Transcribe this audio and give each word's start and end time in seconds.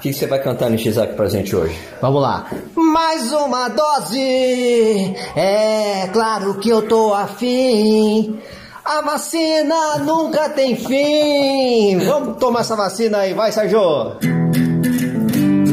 O 0.00 0.02
que, 0.02 0.14
você 0.14 0.26
vai 0.26 0.42
cantar, 0.42 0.70
Nishizaki, 0.70 1.12
pra 1.12 1.28
gente 1.28 1.54
hoje? 1.54 1.76
Vamos 2.00 2.22
lá. 2.22 2.50
Mais 2.74 3.30
uma 3.34 3.68
dose, 3.68 5.14
é 5.36 6.08
claro 6.10 6.54
que 6.54 6.70
eu 6.70 6.88
tô 6.88 7.12
afim. 7.12 8.40
A 8.82 9.02
vacina 9.02 9.98
nunca 9.98 10.48
tem 10.48 10.74
fim. 10.74 11.98
Vamos 11.98 12.38
tomar 12.38 12.60
essa 12.60 12.74
vacina 12.74 13.18
aí, 13.18 13.34
vai, 13.34 13.52
Sérgio. 13.52 14.16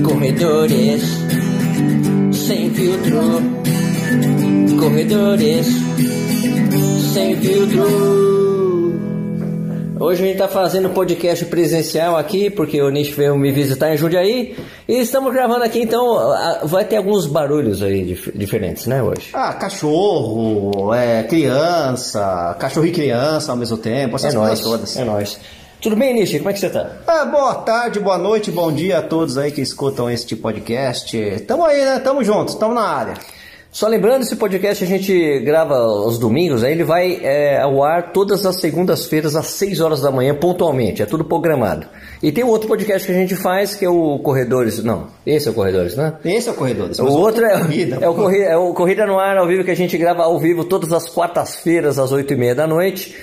Corredores 0.05 1.04
sem 2.34 2.70
filtro. 2.71 3.21
Corredores 4.78 5.68
sem 7.14 7.38
filtro. 7.38 8.36
Hoje 10.00 10.21
a 10.21 10.25
gente 10.25 10.34
está 10.36 10.48
fazendo 10.48 10.89
podcast 10.89 11.45
presencial 11.45 12.16
aqui, 12.18 12.50
porque 12.50 12.82
o 12.82 12.89
Nish 12.89 13.09
veio 13.11 13.38
me 13.38 13.52
visitar 13.52 13.93
em 13.93 13.97
Jundiaí. 13.97 14.55
E 14.88 15.00
estamos 15.00 15.34
gravando 15.34 15.64
aqui, 15.64 15.82
então 15.82 16.18
vai 16.64 16.86
ter 16.86 16.97
alguns 16.97 17.25
barulhos 17.25 17.82
aí 17.82 18.04
dif- 18.04 18.32
diferentes, 18.36 18.86
né, 18.86 19.01
hoje? 19.01 19.29
Ah, 19.33 19.54
cachorro, 19.54 20.93
é, 20.93 21.23
criança, 21.23 22.56
cachorro 22.60 22.86
e 22.86 22.92
criança 22.92 23.51
ao 23.51 23.57
mesmo 23.57 23.78
tempo, 23.78 24.15
essas 24.18 24.33
é 24.33 24.37
coisas 24.37 24.60
nóis, 24.60 24.61
todas. 24.61 24.97
é 24.97 25.04
nóis. 25.04 25.39
Tudo 25.82 25.96
bem, 25.96 26.14
Nish? 26.14 26.37
Como 26.37 26.50
é 26.50 26.54
que 26.54 26.59
você 26.59 26.70
tá? 26.70 26.89
Ah, 27.07 27.25
boa 27.25 27.56
tarde, 27.56 28.00
boa 28.00 28.18
noite, 28.18 28.51
bom 28.51 28.71
dia 28.71 29.00
a 29.00 29.01
todos 29.01 29.37
aí 29.37 29.51
que 29.51 29.61
escutam 29.61 30.09
este 30.09 30.36
podcast. 30.36 31.15
Tamo 31.48 31.64
aí, 31.65 31.84
né? 31.86 32.00
Tamo 32.00 32.23
juntos, 32.23 32.56
tamo 32.56 32.73
na 32.73 32.81
área. 32.81 33.14
Só 33.72 33.88
lembrando, 33.88 34.23
esse 34.23 34.36
podcast 34.36 34.84
a 34.84 34.88
gente 34.88 35.39
grava 35.42 35.76
aos 35.76 36.17
domingos, 36.17 36.64
aí 36.64 36.72
ele 36.72 36.84
vai 36.84 37.20
é, 37.22 37.62
ao 37.62 37.84
ar 37.84 38.12
todas 38.12 38.45
as 38.45 38.59
segundas-feiras 38.59 39.36
às 39.36 39.48
6 39.48 39.81
horas 39.81 40.02
da 40.02 40.09
manhã, 40.09 40.34
pontualmente, 40.34 41.02
é 41.02 41.06
tudo 41.06 41.23
programado. 41.23 41.86
E 42.23 42.31
tem 42.31 42.44
um 42.44 42.48
outro 42.48 42.67
podcast 42.67 43.06
que 43.06 43.14
a 43.14 43.20
gente 43.20 43.36
faz, 43.36 43.76
que 43.76 43.86
é 43.86 43.90
o 43.90 44.17
Corredores, 44.20 44.84
não, 44.84 45.08
esse 45.26 45.48
é 45.48 45.52
o 45.52 45.53
Corredores, 45.53 45.95
né? 45.95 46.14
Esse 46.26 46.50
é 46.50 46.52
o 46.52 46.56
corredor. 46.56 46.90
O 47.00 47.12
outro 47.12 47.45
é, 47.45 47.59
corrida. 47.59 47.98
é, 48.02 48.09
o 48.09 48.16
Corrida, 48.16 48.46
é 48.46 48.58
o 48.58 48.74
Corrida 48.74 49.06
no 49.06 49.20
Ar 49.20 49.38
ao 49.38 49.48
vivo 49.48 49.64
que 49.64 49.72
a 49.72 49.76
gente 49.76 49.98
grava 49.98 50.24
ao 50.24 50.40
vivo 50.40 50.64
todas 50.64 50.92
as 50.92 51.08
quartas-feiras 51.09 52.00
às 52.00 52.12
8 52.12 52.34
e 52.34 52.38
meia 52.38 52.56
da 52.56 52.66
noite. 52.66 53.16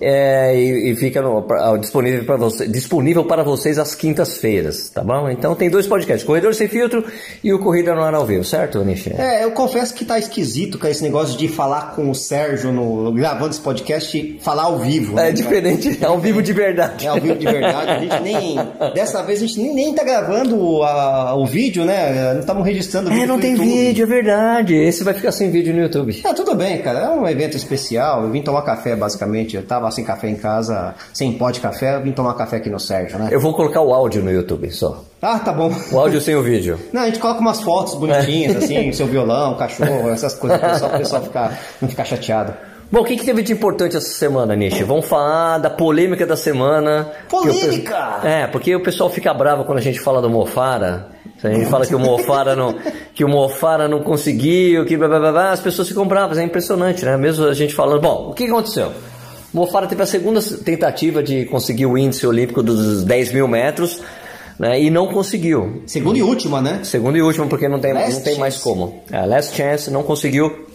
É, 0.00 0.54
e, 0.54 0.90
e 0.92 0.96
fica 0.96 1.22
no- 1.22 1.42
pra- 1.42 1.76
disponível, 1.76 2.24
para 2.24 2.36
você, 2.36 2.66
disponível 2.68 3.24
para 3.24 3.42
vocês 3.42 3.78
às 3.78 3.94
quintas-feiras, 3.94 4.90
tá 4.90 5.02
bom? 5.02 5.28
Então 5.30 5.54
tem 5.54 5.70
dois 5.70 5.86
podcasts, 5.86 6.24
Corredor 6.26 6.54
Sem 6.54 6.68
Filtro 6.68 7.04
e 7.42 7.52
o 7.52 7.58
Corrida 7.58 7.94
no 7.94 8.02
Ar 8.02 8.14
ao 8.14 8.26
vivo, 8.26 8.44
certo, 8.44 8.84
Nishi? 8.84 9.12
É, 9.16 9.44
eu 9.44 9.50
confesso 9.52 9.94
que 9.94 10.04
tá 10.04 10.18
esquisito 10.18 10.78
com 10.78 10.86
esse 10.86 11.02
negócio 11.02 11.38
de 11.38 11.48
falar 11.48 11.94
com 11.94 12.10
o 12.10 12.14
Sérgio 12.14 12.72
no, 12.72 13.12
gravando 13.12 13.50
esse 13.50 13.60
podcast 13.60 14.16
e 14.18 14.38
falar 14.40 14.64
ao 14.64 14.78
vivo. 14.78 15.14
né? 15.14 15.28
É 15.28 15.32
diferente, 15.32 15.98
é 16.00 16.06
ao 16.06 16.18
vivo 16.18 16.42
de 16.42 16.52
verdade. 16.52 17.06
É 17.06 17.08
ao 17.08 17.20
vivo 17.20 17.36
de 17.36 17.46
verdade. 17.46 17.90
A 17.90 17.98
gente 17.98 18.22
nem. 18.22 18.56
Dessa 18.94 19.22
vez 19.22 19.42
a 19.42 19.46
gente 19.46 19.60
nem, 19.60 19.74
nem 19.74 19.94
tá 19.94 20.04
gravando 20.04 20.82
a- 20.82 21.34
o 21.36 21.46
vídeo, 21.46 21.84
né? 21.84 22.32
Não 22.34 22.40
estamos 22.40 22.64
registrando 22.66 23.08
o 23.08 23.10
vídeo. 23.10 23.24
É, 23.24 23.26
não 23.26 23.38
tem 23.38 23.52
YouTube. 23.52 23.68
vídeo, 23.70 24.02
é 24.02 24.06
verdade. 24.06 24.74
Esse 24.74 25.04
vai 25.04 25.14
ficar 25.14 25.32
sem 25.32 25.50
vídeo 25.50 25.72
no 25.74 25.80
YouTube. 25.80 26.20
Ah, 26.24 26.34
tudo 26.34 26.54
bem, 26.54 26.78
cara. 26.82 26.98
É 27.00 27.08
um 27.10 27.26
evento 27.28 27.56
especial. 27.56 28.24
Eu 28.24 28.30
vim 28.30 28.42
tomar 28.42 28.62
café, 28.62 28.94
basicamente. 28.96 29.56
Eu 29.56 29.62
tava 29.64 29.85
sem 29.90 30.04
café 30.04 30.28
em 30.28 30.36
casa, 30.36 30.94
sem 31.12 31.32
pó 31.32 31.50
de 31.50 31.60
café. 31.60 31.98
Vim 32.00 32.12
tomar 32.12 32.34
café 32.34 32.56
aqui 32.56 32.70
no 32.70 32.78
Sérgio, 32.78 33.18
né? 33.18 33.28
Eu 33.30 33.40
vou 33.40 33.54
colocar 33.54 33.80
o 33.80 33.92
áudio 33.92 34.22
no 34.22 34.30
YouTube 34.30 34.70
só. 34.70 35.04
Ah, 35.20 35.38
tá 35.38 35.52
bom. 35.52 35.72
O 35.92 35.98
áudio 35.98 36.20
sem 36.20 36.34
o 36.34 36.42
vídeo. 36.42 36.78
Não, 36.92 37.02
a 37.02 37.06
gente 37.06 37.18
coloca 37.18 37.40
umas 37.40 37.60
fotos 37.60 37.94
bonitinhas, 37.94 38.56
assim, 38.56 38.92
seu 38.92 39.06
violão, 39.06 39.56
cachorro, 39.56 40.08
essas 40.10 40.34
coisas, 40.34 40.78
só 40.78 40.88
pro 40.88 40.98
pessoal 40.98 41.22
ficar, 41.22 41.58
não 41.80 41.88
ficar 41.88 42.04
chateado. 42.04 42.54
Bom, 42.90 43.00
o 43.00 43.04
que, 43.04 43.16
que 43.16 43.24
teve 43.24 43.42
de 43.42 43.52
importante 43.52 43.96
essa 43.96 44.10
semana, 44.10 44.54
Nishi? 44.54 44.84
Vamos 44.84 45.06
falar 45.06 45.58
da 45.58 45.68
polêmica 45.68 46.24
da 46.24 46.36
semana. 46.36 47.10
Polêmica! 47.28 48.20
O 48.22 48.26
É, 48.26 48.46
porque 48.46 48.76
o 48.76 48.82
pessoal 48.82 49.10
fica 49.10 49.34
bravo 49.34 49.64
quando 49.64 49.78
a 49.78 49.82
gente 49.82 49.98
fala 49.98 50.22
do 50.22 50.30
Mofara. 50.30 51.08
A 51.42 51.48
gente 51.48 51.66
fala 51.66 51.84
que 51.84 51.94
o 51.94 51.98
Mofara 51.98 52.54
não, 52.54 52.74
que 53.12 53.24
o 53.24 53.28
Mofara 53.28 53.88
não 53.88 54.02
conseguiu, 54.02 54.84
que 54.84 54.96
blá, 54.96 55.08
blá, 55.08 55.32
blá, 55.32 55.50
as 55.50 55.60
pessoas 55.60 55.88
ficam 55.88 56.06
bravas, 56.06 56.38
é 56.38 56.44
impressionante, 56.44 57.04
né? 57.04 57.16
Mesmo 57.16 57.46
a 57.46 57.54
gente 57.54 57.74
falando, 57.74 58.00
bom, 58.00 58.30
o 58.30 58.32
que 58.32 58.44
aconteceu? 58.44 58.92
Mofara 59.56 59.86
teve 59.86 60.02
a 60.02 60.06
segunda 60.06 60.38
tentativa 60.42 61.22
de 61.22 61.46
conseguir 61.46 61.86
o 61.86 61.96
índice 61.96 62.26
olímpico 62.26 62.62
dos 62.62 63.04
10 63.04 63.32
mil 63.32 63.48
metros, 63.48 64.02
né? 64.58 64.78
E 64.78 64.90
não 64.90 65.06
conseguiu. 65.06 65.82
Segunda 65.86 66.18
e 66.18 66.22
última, 66.22 66.60
né? 66.60 66.80
Segundo 66.84 67.16
e 67.16 67.22
último, 67.22 67.48
porque 67.48 67.66
não 67.66 67.78
tem, 67.78 67.94
Last 67.94 68.12
não 68.16 68.20
tem 68.20 68.38
mais 68.38 68.58
como. 68.58 69.02
É, 69.10 69.24
last 69.24 69.56
chance 69.56 69.90
não 69.90 70.02
conseguiu, 70.02 70.66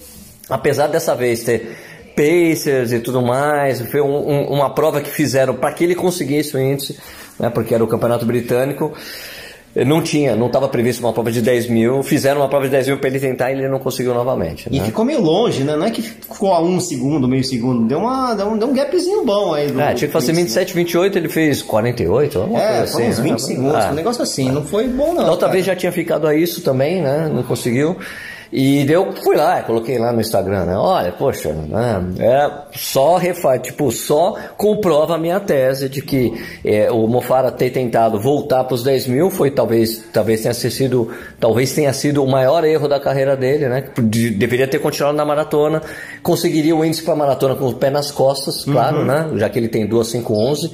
apesar 0.50 0.88
dessa 0.88 1.14
vez 1.14 1.44
ter 1.44 1.78
Pacers 2.16 2.92
e 2.92 3.00
tudo 3.00 3.22
mais, 3.22 3.80
foi 3.81 4.02
um- 4.02 4.28
um- 4.28 4.47
uma 4.52 4.74
prova 4.74 5.00
que 5.00 5.12
fizeram 5.12 5.53
para 5.53 5.72
que 5.74 5.84
ele 5.84 5.94
conseguisse 5.94 6.58
o 6.58 6.59
índice, 6.59 6.98
né, 7.40 7.52
porque 7.52 7.75
era 7.75 7.84
o 7.84 7.88
campeonato 7.88 8.25
britânico. 8.25 8.92
Não 9.75 10.01
tinha, 10.01 10.35
não 10.35 10.47
estava 10.47 10.67
previsto 10.67 10.99
uma 11.01 11.13
prova 11.13 11.31
de 11.31 11.41
10 11.41 11.67
mil, 11.67 12.03
fizeram 12.03 12.41
uma 12.41 12.49
prova 12.49 12.65
de 12.65 12.71
10 12.71 12.87
mil 12.87 12.97
para 12.97 13.09
ele 13.09 13.19
tentar 13.19 13.51
e 13.51 13.53
ele 13.53 13.69
não 13.69 13.79
conseguiu 13.79 14.13
novamente. 14.13 14.67
E 14.69 14.79
né? 14.79 14.85
ficou 14.85 15.05
meio 15.05 15.21
longe, 15.21 15.63
né? 15.63 15.77
Não 15.77 15.85
é 15.85 15.91
que 15.91 16.01
ficou 16.01 16.53
a 16.53 16.61
um 16.61 16.79
segundo, 16.79 17.25
meio 17.27 17.43
segundo. 17.43 17.87
Deu, 17.87 17.99
uma, 17.99 18.33
deu, 18.33 18.47
um, 18.47 18.57
deu 18.57 18.67
um 18.67 18.73
gapzinho 18.73 19.23
bom 19.23 19.53
aí. 19.53 19.67
Do, 19.67 19.79
É, 19.79 19.93
tinha 19.93 20.07
que 20.07 20.13
fazer 20.13 20.33
do 20.33 20.39
índice, 20.39 20.59
27, 20.59 20.73
28, 20.73 21.17
ele 21.17 21.29
fez 21.29 21.61
48, 21.61 22.39
alguma 22.39 22.59
né? 22.59 22.65
É, 22.65 22.77
coisa 22.79 22.83
assim. 22.83 23.07
uns 23.07 23.17
né? 23.17 23.23
20 23.23 23.39
segundos. 23.39 23.75
Ah. 23.75 23.89
Um 23.91 23.95
negócio 23.95 24.23
assim. 24.23 24.51
Não 24.51 24.65
foi 24.65 24.87
bom, 24.89 25.13
não. 25.13 25.23
Da 25.23 25.31
outra 25.31 25.47
cara. 25.47 25.53
vez 25.53 25.65
já 25.65 25.75
tinha 25.75 25.91
ficado 25.91 26.27
a 26.27 26.35
isso 26.35 26.61
também, 26.61 27.01
né? 27.01 27.29
Não 27.33 27.43
conseguiu. 27.43 27.97
E 28.53 28.85
eu 28.91 29.13
fui 29.13 29.35
lá, 29.38 29.62
coloquei 29.62 29.97
lá 29.97 30.12
no 30.12 30.19
Instagram, 30.19 30.66
né? 30.66 30.75
Olha, 30.75 31.12
poxa, 31.13 31.53
né? 31.53 32.03
É, 32.19 32.51
só 32.78 33.16
refaz, 33.16 33.62
tipo, 33.62 33.89
só 33.94 34.35
comprova 34.57 35.16
a 35.16 35.17
minha 35.17 35.39
tese 35.39 35.88
de 35.88 36.01
que 36.01 36.34
é, 36.66 36.91
o 36.91 37.07
Mofara 37.07 37.50
ter 37.50 37.69
tentado 37.69 38.19
voltar 38.19 38.66
para 38.66 38.75
os 38.75 38.84
10 38.84 39.07
mil 39.07 39.29
foi 39.29 39.51
talvez, 39.51 40.03
talvez 40.12 40.41
tenha 40.41 40.53
sido, 40.53 41.09
talvez 41.39 41.72
tenha 41.73 41.94
sido 41.94 42.22
o 42.22 42.29
maior 42.29 42.66
erro 42.66 42.89
da 42.89 43.00
carreira 43.00 43.38
dele, 43.38 43.69
né? 43.69 43.85
De- 43.97 44.31
deveria 44.31 44.68
ter 44.68 44.79
continuado 44.79 45.16
na 45.16 45.23
maratona, 45.23 45.81
conseguiria 46.22 46.75
o 46.75 46.83
índice 46.83 47.03
para 47.03 47.16
maratona 47.16 47.56
com 47.56 47.68
o 47.68 47.73
pé 47.75 47.89
nas 47.89 48.12
costas, 48.12 48.66
claro, 48.66 49.06
né? 49.06 49.29
Já 49.38 49.47
que 49.50 49.59
ele 49.59 49.69
tem 49.69 49.88
2,511. 49.88 50.72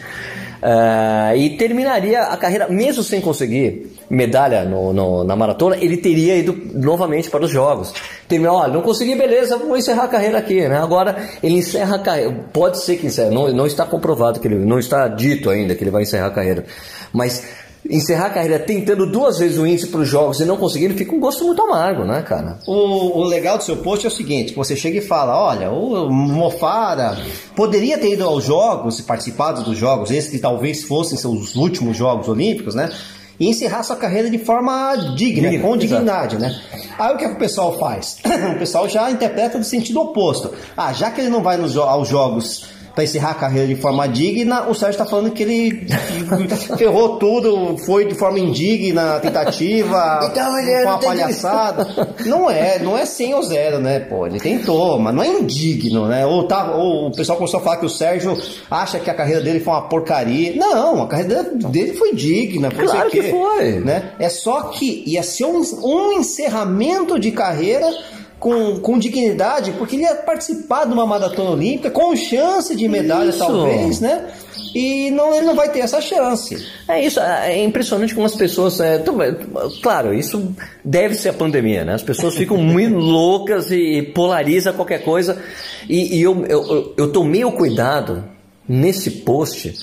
Ah, 0.70 1.34
e 1.34 1.52
terminaria 1.52 2.24
a 2.24 2.36
carreira, 2.36 2.68
mesmo 2.68 3.02
sem 3.02 3.22
conseguir 3.22 3.96
medalha 4.10 4.66
no- 4.66 4.92
no- 4.92 5.24
na 5.24 5.34
maratona, 5.34 5.78
ele 5.80 5.96
teria 5.96 6.36
ido 6.36 6.54
novamente 6.74 7.30
para 7.30 7.46
os 7.46 7.50
jogos. 7.52 7.94
Terminou, 8.28 8.58
olha, 8.58 8.74
não 8.74 8.82
consegui, 8.82 9.16
beleza, 9.16 9.56
vou 9.58 9.78
encerrar 9.78 10.04
a 10.04 10.08
carreira 10.10 10.40
aqui, 10.40 10.68
né? 10.68 10.78
Agora 10.78 11.16
ele 11.42 11.56
encerra 11.56 11.96
a 11.96 12.00
carreira, 12.00 12.34
pode 12.52 12.82
ser 12.84 12.98
que 12.98 13.08
encerre, 13.08 13.34
não, 13.34 13.48
não 13.54 13.66
está 13.66 13.86
comprovado 13.86 14.42
que 14.42 14.48
ele, 14.50 14.56
não 14.58 14.78
está 14.78 15.08
dito 15.08 15.50
ainda 15.50 15.74
que 15.74 15.86
ele 15.86 15.92
vai 15.92 16.02
encerrar 16.04 16.28
a 16.28 16.32
carreira, 16.32 16.66
mas 17.14 17.44
encerrar 17.90 18.28
a 18.28 18.30
carreira 18.30 18.60
tentando 18.60 19.06
duas 19.06 19.40
vezes 19.40 19.58
o 19.58 19.66
índice 19.66 19.88
para 19.88 20.02
os 20.02 20.08
jogos 20.08 20.40
e 20.40 20.46
não 20.46 20.58
conseguindo, 20.58 20.96
fica 20.96 21.16
um 21.16 21.20
gosto 21.20 21.46
muito 21.46 21.62
amargo, 21.62 22.04
né, 22.04 22.22
cara? 22.22 22.60
O, 22.68 23.20
o 23.20 23.24
legal 23.24 23.58
do 23.58 23.64
seu 23.64 23.78
post 23.78 24.06
é 24.06 24.10
o 24.10 24.12
seguinte: 24.12 24.54
você 24.54 24.76
chega 24.76 24.98
e 24.98 25.02
fala, 25.02 25.38
olha, 25.40 25.72
o 25.72 26.10
Mofara 26.10 27.18
poderia 27.56 27.98
ter 27.98 28.14
ido 28.14 28.24
aos 28.24 28.44
jogos 28.44 29.00
e 29.00 29.04
participado 29.04 29.64
dos 29.64 29.78
jogos, 29.78 30.12
esses 30.12 30.30
que 30.30 30.40
talvez 30.40 30.84
fossem 30.84 31.18
seus 31.18 31.56
últimos 31.56 31.98
jogos 31.98 32.28
olímpicos, 32.28 32.76
né? 32.76 32.92
E 33.40 33.48
encerrar 33.48 33.84
sua 33.84 33.96
carreira 33.96 34.32
de 34.32 34.40
forma 34.40 34.96
digna, 35.16 35.50
Digna, 35.50 35.64
com 35.64 35.78
dignidade, 35.78 36.40
né? 36.40 36.60
Aí 36.98 37.14
o 37.14 37.18
que, 37.18 37.26
é 37.26 37.28
que 37.30 37.36
o 37.36 37.40
pessoal 37.40 37.78
faz? 37.78 38.18
o 38.56 38.58
pessoal 38.58 38.90
já 38.90 39.12
interpreta 39.12 39.60
no 39.60 39.64
sentido 39.64 40.02
oposto. 40.02 40.52
Ah, 40.76 40.92
já 40.92 41.12
que 41.12 41.22
ele 41.22 41.30
não 41.30 41.44
vai 41.44 41.56
nos 41.56 41.78
aos 41.78 42.08
jogos 42.08 42.77
para 42.98 43.04
encerrar 43.04 43.30
a 43.30 43.36
carreira 43.36 43.68
de 43.68 43.76
forma 43.76 44.08
digna, 44.08 44.68
o 44.68 44.74
Sérgio 44.74 45.00
está 45.00 45.06
falando 45.06 45.30
que 45.30 45.44
ele 45.44 45.86
ferrou 46.80 47.20
tudo, 47.20 47.78
foi 47.86 48.08
de 48.08 48.16
forma 48.16 48.40
indigna 48.40 49.20
tentativa, 49.20 50.22
Então 50.26 50.60
ele 50.60 50.82
com 50.82 50.90
uma 50.90 50.98
palhaçada. 50.98 52.16
Não 52.26 52.50
é, 52.50 52.80
não 52.80 52.98
é 52.98 53.06
100 53.06 53.36
ou 53.36 53.44
0, 53.44 53.80
né, 53.80 54.00
pô? 54.00 54.26
Ele 54.26 54.40
tentou, 54.40 54.98
mas 54.98 55.14
não 55.14 55.22
é 55.22 55.28
indigno, 55.28 56.08
né? 56.08 56.26
Ou, 56.26 56.48
tá, 56.48 56.72
ou 56.72 57.10
o 57.10 57.12
pessoal 57.12 57.38
começou 57.38 57.60
a 57.60 57.64
falar 57.64 57.78
que 57.78 57.86
o 57.86 57.90
Sérgio 57.90 58.36
acha 58.72 58.98
que 58.98 59.12
a 59.12 59.14
carreira 59.14 59.42
dele 59.42 59.60
foi 59.60 59.74
uma 59.74 59.88
porcaria. 59.88 60.56
Não, 60.56 61.04
a 61.04 61.08
carreira 61.08 61.44
dele 61.44 61.94
foi 61.94 62.16
digna, 62.16 62.72
foi 62.72 62.86
Claro 62.86 63.12
que 63.12 63.22
quê, 63.22 63.30
foi. 63.30 63.74
Né? 63.74 64.14
É 64.18 64.28
só 64.28 64.70
que 64.70 65.04
ia 65.06 65.22
ser 65.22 65.46
um, 65.46 65.62
um 65.84 66.14
encerramento 66.14 67.20
de 67.20 67.30
carreira 67.30 67.88
com, 68.40 68.80
com 68.80 69.00
dignidade, 69.00 69.72
porque 69.74 69.96
ele 69.96 70.04
ia 70.04 70.16
participar 70.16 70.86
de 70.86 70.94
uma 70.94 71.06
maratona 71.08 71.52
olímpica 71.52 71.90
com 71.90 72.16
chance 72.16 72.76
de 72.76 72.88
medalha, 72.88 73.30
Isso. 73.30 73.40
talvez, 73.40 74.00
né? 74.00 74.28
E 74.76 75.10
não, 75.12 75.34
ele 75.34 75.46
não 75.46 75.56
vai 75.56 75.70
ter 75.72 75.80
essa 75.80 76.00
chance. 76.02 76.64
É 76.88 77.04
isso, 77.04 77.20
é 77.20 77.64
impressionante 77.64 78.14
como 78.14 78.28
as 78.28 78.36
pessoas. 78.36 78.80
É, 78.80 79.00
tão- 79.00 79.20
é, 79.24 79.34
claro, 79.82 80.14
isso 80.14 80.54
deve 80.86 81.16
ser 81.16 81.30
a 81.30 81.34
pandemia, 81.34 81.84
né? 81.84 81.94
As 81.94 82.04
pessoas 82.04 82.36
ficam 82.36 82.58
muito 82.58 82.94
loucas 83.00 83.72
e 83.72 84.04
polariza 84.14 84.74
qualquer 84.74 85.04
coisa. 85.04 85.42
E, 85.90 86.18
e 86.18 86.22
eu, 86.22 86.46
eu, 86.46 86.64
eu- 86.68 86.94
eu 86.98 87.12
tomei 87.12 87.44
o 87.44 87.52
cuidado 87.54 88.24
nesse 88.70 89.10
post 89.10 89.74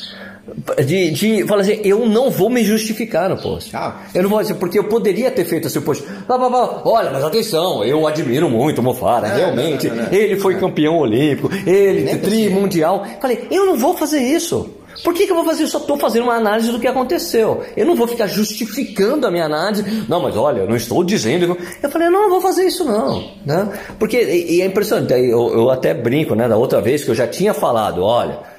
de, 0.84 1.10
de 1.10 1.46
falar 1.46 1.62
assim: 1.62 1.80
eu 1.82 2.06
não 2.06 2.30
vou 2.30 2.50
me 2.50 2.62
justificar 2.62 3.28
no 3.28 3.36
post. 3.36 3.74
Ah. 3.74 4.02
Eu 4.14 4.22
não 4.22 4.30
vou 4.30 4.40
dizer, 4.40 4.54
porque 4.54 4.78
eu 4.78 4.84
poderia 4.84 5.30
ter 5.30 5.44
feito 5.44 5.66
esse 5.66 5.80
post. 5.80 6.04
Blá, 6.26 6.36
blá, 6.36 6.48
blá. 6.48 6.82
Olha, 6.84 7.10
mas 7.10 7.24
atenção, 7.24 7.84
eu 7.84 8.06
admiro 8.06 8.48
muito 8.50 8.80
o 8.80 8.82
Mofara, 8.84 9.28
Não, 9.28 9.36
realmente. 9.36 9.88
não, 9.88 9.96
não, 9.96 10.04
não. 10.04 10.12
Ele 10.12 10.36
foi 10.36 10.56
campeão 10.56 10.98
olímpico, 10.98 11.50
ele 11.66 12.16
tri 12.18 12.48
mundial. 12.50 13.06
Falei, 13.20 13.46
eu 13.50 13.64
não 13.66 13.76
vou 13.76 13.96
fazer 13.96 14.20
isso. 14.20 14.68
Por 15.02 15.12
que, 15.12 15.26
que 15.26 15.32
eu 15.32 15.36
vou 15.36 15.44
fazer? 15.44 15.64
Eu 15.64 15.68
só 15.68 15.78
estou 15.78 15.96
fazendo 15.96 16.24
uma 16.24 16.34
análise 16.34 16.70
do 16.70 16.78
que 16.78 16.86
aconteceu. 16.86 17.64
Eu 17.76 17.84
não 17.84 17.96
vou 17.96 18.06
ficar 18.06 18.28
justificando 18.28 19.26
a 19.26 19.30
minha 19.30 19.44
análise. 19.44 19.82
Não, 20.08 20.22
mas 20.22 20.36
olha, 20.36 20.60
eu 20.60 20.68
não 20.68 20.76
estou 20.76 21.02
dizendo. 21.02 21.56
Eu 21.82 21.90
falei, 21.90 22.08
não, 22.08 22.22
não 22.22 22.30
vou 22.30 22.40
fazer 22.40 22.64
isso 22.64 22.84
não. 22.84 23.28
Né? 23.44 23.68
Porque, 23.98 24.22
e, 24.22 24.56
e 24.56 24.62
é 24.62 24.66
impressionante, 24.66 25.12
eu, 25.12 25.52
eu 25.52 25.70
até 25.70 25.92
brinco, 25.92 26.36
né, 26.36 26.48
da 26.48 26.56
outra 26.56 26.80
vez 26.80 27.02
que 27.02 27.10
eu 27.10 27.14
já 27.14 27.26
tinha 27.26 27.52
falado, 27.52 28.02
olha 28.02 28.53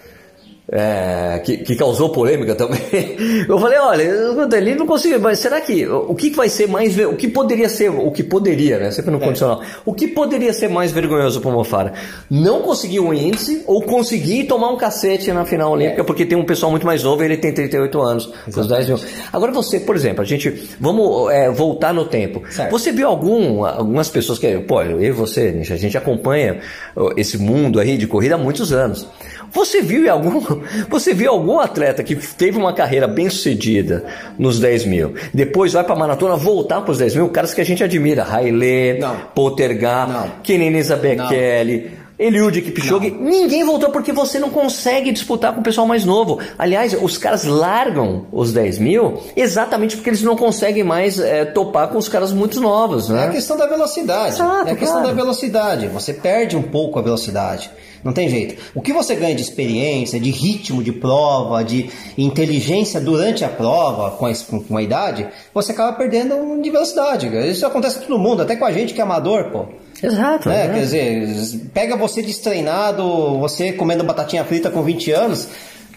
é, 0.71 1.39
que, 1.43 1.57
que, 1.57 1.75
causou 1.75 2.09
polêmica 2.09 2.55
também. 2.55 2.79
Eu 3.47 3.59
falei, 3.59 3.77
olha, 3.77 4.03
ele 4.57 4.75
não 4.75 4.87
conseguiu, 4.87 5.19
mas 5.19 5.39
será 5.39 5.61
que 5.61 5.85
o 5.87 6.15
que 6.15 6.31
vai 6.31 6.49
ser 6.49 6.67
mais, 6.67 6.97
o 6.97 7.15
que 7.15 7.27
poderia 7.27 7.69
ser, 7.69 7.89
o 7.89 8.11
que 8.11 8.23
poderia, 8.23 8.79
né? 8.79 8.91
Sempre 8.91 9.11
no 9.11 9.17
é. 9.17 9.25
condicional. 9.25 9.61
O 9.85 9.93
que 9.93 10.07
poderia 10.07 10.51
ser 10.53 10.67
mais 10.67 10.91
vergonhoso 10.91 11.39
para 11.39 11.49
o 11.49 11.53
Mofara? 11.53 11.93
Não 12.29 12.61
conseguir 12.61 12.99
um 12.99 13.13
índice 13.13 13.63
ou 13.67 13.83
conseguir 13.83 14.45
tomar 14.45 14.69
um 14.69 14.77
cacete 14.77 15.31
na 15.31 15.45
final 15.45 15.71
olímpica, 15.71 16.01
é. 16.01 16.03
porque 16.03 16.25
tem 16.25 16.37
um 16.37 16.45
pessoal 16.45 16.71
muito 16.71 16.85
mais 16.85 17.03
novo, 17.03 17.23
ele 17.23 17.37
tem 17.37 17.53
38 17.53 18.01
anos, 18.01 18.33
os 18.47 18.67
10 18.67 18.87
mil. 18.87 18.99
Agora 19.31 19.51
você, 19.51 19.79
por 19.79 19.95
exemplo, 19.95 20.23
a 20.23 20.25
gente, 20.25 20.67
vamos 20.79 21.31
é, 21.31 21.49
voltar 21.51 21.93
no 21.93 22.05
tempo. 22.05 22.41
Certo. 22.49 22.71
Você 22.71 22.91
viu 22.91 23.07
algum, 23.07 23.63
algumas 23.63 24.09
pessoas 24.09 24.39
que, 24.39 24.57
pô, 24.59 24.81
eu 24.81 25.01
e 25.01 25.11
você, 25.11 25.55
a 25.69 25.75
gente 25.75 25.95
acompanha 25.95 26.59
esse 27.15 27.37
mundo 27.37 27.79
aí 27.79 27.97
de 27.97 28.07
corrida 28.07 28.33
há 28.33 28.37
muitos 28.37 28.73
anos. 28.73 29.07
Você 29.51 29.81
viu 29.81 30.11
algum, 30.11 30.41
você 30.89 31.13
viu 31.13 31.31
algum 31.31 31.59
atleta 31.59 32.03
que 32.03 32.15
teve 32.15 32.57
uma 32.57 32.73
carreira 32.73 33.07
bem 33.07 33.29
sucedida 33.29 34.05
nos 34.37 34.59
10 34.59 34.85
mil, 34.85 35.15
depois 35.33 35.73
vai 35.73 35.83
para 35.83 35.95
maratona 35.95 36.35
voltar 36.35 36.81
para 36.81 36.91
os 36.91 36.97
10 36.97 37.15
mil, 37.15 37.29
caras 37.29 37.53
que 37.53 37.61
a 37.61 37.65
gente 37.65 37.83
admira, 37.83 38.25
Haile, 38.29 38.99
Poltergar, 39.33 40.39
Kenenisa 40.43 40.95
Bekele, 40.95 42.05
Eliud 42.17 42.61
Kipchoge, 42.61 43.11
não. 43.11 43.21
ninguém 43.21 43.65
voltou 43.65 43.89
porque 43.89 44.13
você 44.13 44.39
não 44.39 44.49
consegue 44.49 45.11
disputar 45.11 45.53
com 45.53 45.59
o 45.59 45.63
pessoal 45.63 45.85
mais 45.85 46.05
novo. 46.05 46.39
Aliás, 46.57 46.95
os 46.99 47.17
caras 47.17 47.43
largam 47.43 48.25
os 48.31 48.53
10 48.53 48.79
mil 48.79 49.21
exatamente 49.35 49.97
porque 49.97 50.09
eles 50.09 50.23
não 50.23 50.35
conseguem 50.35 50.83
mais 50.83 51.19
é, 51.19 51.43
topar 51.43 51.89
com 51.89 51.97
os 51.97 52.07
caras 52.07 52.31
muito 52.31 52.61
novos. 52.61 53.09
Né? 53.09 53.25
É 53.25 53.27
a 53.27 53.31
questão 53.31 53.57
da 53.57 53.67
velocidade. 53.67 54.35
Exato, 54.35 54.69
é 54.69 54.71
a 54.71 54.75
questão 54.75 55.03
da 55.03 55.11
velocidade. 55.11 55.87
Você 55.87 56.13
perde 56.13 56.55
um 56.55 56.63
pouco 56.63 56.97
a 56.99 57.01
velocidade. 57.01 57.69
Não 58.05 58.13
tem 58.13 58.29
jeito. 58.29 58.61
O 58.75 58.83
que 58.83 58.93
você 58.93 59.15
ganha 59.15 59.33
de 59.33 59.41
experiência, 59.41 60.19
de 60.19 60.29
ritmo 60.29 60.83
de 60.83 60.91
prova, 60.91 61.63
de 61.63 61.89
inteligência 62.15 63.01
durante 63.01 63.43
a 63.43 63.49
prova, 63.49 64.11
com 64.11 64.27
a, 64.27 64.33
com 64.67 64.77
a 64.77 64.83
idade, 64.83 65.27
você 65.51 65.71
acaba 65.71 65.91
perdendo 65.93 66.61
de 66.61 66.69
velocidade. 66.69 67.27
Isso 67.49 67.65
acontece 67.65 67.97
com 67.97 68.05
todo 68.05 68.19
mundo, 68.19 68.43
até 68.43 68.55
com 68.55 68.63
a 68.63 68.71
gente 68.71 68.93
que 68.93 69.01
é 69.01 69.03
amador, 69.03 69.49
pô. 69.51 69.65
Exato. 70.03 70.47
Né? 70.49 70.67
Quer 70.67 70.79
dizer, 70.81 71.61
pega 71.73 71.97
você 71.97 72.21
destreinado, 72.21 73.39
você 73.39 73.73
comendo 73.73 74.03
batatinha 74.03 74.45
frita 74.45 74.69
com 74.69 74.83
20 74.83 75.11
anos, 75.11 75.47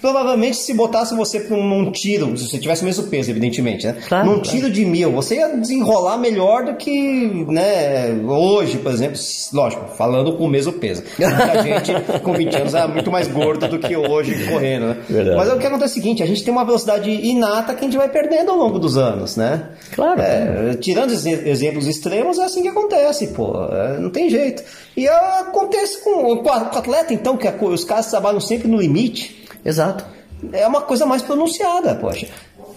Provavelmente, 0.01 0.57
se 0.57 0.75
botasse 0.75 1.15
você 1.15 1.41
num 1.51 1.91
tiro, 1.91 2.37
se 2.37 2.49
você 2.49 2.59
tivesse 2.59 2.83
o 2.83 2.85
mesmo 2.85 3.05
peso, 3.05 3.31
evidentemente, 3.31 3.87
né? 3.87 3.97
Claro, 4.09 4.27
num 4.27 4.35
claro. 4.35 4.49
tiro 4.49 4.71
de 4.71 4.85
mil, 4.85 5.13
você 5.13 5.37
ia 5.37 5.49
desenrolar 5.49 6.19
melhor 6.19 6.65
do 6.65 6.77
que, 6.77 7.47
né, 7.49 8.13
hoje, 8.27 8.79
por 8.79 8.93
exemplo, 8.93 9.19
lógico, 9.53 9.89
falando 9.97 10.37
com 10.37 10.45
o 10.45 10.49
mesmo 10.49 10.73
peso. 10.73 11.03
Muita 11.19 11.63
gente 11.63 11.93
com 12.21 12.33
20 12.33 12.57
anos 12.57 12.75
é 12.75 12.87
muito 12.87 13.11
mais 13.11 13.29
gorda 13.29 13.69
do 13.69 13.79
que 13.79 13.97
hoje 13.97 14.47
correndo, 14.47 14.87
né? 14.87 14.97
Verdade. 15.09 15.37
Mas 15.37 15.53
o 15.53 15.59
que 15.59 15.67
acontece 15.67 15.99
é 15.99 15.99
o 15.99 16.03
seguinte, 16.03 16.23
a 16.23 16.27
gente 16.27 16.45
tem 16.45 16.53
uma 16.53 16.65
velocidade 16.65 17.11
inata 17.11 17.75
que 17.75 17.81
a 17.81 17.85
gente 17.85 17.97
vai 17.97 18.09
perdendo 18.09 18.51
ao 18.51 18.57
longo 18.57 18.79
dos 18.79 18.97
anos, 18.97 19.37
né? 19.37 19.69
Claro. 19.95 20.21
É, 20.21 20.75
tirando 20.81 21.13
exemplos 21.13 21.87
extremos, 21.87 22.39
é 22.39 22.45
assim 22.45 22.63
que 22.63 22.69
acontece, 22.69 23.29
pô. 23.29 23.65
É, 23.71 23.99
não 23.99 24.11
tem 24.11 24.31
jeito. 24.31 24.63
E 24.97 25.09
acontece 25.09 26.03
com, 26.03 26.37
com 26.37 26.49
o 26.49 26.53
atleta, 26.53 27.13
então, 27.13 27.37
que 27.37 27.49
os 27.65 27.85
caras 27.85 28.07
trabalham 28.07 28.41
sempre 28.41 28.69
no 28.69 28.79
limite. 28.79 29.48
Exato. 29.65 30.05
É 30.53 30.67
uma 30.67 30.83
coisa 30.83 31.05
mais 31.05 31.23
pronunciada, 31.23 31.95
poxa. 31.97 32.29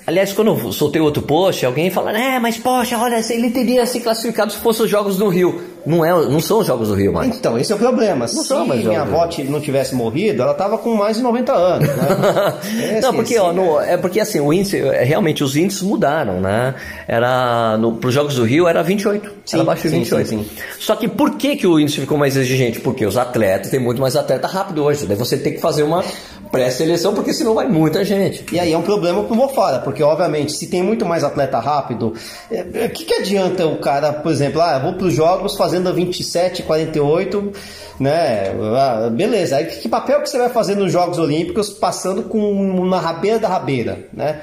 Aliás, 0.06 0.34
quando 0.34 0.48
eu 0.48 0.72
soltei 0.72 1.02
outro 1.02 1.22
post, 1.22 1.66
alguém 1.66 1.92
fala, 1.92 2.12
é, 2.18 2.40
mas 2.40 2.58
poxa, 2.58 2.98
olha, 2.98 3.22
ele 3.30 3.52
teria 3.52 3.86
se 3.86 4.00
classificado 4.00 4.52
se 4.52 4.58
fossem 4.58 4.86
os 4.86 4.92
Jogos 4.92 5.18
do 5.18 5.30
Rio. 5.30 5.62
Não, 5.86 6.06
é, 6.06 6.12
não 6.12 6.39
são 6.39 6.60
os 6.60 6.68
Jogos 6.68 6.89
do 6.89 6.95
Rio 6.95 7.13
mais. 7.13 7.36
Então, 7.36 7.57
esse 7.57 7.72
é 7.72 7.75
o 7.75 7.78
problema. 7.78 8.25
Não 8.25 8.28
se 8.28 8.54
minha 8.88 9.01
avó 9.01 9.28
não 9.50 9.60
tivesse 9.60 9.95
morrido, 9.95 10.42
ela 10.42 10.51
estava 10.51 10.78
com 10.78 10.95
mais 10.95 11.18
de 11.18 11.24
90 11.24 11.54
anos. 11.54 11.88
Né? 11.88 12.98
é, 12.98 13.01
não, 13.01 13.13
porque, 13.13 13.38
ó, 13.38 13.51
no, 13.51 13.80
é 13.80 13.98
porque 13.98 14.19
assim, 14.19 14.39
o 14.39 14.54
índice, 14.54 14.78
é, 14.78 15.04
realmente 15.04 15.44
os 15.44 15.56
índices 15.56 15.81
mudaram, 15.81 16.39
né? 16.39 16.75
Era, 17.07 17.78
para 18.00 18.07
os 18.07 18.13
Jogos 18.13 18.36
do 18.36 18.44
Rio 18.44 18.68
era 18.68 18.83
28, 18.83 19.30
sim, 19.45 19.56
era 19.56 19.63
abaixo 19.63 19.83
de 19.83 19.89
28. 19.89 20.30
Sim, 20.30 20.44
sim, 20.44 20.50
Só 20.80 20.95
que 20.95 21.07
por 21.07 21.36
que, 21.38 21.56
que 21.56 21.68
o 21.68 21.80
índice 21.80 22.00
ficou 22.00 22.18
mais 22.18 22.36
exigente? 22.38 22.80
Porque 22.80 23.06
os 23.06 23.18
atletas, 23.18 23.69
tem 23.72 23.80
muito 23.80 24.01
mais 24.01 24.16
atleta 24.16 24.48
rápido 24.48 24.84
hoje, 24.84 25.06
daí 25.06 25.18
você 25.18 25.38
tem 25.38 25.54
que 25.54 25.60
fazer 25.60 25.84
uma 25.84 26.04
pré-seleção, 26.51 27.13
porque 27.13 27.34
senão 27.34 27.56
vai 27.56 27.68
muita 27.68 28.04
gente. 28.04 28.45
E 28.54 28.60
aí 28.60 28.74
é 28.74 28.77
um 28.77 28.81
problema 28.81 29.24
pro 29.24 29.36
Mofara, 29.36 29.80
porque 29.80 30.04
obviamente 30.04 30.51
se 30.51 30.68
tem 30.68 30.84
muito 30.84 31.06
mais 31.06 31.24
atleta 31.24 31.60
rápido, 31.60 32.10
o 32.10 32.54
é, 32.54 32.66
é, 32.74 32.89
que, 32.89 33.06
que 33.06 33.13
adianta 33.13 33.66
o 33.66 33.77
cara, 33.77 34.12
por 34.12 34.31
exemplo, 34.31 34.62
ah, 34.62 34.77
vou 34.77 34.94
para 34.94 35.07
os 35.07 35.13
jogos 35.13 35.56
fazendo 35.72 35.94
27, 35.94 36.64
48, 36.64 37.52
né? 37.98 38.52
Ah, 38.76 39.10
beleza, 39.10 39.56
aí 39.56 39.66
que 39.66 39.88
papel 39.88 40.22
que 40.22 40.30
você 40.30 40.38
vai 40.38 40.50
fazer 40.50 40.76
nos 40.76 40.92
Jogos 40.92 41.18
Olímpicos 41.18 41.70
passando 41.70 42.24
com 42.24 42.86
na 42.86 43.00
rabeira 43.00 43.40
da 43.40 43.48
rabeira, 43.48 44.06
né? 44.12 44.42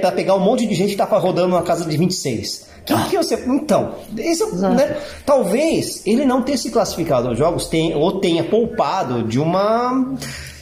Para 0.00 0.12
pegar 0.12 0.36
um 0.36 0.40
monte 0.40 0.64
de 0.64 0.74
gente 0.74 0.90
que 0.90 0.96
tá 0.96 1.04
rodando 1.04 1.56
uma 1.56 1.62
casa 1.62 1.84
de 1.84 1.96
26. 1.96 2.68
Que, 2.86 2.94
que 3.10 3.16
você, 3.16 3.42
então, 3.48 3.94
esse, 4.16 4.44
né, 4.56 4.98
talvez 5.26 6.06
ele 6.06 6.24
não 6.24 6.42
tenha 6.42 6.58
se 6.58 6.70
classificado 6.70 7.28
aos 7.28 7.38
jogos 7.38 7.66
tenha, 7.66 7.96
ou 7.96 8.20
tenha 8.20 8.44
poupado 8.44 9.22
de 9.22 9.40
uma 9.40 10.14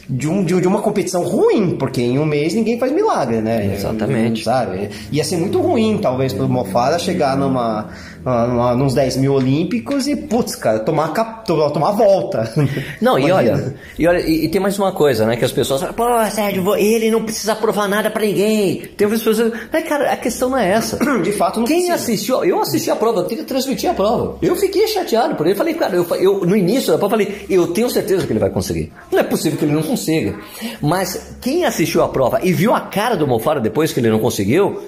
de, 0.09 0.29
um, 0.29 0.44
de, 0.44 0.55
uma 0.67 0.83
competição 0.83 1.23
ruim, 1.23 1.77
porque 1.77 2.00
em 2.00 2.19
um 2.19 2.27
mês 2.27 2.55
ninguém 2.55 2.79
faz 2.79 2.93
milagre, 2.93 3.41
né? 3.41 3.75
Exatamente. 3.75 4.44
Sabe? 4.44 4.91
Ia 5.11 5.25
ser 5.25 5.37
muito 5.37 5.61
ruim, 5.61 5.99
talvez, 5.99 6.33
pro 6.33 6.49
Mofara 6.49 6.99
chegar 6.99 7.37
numa, 7.37 7.89
numa, 8.24 8.74
nos 8.74 8.94
10 8.94 9.16
mil 9.16 9.34
olímpicos 9.34 10.06
e, 10.06 10.16
putz, 10.16 10.54
cara, 10.56 10.80
tomar, 10.80 11.08
tomar 11.44 11.92
volta. 11.92 12.52
Não, 13.00 13.19
e 13.19 13.30
olha, 13.30 13.74
e 13.98 14.06
olha, 14.06 14.20
e, 14.20 14.44
e, 14.44 14.48
tem 14.48 14.60
mais 14.60 14.78
uma 14.78 14.92
coisa, 14.92 15.26
né? 15.26 15.36
Que 15.36 15.44
as 15.44 15.52
pessoas 15.52 15.80
falam, 15.80 15.94
pô, 15.94 16.30
Sérgio, 16.30 16.74
ele 16.76 17.10
não 17.10 17.22
precisa 17.22 17.54
provar 17.54 17.88
nada 17.88 18.10
para 18.10 18.22
ninguém. 18.22 18.82
Tem 18.96 19.06
outras 19.06 19.22
pessoas. 19.22 19.52
Mas, 19.72 19.88
cara, 19.88 20.12
a 20.12 20.16
questão 20.16 20.50
não 20.50 20.58
é 20.58 20.70
essa. 20.70 20.98
De 21.22 21.32
fato, 21.32 21.60
não 21.60 21.66
Quem 21.66 21.86
precisa. 21.86 21.94
assistiu, 21.94 22.44
eu 22.44 22.60
assisti 22.60 22.90
a 22.90 22.96
prova, 22.96 23.20
eu 23.20 23.26
que 23.26 23.36
transmitir 23.44 23.90
a 23.90 23.94
prova. 23.94 24.36
Eu 24.40 24.56
fiquei 24.56 24.86
chateado 24.86 25.34
por 25.34 25.46
ele. 25.46 25.54
Falei, 25.54 25.74
cara, 25.74 25.96
eu, 25.96 26.06
eu, 26.16 26.46
no 26.46 26.56
início 26.56 26.92
da 26.92 26.98
prova, 26.98 27.12
falei, 27.12 27.46
eu 27.48 27.69
tenho 27.69 27.90
certeza 27.90 28.26
que 28.26 28.32
ele 28.32 28.40
vai 28.40 28.50
conseguir. 28.50 28.92
Não 29.10 29.19
é 29.19 29.22
possível 29.22 29.58
que 29.58 29.64
ele 29.64 29.74
não 29.74 29.82
consiga. 29.82 30.34
Mas 30.80 31.36
quem 31.40 31.64
assistiu 31.64 32.02
a 32.02 32.08
prova 32.08 32.40
e 32.42 32.52
viu 32.52 32.74
a 32.74 32.80
cara 32.80 33.16
do 33.16 33.26
Mofara 33.26 33.60
depois 33.60 33.92
que 33.92 34.00
ele 34.00 34.10
não 34.10 34.19
conseguiu, 34.19 34.80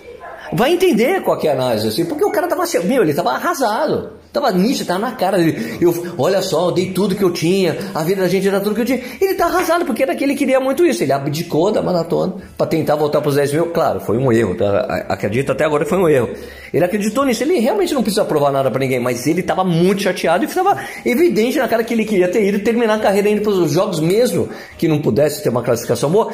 vai 0.54 0.72
entender 0.72 1.22
qual 1.22 1.38
é 1.42 1.48
a 1.48 1.52
análise, 1.52 1.88
assim, 1.88 2.04
porque 2.04 2.24
o 2.24 2.30
cara 2.30 2.46
tava 2.46 2.62
assim, 2.62 2.78
meu, 2.84 3.02
ele 3.02 3.14
tava 3.14 3.32
arrasado. 3.32 4.24
Tava 4.34 4.50
nisso, 4.50 4.84
tava 4.84 4.98
na 4.98 5.12
cara 5.12 5.38
dele. 5.38 5.78
Eu, 5.80 6.14
olha 6.18 6.42
só, 6.42 6.66
eu 6.66 6.72
dei 6.72 6.90
tudo 6.90 7.14
que 7.14 7.22
eu 7.22 7.30
tinha, 7.30 7.78
a 7.94 8.02
vida 8.02 8.22
da 8.22 8.28
gente 8.28 8.48
era 8.48 8.58
tudo 8.58 8.74
que 8.74 8.80
eu 8.80 8.84
tinha. 8.84 9.00
Ele 9.20 9.34
tá 9.34 9.46
arrasado, 9.46 9.84
porque 9.84 10.02
era 10.02 10.12
que 10.16 10.24
ele 10.24 10.34
queria 10.34 10.58
muito 10.58 10.84
isso. 10.84 11.04
Ele 11.04 11.12
abdicou 11.12 11.70
da 11.70 11.80
maratona 11.80 12.34
para 12.58 12.66
tentar 12.66 12.96
voltar 12.96 13.20
para 13.20 13.28
os 13.28 13.36
10 13.36 13.52
mil. 13.52 13.66
Claro, 13.66 14.00
foi 14.00 14.18
um 14.18 14.32
erro, 14.32 14.56
tá? 14.56 15.06
acredito 15.08 15.52
até 15.52 15.64
agora 15.64 15.86
foi 15.86 15.98
um 15.98 16.08
erro. 16.08 16.30
Ele 16.72 16.84
acreditou 16.84 17.24
nisso, 17.24 17.44
ele 17.44 17.60
realmente 17.60 17.94
não 17.94 18.02
precisa 18.02 18.24
provar 18.24 18.50
nada 18.50 18.72
para 18.72 18.80
ninguém, 18.80 18.98
mas 18.98 19.24
ele 19.28 19.40
tava 19.40 19.62
muito 19.62 20.02
chateado 20.02 20.42
e 20.42 20.48
estava 20.48 20.76
evidente 21.06 21.56
na 21.56 21.68
cara 21.68 21.84
que 21.84 21.94
ele 21.94 22.04
queria 22.04 22.26
ter 22.26 22.44
ido 22.44 22.58
terminar 22.58 22.94
a 22.94 22.98
carreira 22.98 23.28
indo 23.28 23.42
para 23.42 23.52
os 23.52 23.70
jogos 23.70 24.00
mesmo 24.00 24.48
que 24.76 24.88
não 24.88 25.00
pudesse 25.00 25.44
ter 25.44 25.50
uma 25.50 25.62
classificação 25.62 26.10
boa. 26.10 26.32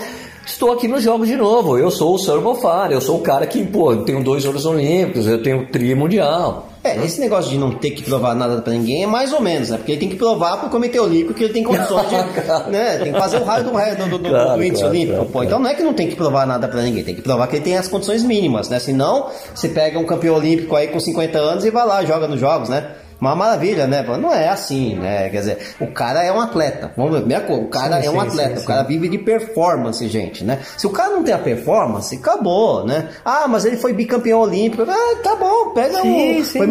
Estou 0.51 0.73
aqui 0.73 0.89
nos 0.89 1.05
jogos 1.05 1.29
de 1.29 1.37
novo. 1.37 1.79
Eu 1.79 1.93
sou 1.93 2.15
o 2.15 2.19
Sir 2.19 2.41
Bofar, 2.41 2.91
eu 2.91 3.01
sou 3.01 3.19
o 3.19 3.21
cara 3.21 3.47
que, 3.47 3.65
pô, 3.65 3.93
eu 3.93 4.05
tenho 4.05 4.23
dois 4.23 4.45
ouros 4.45 4.67
olímpicos, 4.67 5.27
eu 5.27 5.41
tenho 5.41 5.71
tri 5.71 5.95
mundial. 5.95 6.69
É, 6.83 6.97
esse 7.05 7.21
negócio 7.21 7.51
de 7.51 7.57
não 7.57 7.71
ter 7.71 7.93
que 7.93 8.03
provar 8.03 8.35
nada 8.35 8.61
para 8.61 8.73
ninguém 8.73 9.05
é 9.05 9.07
mais 9.07 9.33
ou 9.33 9.41
menos, 9.41 9.71
né? 9.71 9.77
Porque 9.77 9.93
ele 9.93 10.01
tem 10.01 10.09
que 10.09 10.17
provar 10.17 10.57
pro 10.57 10.69
Comitê 10.69 10.99
Olímpico 10.99 11.35
que 11.35 11.45
ele 11.45 11.53
tem 11.53 11.63
condições 11.63 12.09
de. 12.09 12.17
né? 12.71 12.99
Tem 12.99 13.13
que 13.13 13.19
fazer 13.19 13.37
o 13.37 13.45
raio 13.45 13.65
do, 13.65 14.09
do, 14.09 14.19
do, 14.19 14.29
claro, 14.29 14.57
do 14.57 14.65
índice 14.65 14.83
claro, 14.83 14.97
olímpico. 14.97 15.17
Claro, 15.17 15.31
Pô, 15.31 15.43
então 15.45 15.59
não 15.61 15.71
é 15.71 15.75
que 15.75 15.83
não 15.85 15.95
tem 15.95 16.09
que 16.09 16.17
provar 16.17 16.47
nada 16.47 16.67
para 16.67 16.83
ninguém, 16.83 17.05
tem 17.05 17.15
que 17.15 17.23
provar 17.23 17.47
que 17.47 17.57
ele 17.57 17.65
tem 17.65 17.79
as 17.79 17.87
condições 17.87 18.25
mínimas, 18.25 18.69
né? 18.69 18.81
Senão, 18.81 19.29
você 19.55 19.69
pega 19.69 19.99
um 19.99 20.05
campeão 20.05 20.35
olímpico 20.35 20.75
aí 20.75 20.89
com 20.89 20.99
50 20.99 21.39
anos 21.39 21.65
e 21.65 21.71
vai 21.71 21.87
lá, 21.87 22.05
joga 22.05 22.27
nos 22.27 22.41
jogos, 22.41 22.69
né? 22.69 22.91
Uma 23.21 23.37
maravilha, 23.37 23.87
né? 23.87 24.03
Não 24.21 24.33
é 24.33 24.49
assim, 24.49 24.95
né? 24.95 25.29
Quer 25.29 25.39
dizer, 25.39 25.59
o 25.81 25.87
cara 25.89 26.25
é 26.25 26.33
um 26.33 26.41
atleta. 26.41 26.93
Vamos 26.97 27.21
ver, 27.21 27.45
o 27.51 27.69
cara 27.69 28.01
sim, 28.01 28.07
é 28.07 28.11
um 28.11 28.21
sim, 28.21 28.27
atleta, 28.27 28.57
sim, 28.57 28.63
o 28.63 28.67
cara 28.67 28.83
vive 28.83 29.09
de 29.09 29.19
performance, 29.19 30.07
gente, 30.09 30.43
né? 30.43 30.59
Se 30.77 30.87
o 30.87 30.91
cara 30.91 31.11
não 31.11 31.23
tem 31.23 31.35
a 31.35 31.39
performance, 31.39 32.17
acabou, 32.17 32.87
né? 32.87 33.09
Ah, 33.25 33.47
mas 33.47 33.65
ele 33.65 33.77
foi 33.77 33.93
bicampeão 33.93 34.41
olímpico. 34.41 34.85
Ah, 34.89 35.17
tá 35.23 35.37
bom, 35.37 35.71
pega 35.71 36.01
sim, 36.01 36.41
o 36.41 36.45
foi 36.45 36.67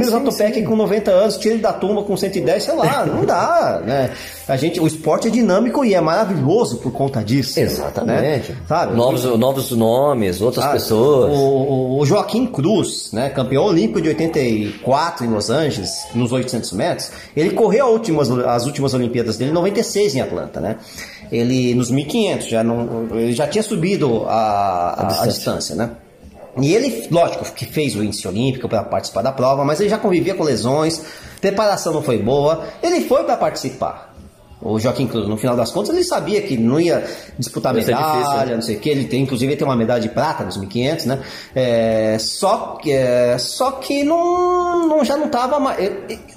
Topek 0.50 0.64
com 0.64 0.76
90 0.76 1.12
anos, 1.12 1.38
tira 1.38 1.54
ele 1.54 1.64
da 1.64 1.74
turma 1.74 2.04
com 2.04 2.16
110, 2.16 2.64
sei 2.64 2.76
lá, 2.76 3.06
não 3.06 3.26
dá, 3.26 3.82
né? 3.86 4.12
A 4.48 4.58
gente, 4.58 4.80
o 4.80 4.88
esporte 4.88 5.28
é 5.28 5.32
dinâmico 5.32 5.86
e 5.86 5.94
é 5.94 6.02
maravilhoso 6.02 6.78
por 6.78 6.92
conta 6.92 7.24
disso. 7.24 7.60
Exatamente. 7.60 8.52
Né? 8.52 8.58
Sabe? 8.68 8.96
Novos, 8.96 9.24
novos 9.38 9.72
nomes, 9.72 10.42
outras 10.42 10.66
ah, 10.66 10.70
pessoas. 10.72 11.32
O, 11.32 12.00
o, 12.00 12.06
Joaquim 12.06 12.48
Cruz, 12.48 13.12
né? 13.14 13.30
Campeão 13.30 13.66
olímpico 13.66 14.02
de 14.02 14.10
84 14.10 15.26
em 15.26 15.30
Los 15.30 15.52
Angeles, 15.52 16.08
nos 16.16 16.32
800 16.40 16.72
metros, 16.74 17.12
ele 17.36 17.52
correu 17.52 17.88
últimas, 17.88 18.30
as 18.30 18.66
últimas 18.66 18.94
Olimpíadas 18.94 19.38
dele 19.38 19.52
em 19.52 19.54
96 19.54 20.16
em 20.16 20.22
Atlanta, 20.22 20.60
né? 20.60 20.78
ele 21.32 21.76
nos 21.76 21.92
1500 21.92 22.48
já 22.48 22.64
não, 22.64 23.08
ele 23.12 23.34
já 23.34 23.48
tinha 23.48 23.64
subido 23.64 24.26
a, 24.26 24.32
a, 24.32 25.02
a 25.02 25.06
distância. 25.06 25.32
distância, 25.32 25.76
né? 25.76 25.92
E 26.60 26.74
ele, 26.74 27.08
lógico, 27.12 27.46
que 27.54 27.66
fez 27.66 27.96
o 27.96 28.04
índice 28.04 28.28
olímpico 28.28 28.68
para 28.68 28.84
participar 28.84 29.22
da 29.22 29.32
prova, 29.32 29.64
mas 29.64 29.80
ele 29.80 29.90
já 29.90 29.98
convivia 29.98 30.34
com 30.34 30.44
lesões, 30.44 31.02
preparação 31.40 31.94
não 31.94 32.02
foi 32.02 32.18
boa, 32.18 32.66
ele 32.82 33.02
foi 33.02 33.24
para 33.24 33.38
participar. 33.38 34.09
O 34.62 34.78
Joaquim 34.78 35.08
Cruz, 35.08 35.28
no 35.28 35.38
final 35.38 35.56
das 35.56 35.72
contas, 35.72 35.96
ele 35.96 36.04
sabia 36.04 36.42
que 36.42 36.58
não 36.58 36.80
ia 36.82 37.02
disputar 37.38 37.74
ser 37.76 37.86
medalha, 37.96 38.20
difícil, 38.20 38.46
né? 38.48 38.56
não 38.56 38.62
sei 38.62 38.76
o 38.76 38.80
que, 38.80 38.90
ele 38.90 39.06
tem, 39.06 39.22
inclusive 39.24 39.52
ele 39.54 39.58
tem 39.58 39.66
uma 39.68 39.76
medalha 39.76 40.02
de 40.02 40.10
prata 40.10 40.44
nos 40.44 40.58
1500, 40.58 41.06
né? 41.06 41.20
É, 41.56 42.18
só, 42.20 42.78
que- 42.82 42.92
é, 42.92 43.38
só 43.38 43.72
que 43.72 44.04
não, 44.04 44.88
não- 44.88 45.06
já 45.06 45.16
não 45.16 45.28
estava 45.28 45.60
mais. 45.62 45.78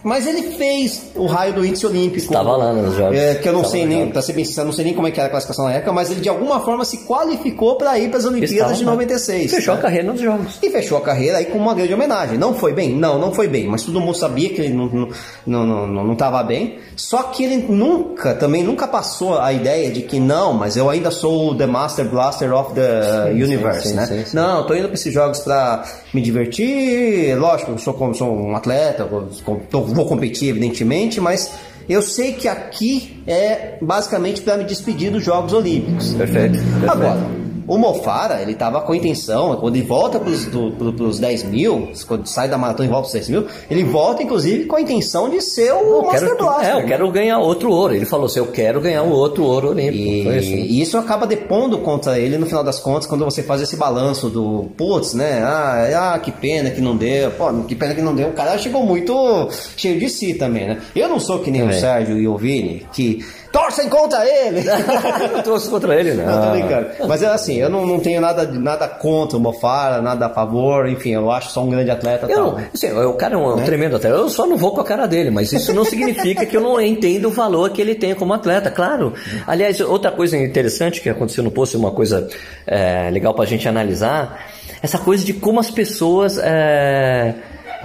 Mas 0.04 0.26
ele 0.26 0.42
fez 0.56 1.10
o 1.16 1.26
raio 1.26 1.52
do 1.54 1.66
índice 1.66 1.84
olímpico. 1.86 2.18
Estava 2.18 2.56
lá 2.56 2.72
nos 2.72 2.94
Jogos. 2.96 3.16
É, 3.16 3.34
que 3.36 3.48
eu 3.48 3.52
não 3.52 3.62
Estava 3.62 3.72
sei 3.76 3.82
lá. 3.82 3.88
nem, 3.88 4.10
pra 4.10 4.22
ser 4.22 4.32
bem 4.34 4.44
sincero, 4.44 4.66
não 4.66 4.72
sei 4.72 4.84
nem 4.84 4.94
como 4.94 5.08
é 5.08 5.10
que 5.10 5.18
era 5.18 5.26
a 5.26 5.30
classificação 5.30 5.64
na 5.64 5.72
época, 5.74 5.92
mas 5.92 6.10
ele 6.10 6.20
de 6.20 6.28
alguma 6.28 6.60
forma 6.60 6.84
se 6.84 6.98
qualificou 6.98 7.76
para 7.76 7.98
ir 7.98 8.08
para 8.08 8.18
as 8.18 8.24
Olimpíadas 8.24 8.52
Estava 8.52 8.74
de 8.74 8.84
lá. 8.84 8.90
96. 8.92 9.50
Fechou 9.50 9.74
né? 9.74 9.80
a 9.80 9.82
carreira 9.82 10.12
nos 10.12 10.20
jogos. 10.20 10.58
E 10.62 10.70
fechou 10.70 10.98
a 10.98 11.00
carreira 11.00 11.38
aí 11.38 11.46
com 11.46 11.58
uma 11.58 11.74
grande 11.74 11.92
homenagem. 11.92 12.38
Não 12.38 12.54
foi 12.54 12.72
bem? 12.72 12.94
Não, 12.94 13.18
não 13.18 13.32
foi 13.34 13.48
bem. 13.48 13.66
Mas 13.66 13.82
todo 13.82 14.00
mundo 14.00 14.16
sabia 14.16 14.48
que 14.50 14.60
ele 14.60 14.74
não 14.74 14.86
estava 14.86 15.08
não, 15.46 15.66
não, 15.66 15.86
não, 15.88 16.04
não 16.16 16.44
bem. 16.44 16.78
Só 16.96 17.24
que 17.24 17.42
ele 17.44 17.56
nunca, 17.68 18.11
também 18.38 18.62
nunca 18.62 18.86
passou 18.86 19.38
a 19.38 19.52
ideia 19.52 19.90
de 19.90 20.02
que 20.02 20.18
não, 20.20 20.52
mas 20.52 20.76
eu 20.76 20.88
ainda 20.88 21.10
sou 21.10 21.50
o 21.50 21.54
The 21.54 21.66
Master 21.66 22.08
Blaster 22.08 22.52
of 22.54 22.74
the 22.74 23.30
Sim, 23.32 23.42
Universe, 23.42 23.88
sim, 23.88 23.94
né? 23.94 24.06
sim. 24.06 24.36
Não, 24.36 24.58
eu 24.58 24.66
tô 24.66 24.74
indo 24.74 24.84
para 24.84 24.94
esses 24.94 25.12
jogos 25.12 25.40
para 25.40 25.84
me 26.12 26.20
divertir. 26.20 27.36
Lógico, 27.38 27.72
eu 27.72 27.78
sou, 27.78 28.14
sou 28.14 28.34
um 28.34 28.56
atleta, 28.56 29.04
vou, 29.04 29.28
vou 29.70 30.06
competir, 30.06 30.50
evidentemente, 30.50 31.20
mas 31.20 31.52
eu 31.88 32.02
sei 32.02 32.32
que 32.32 32.48
aqui 32.48 33.22
é 33.26 33.78
basicamente 33.80 34.40
para 34.42 34.56
me 34.56 34.64
despedir 34.64 35.10
dos 35.10 35.24
Jogos 35.24 35.52
Olímpicos. 35.52 36.14
Perfeito. 36.14 36.58
perfeito. 36.58 36.90
Agora, 36.90 37.41
o 37.66 37.78
Mofara, 37.78 38.42
ele 38.42 38.54
tava 38.54 38.80
com 38.80 38.92
a 38.92 38.96
intenção, 38.96 39.56
quando 39.56 39.76
ele 39.76 39.84
volta 39.86 40.18
pros, 40.18 40.46
do, 40.46 40.70
pro- 40.72 40.92
pros 40.92 41.18
10 41.18 41.44
mil, 41.44 41.90
quando 42.06 42.26
sai 42.26 42.48
da 42.48 42.58
maratona 42.58 42.88
e 42.88 42.90
volta 42.90 43.02
pros 43.08 43.12
10 43.14 43.28
mil, 43.28 43.46
ele 43.70 43.84
volta, 43.84 44.22
inclusive, 44.22 44.64
com 44.66 44.76
a 44.76 44.80
intenção 44.80 45.28
de 45.28 45.40
ser 45.40 45.72
o 45.72 45.76
Eu 45.80 46.02
Master 46.02 46.20
quero, 46.28 46.36
Blaster. 46.38 46.68
é, 46.76 46.82
eu 46.82 46.86
quero 46.86 47.10
ganhar 47.10 47.38
outro 47.38 47.70
ouro. 47.70 47.94
Ele 47.94 48.04
falou 48.04 48.26
assim: 48.26 48.38
eu 48.38 48.46
quero 48.48 48.80
ganhar 48.80 49.02
um 49.02 49.10
outro 49.12 49.44
ouro 49.44 49.70
olímpico. 49.70 50.24
Foi 50.24 50.38
isso. 50.38 50.50
E, 50.50 50.78
e 50.78 50.82
isso 50.82 50.98
acaba 50.98 51.26
depondo 51.26 51.78
contra 51.78 52.18
ele 52.18 52.36
no 52.38 52.46
final 52.46 52.64
das 52.64 52.78
contas, 52.78 53.06
quando 53.06 53.24
você 53.24 53.42
faz 53.42 53.60
esse 53.60 53.76
balanço 53.76 54.28
do 54.28 54.66
putz, 54.76 55.14
né? 55.14 55.40
Ah, 55.42 56.12
ah, 56.14 56.18
que 56.18 56.30
pena 56.32 56.70
que 56.70 56.80
não 56.80 56.96
deu, 56.96 57.30
pô, 57.32 57.52
que 57.66 57.74
pena 57.74 57.94
que 57.94 58.02
não 58.02 58.14
deu. 58.14 58.28
O 58.28 58.32
cara 58.32 58.56
chegou 58.58 58.84
muito 58.84 59.48
cheio 59.76 59.98
de 59.98 60.08
si 60.08 60.34
também, 60.34 60.66
né? 60.66 60.80
Eu 60.94 61.08
não 61.08 61.20
sou 61.20 61.38
que 61.40 61.50
nem 61.50 61.62
o 61.62 61.64
Também. 61.66 61.80
Sérgio 61.80 62.18
e 62.18 62.26
o 62.28 62.36
Vini, 62.36 62.86
que 62.92 63.24
torcem 63.52 63.88
contra 63.88 64.26
ele. 64.26 64.60
Eu 65.22 65.28
não 65.36 65.42
trouxe 65.42 65.68
contra 65.68 65.94
ele, 65.94 66.14
não. 66.14 66.24
Não, 66.24 66.42
tô 66.46 66.50
brincando. 66.50 66.86
Mas 67.06 67.22
é 67.22 67.26
assim, 67.26 67.56
eu 67.60 67.68
não, 67.70 67.86
não 67.86 68.00
tenho 68.00 68.20
nada, 68.20 68.44
nada 68.50 68.88
contra 68.88 69.36
o 69.36 69.40
Mofara, 69.40 70.00
nada 70.00 70.26
a 70.26 70.30
favor, 70.30 70.88
enfim, 70.88 71.10
eu 71.10 71.30
acho 71.30 71.50
só 71.50 71.62
um 71.62 71.68
grande 71.70 71.90
atleta 71.90 72.26
Eu, 72.28 72.34
tal. 72.34 72.52
não- 72.52 72.64
assim, 72.72 72.90
o 72.92 73.12
cara 73.14 73.34
é 73.34 73.36
um 73.38 73.56
Né? 73.56 73.64
tremendo 73.64 73.96
atleta. 73.96 74.16
Eu 74.16 74.28
só 74.30 74.46
não 74.46 74.56
vou 74.56 74.72
com 74.72 74.80
a 74.80 74.84
cara 74.84 75.06
dele, 75.06 75.30
mas 75.30 75.52
isso 75.52 75.72
não 75.74 75.84
significa 75.84 76.44
que 76.46 76.56
eu 76.56 76.60
não 76.60 76.80
entendo 76.80 77.26
o 77.28 77.30
valor 77.30 77.70
que 77.70 77.80
ele 77.80 77.94
tem 77.94 78.14
como 78.14 78.32
atleta, 78.32 78.70
claro. 78.70 79.12
Aliás, 79.46 79.80
outra 79.80 80.10
coisa 80.10 80.36
interessante 80.36 81.00
que 81.00 81.08
aconteceu 81.10 81.44
no 81.44 81.50
post, 81.50 81.76
uma 81.76 81.90
coisa 81.92 82.28
é, 82.66 83.10
legal 83.10 83.34
pra 83.34 83.44
gente 83.44 83.68
analisar, 83.68 84.46
essa 84.82 84.98
coisa 84.98 85.24
de 85.24 85.32
como 85.34 85.60
as 85.60 85.70
pessoas 85.70 86.38
é, 86.42 87.34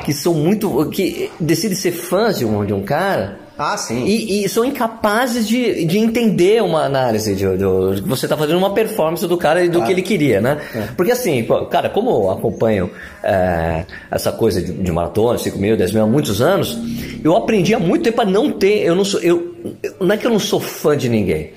que 0.05 0.13
são 0.13 0.33
muito. 0.33 0.89
que 0.89 1.29
decidem 1.39 1.75
ser 1.75 1.91
fãs 1.91 2.38
de 2.38 2.45
um, 2.45 2.65
de 2.65 2.74
um 2.74 2.83
cara. 2.83 3.46
Ah, 3.57 3.75
sim. 3.75 4.05
E, 4.05 4.43
e 4.45 4.49
são 4.49 4.63
incapazes 4.63 5.47
de, 5.47 5.83
de 5.85 5.97
entender 5.97 6.61
uma 6.61 6.83
análise 6.83 7.33
de, 7.35 7.43
de 7.57 8.01
você 8.01 8.25
está 8.27 8.37
fazendo 8.37 8.57
uma 8.57 8.71
performance 8.73 9.25
do 9.27 9.35
cara 9.35 9.65
e 9.65 9.69
do 9.69 9.83
que 9.83 9.91
ele 9.91 10.01
queria, 10.03 10.39
né? 10.39 10.59
Porque 10.95 11.11
assim, 11.11 11.45
cara, 11.71 11.89
como 11.89 12.09
eu 12.11 12.29
acompanho 12.31 12.91
é, 13.23 13.85
essa 14.11 14.31
coisa 14.31 14.61
de, 14.61 14.71
de 14.71 14.91
maratona, 14.91 15.39
5 15.39 15.57
mil, 15.57 15.75
10 15.75 15.91
mil 15.91 16.03
há 16.03 16.07
muitos 16.07 16.41
anos, 16.41 16.77
eu 17.23 17.35
aprendi 17.35 17.73
há 17.73 17.79
muito 17.79 18.03
tempo 18.03 18.21
a 18.21 18.25
não 18.25 18.51
ter. 18.51 18.83
Eu 18.85 18.95
não 18.95 19.03
sou. 19.03 19.19
Eu, 19.21 19.55
eu- 19.81 19.93
não 19.99 20.13
é 20.13 20.17
que 20.17 20.27
eu 20.27 20.31
não 20.31 20.39
sou 20.39 20.59
fã 20.59 20.95
de 20.95 21.09
ninguém. 21.09 21.51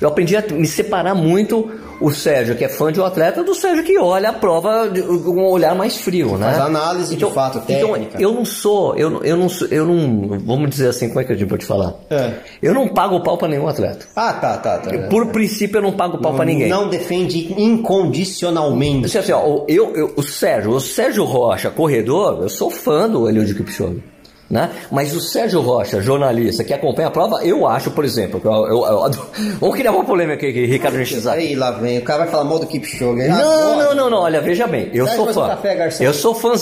Eu 0.00 0.08
aprendi 0.08 0.36
a 0.36 0.42
me 0.50 0.66
separar 0.66 1.14
muito 1.14 1.70
o 2.00 2.10
Sérgio, 2.12 2.54
que 2.56 2.64
é 2.64 2.68
fã 2.68 2.92
de 2.92 3.00
um 3.00 3.04
atleta, 3.04 3.42
do 3.42 3.54
Sérgio 3.54 3.82
que 3.84 3.98
olha 3.98 4.30
a 4.30 4.32
prova 4.32 4.88
com 5.24 5.30
um 5.32 5.46
olhar 5.46 5.74
mais 5.74 5.96
frio, 5.96 6.36
né? 6.36 6.46
Faz 6.52 6.60
análise 6.60 7.16
de 7.16 7.24
fato, 7.30 7.62
Então, 7.68 7.92
técnica. 7.92 8.20
eu 8.20 8.32
não 8.32 8.44
sou, 8.44 8.94
eu, 8.96 9.10
não- 9.10 9.22
eu 9.24 9.36
não 9.36 9.48
sou, 9.48 9.68
eu 9.68 9.86
não, 9.86 10.38
vamos 10.40 10.70
dizer 10.70 10.88
assim, 10.88 11.08
como 11.08 11.20
é 11.20 11.24
que 11.24 11.32
eu 11.32 11.46
vou 11.48 11.58
te 11.58 11.64
falar? 11.66 11.94
É. 12.10 12.32
Eu 12.62 12.74
não 12.74 12.88
pago 12.88 13.22
pau 13.22 13.36
pra 13.38 13.48
nenhum 13.48 13.66
atleta. 13.68 14.06
Ah, 14.14 14.32
tá, 14.34 14.56
tá, 14.58 14.78
tá. 14.78 14.90
Por 15.08 15.26
princípio, 15.28 15.78
eu 15.78 15.82
não 15.82 15.92
pago 15.92 16.18
pau 16.18 16.34
pra 16.34 16.44
ninguém. 16.44 16.68
Não 16.68 16.88
defende 16.88 17.52
incondicionalmente. 17.60 19.06
Assim, 19.06 19.18
assim, 19.18 19.32
ó, 19.32 19.44
o- 19.46 19.64
eu, 19.68 19.94
eu- 19.94 20.12
o 20.16 20.22
Sérgio, 20.22 20.72
o 20.72 20.80
Sérgio 20.80 21.24
Rocha, 21.24 21.70
corredor, 21.70 22.38
eu 22.42 22.48
sou 22.48 22.70
fã 22.70 23.08
do 23.08 23.28
Eliud 23.28 23.54
Kipchoge. 23.54 24.02
Né? 24.48 24.70
Mas 24.92 25.12
o 25.12 25.20
Sérgio 25.20 25.60
Rocha, 25.60 26.00
jornalista, 26.00 26.62
que 26.62 26.72
acompanha 26.72 27.08
a 27.08 27.10
prova, 27.10 27.44
eu 27.44 27.66
acho, 27.66 27.90
por 27.90 28.04
exemplo, 28.04 28.40
eu, 28.44 28.52
eu- 28.52 28.68
eu 28.86 29.04
adoro- 29.04 29.26
vamos 29.60 29.74
criar 29.76 29.90
uma 29.90 30.04
polêmica 30.04 30.46
aqui, 30.46 30.64
Ricardo 30.66 30.96
Nishizaki. 30.98 31.38
Aí 31.38 31.54
lá 31.56 31.72
vem, 31.72 31.98
o 31.98 32.02
cara 32.02 32.20
vai 32.20 32.28
falar 32.28 32.44
mal 32.44 32.60
do 32.60 32.66
Kipchoge. 32.66 33.26
Não, 33.26 33.34
Agora. 33.40 33.84
não, 33.86 33.94
não, 33.96 34.10
não, 34.10 34.18
olha, 34.18 34.40
veja 34.40 34.68
bem, 34.68 34.88
eu 34.94 35.04
Traz 35.04 35.16
sou 35.16 35.28
um 35.28 35.32
fã. 35.34 35.48
café, 35.48 35.88
eu 36.00 36.14
sou 36.14 36.32
fã, 36.32 36.52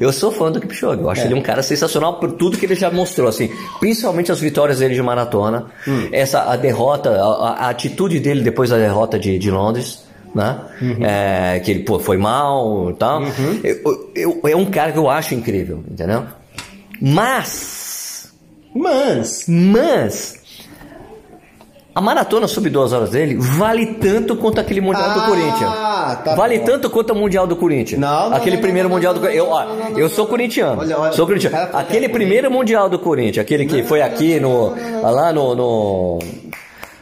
eu 0.00 0.10
sou 0.12 0.32
fã 0.32 0.50
do 0.50 0.58
Kipchoge. 0.62 1.02
Eu 1.02 1.10
acho 1.10 1.20
É. 1.20 1.24
ele 1.26 1.34
um 1.34 1.42
cara 1.42 1.62
sensacional 1.62 2.14
por 2.18 2.32
tudo 2.32 2.56
que 2.56 2.64
ele 2.64 2.74
já 2.74 2.90
mostrou, 2.90 3.28
assim, 3.28 3.50
principalmente 3.78 4.32
as 4.32 4.40
vitórias 4.40 4.78
dele 4.78 4.94
de 4.94 5.02
maratona, 5.02 5.66
Hum. 5.86 6.08
essa 6.12 6.50
a 6.50 6.56
derrota, 6.56 7.10
a, 7.10 7.66
a- 7.66 7.68
atitude 7.68 8.18
dele 8.20 8.40
depois 8.42 8.70
da 8.70 8.78
derrota 8.78 9.18
de, 9.18 9.38
de 9.38 9.50
Londres. 9.50 10.04
Né? 10.34 10.58
Uhum. 10.82 10.98
É, 11.02 11.60
que 11.60 11.70
ele 11.70 11.80
pô, 11.80 11.98
foi 11.98 12.18
mal 12.18 12.90
e 12.90 12.94
tal. 12.94 13.22
Eu- 13.64 14.10
eu- 14.14 14.40
é 14.50 14.54
um 14.54 14.66
cara 14.66 14.92
que 14.92 14.98
eu 14.98 15.08
acho 15.08 15.34
incrível, 15.34 15.82
entendeu? 15.90 16.24
Mas 17.00 18.32
Mas, 18.74 19.44
mas 19.48 20.36
a 21.94 22.00
maratona 22.02 22.46
sub 22.46 22.68
duas 22.68 22.92
horas 22.92 23.08
dele 23.08 23.36
vale 23.38 23.86
tanto 23.94 24.36
quanto 24.36 24.60
aquele 24.60 24.82
Mundial 24.82 25.14
do 25.14 25.20
Ah, 25.20 25.26
Corinthians. 25.26 26.24
tá 26.24 26.34
vale 26.34 26.58
bom. 26.58 26.64
tanto 26.66 26.90
quanto 26.90 27.14
o 27.14 27.16
Mundial 27.16 27.46
do 27.46 27.56
Corinthians. 27.56 27.98
Não, 27.98 28.28
não, 28.28 28.36
aquele 28.36 28.56
não, 28.56 28.62
primeiro 28.62 28.86
não, 28.88 28.94
Mundial 28.96 29.14
do 29.14 29.20
Corinthians. 29.20 29.46
Eu, 29.46 29.50
ó, 29.50 29.64
eu 29.98 30.08
sou 30.10 30.26
corintiano. 30.26 30.82
Olha, 30.82 30.98
olha, 30.98 31.12
sou 31.12 31.26
corintiano. 31.26 31.56
Aquele 31.72 32.04
até 32.04 32.12
primeiro 32.12 32.50
Mundial 32.50 32.90
do 32.90 32.98
Corinthians, 32.98 33.38
aquele 33.38 33.64
que 33.64 33.82
foi 33.82 34.02
aqui 34.02 34.38
no. 34.38 34.74
lá 35.02 35.32
no. 35.32 35.54
no 35.54 36.18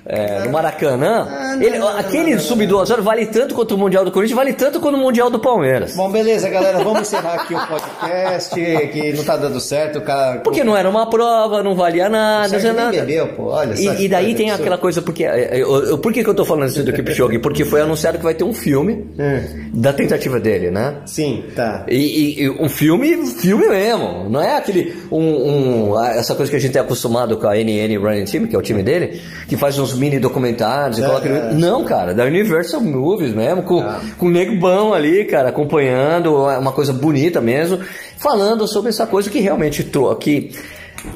é, 0.07 0.45
no 0.45 0.51
Maracanã, 0.53 1.27
Ah, 1.31 1.57
não, 1.57 1.63
ele, 1.63 1.79
não, 1.79 1.89
aquele 1.89 2.35
não, 2.35 2.41
sub 2.41 2.67
duas 2.67 2.91
horas 2.91 3.05
vale 3.05 3.27
tanto 3.27 3.55
quanto 3.55 3.75
o 3.75 3.79
Mundial 3.79 4.05
do 4.05 4.11
Corinthians, 4.13 4.37
vale 4.37 4.53
tanto 4.53 4.81
quanto 4.81 4.97
o 4.97 5.01
Mundial 5.01 5.31
do 5.31 5.39
Palmeiras. 5.39 5.95
bom, 5.97 6.11
beleza, 6.11 6.49
galera, 6.49 6.79
vamos 6.85 7.03
encerrar 7.03 7.35
aqui 7.35 7.55
o 7.55 7.67
podcast, 7.67 8.55
que 8.93 9.13
não 9.13 9.25
tá 9.25 9.37
dando 9.37 9.59
certo, 9.61 10.01
cara... 10.01 10.41
Porque 10.41 10.63
não 10.65 10.77
era 10.77 10.89
uma 10.89 11.09
prova, 11.09 11.63
não 11.63 11.75
valia 11.75 12.09
nada, 12.09 12.59
não 12.59 12.75
nada. 12.75 12.91
bebeu, 12.93 13.29
pô, 13.29 13.45
olha 13.51 13.75
E, 13.75 14.05
e 14.05 14.09
daí 14.09 14.35
tem 14.35 14.51
aquela 14.51 14.77
coisa, 14.79 15.01
porque. 15.01 15.25
é, 15.25 15.61
eu- 15.63 15.85
eu- 15.87 15.99
Por 15.99 16.13
que, 16.13 16.23
que 16.23 16.29
eu 16.31 16.35
tô 16.35 16.45
falando 16.45 16.69
isso 16.69 16.83
do 16.83 16.93
Kipchoge? 16.93 17.39
Porque 17.39 17.65
foi 17.65 17.81
anunciado 17.81 18.19
que 18.19 18.25
vai 18.25 18.35
ter 18.35 18.45
um 18.45 18.53
filme 18.53 19.07
Hum. 19.19 19.71
da 19.73 19.93
tentativa 19.93 20.39
dele, 20.39 20.71
né? 20.71 20.97
Sim, 21.07 21.45
tá. 21.57 21.85
E, 21.89 21.97
e- 21.97 22.43
e 22.43 22.51
um 22.51 22.69
filme, 22.69 23.27
filme 23.27 23.69
mesmo. 23.69 24.29
Não 24.29 24.43
é 24.43 24.57
aquele. 24.57 24.95
Um, 25.11 25.93
um- 25.93 26.05
essa 26.05 26.35
coisa 26.35 26.51
que 26.51 26.57
a 26.57 26.61
gente 26.61 26.77
é 26.77 26.81
acostumado 26.81 27.37
com 27.39 27.47
a 27.47 27.57
NN 27.57 27.97
Running 27.99 28.25
Team, 28.27 28.47
que 28.47 28.55
é 28.55 28.59
o 28.59 28.63
time 28.63 28.83
dele, 28.83 29.21
que 29.49 29.57
faz 29.57 29.79
uns 29.79 29.94
mini 29.95 30.19
documentários 30.19 30.99
e 30.99 31.03
É, 31.03 31.07
coloca. 31.07 31.29
é. 31.29 31.53
Não, 31.55 31.85
cara, 31.85 32.13
da 32.15 32.25
Universal 32.25 32.81
Movies 32.81 33.33
mesmo, 33.35 33.63
com, 33.63 33.81
Ah. 33.81 34.01
com 34.19 34.27
o 34.27 34.31
nego 34.31 34.57
bom 34.59 34.93
ali, 34.93 35.25
cara, 35.25 35.49
acompanhando, 35.51 36.49
é 36.51 36.59
uma 36.59 36.73
coisa 36.73 36.93
bonita 36.93 37.41
mesmo, 37.41 37.79
falando 38.19 38.67
sobre 38.67 38.91
essa 38.91 39.07
coisa 39.07 39.29
que 39.31 39.41
realmente 39.41 39.85
trou- 39.85 40.15
que 40.17 40.53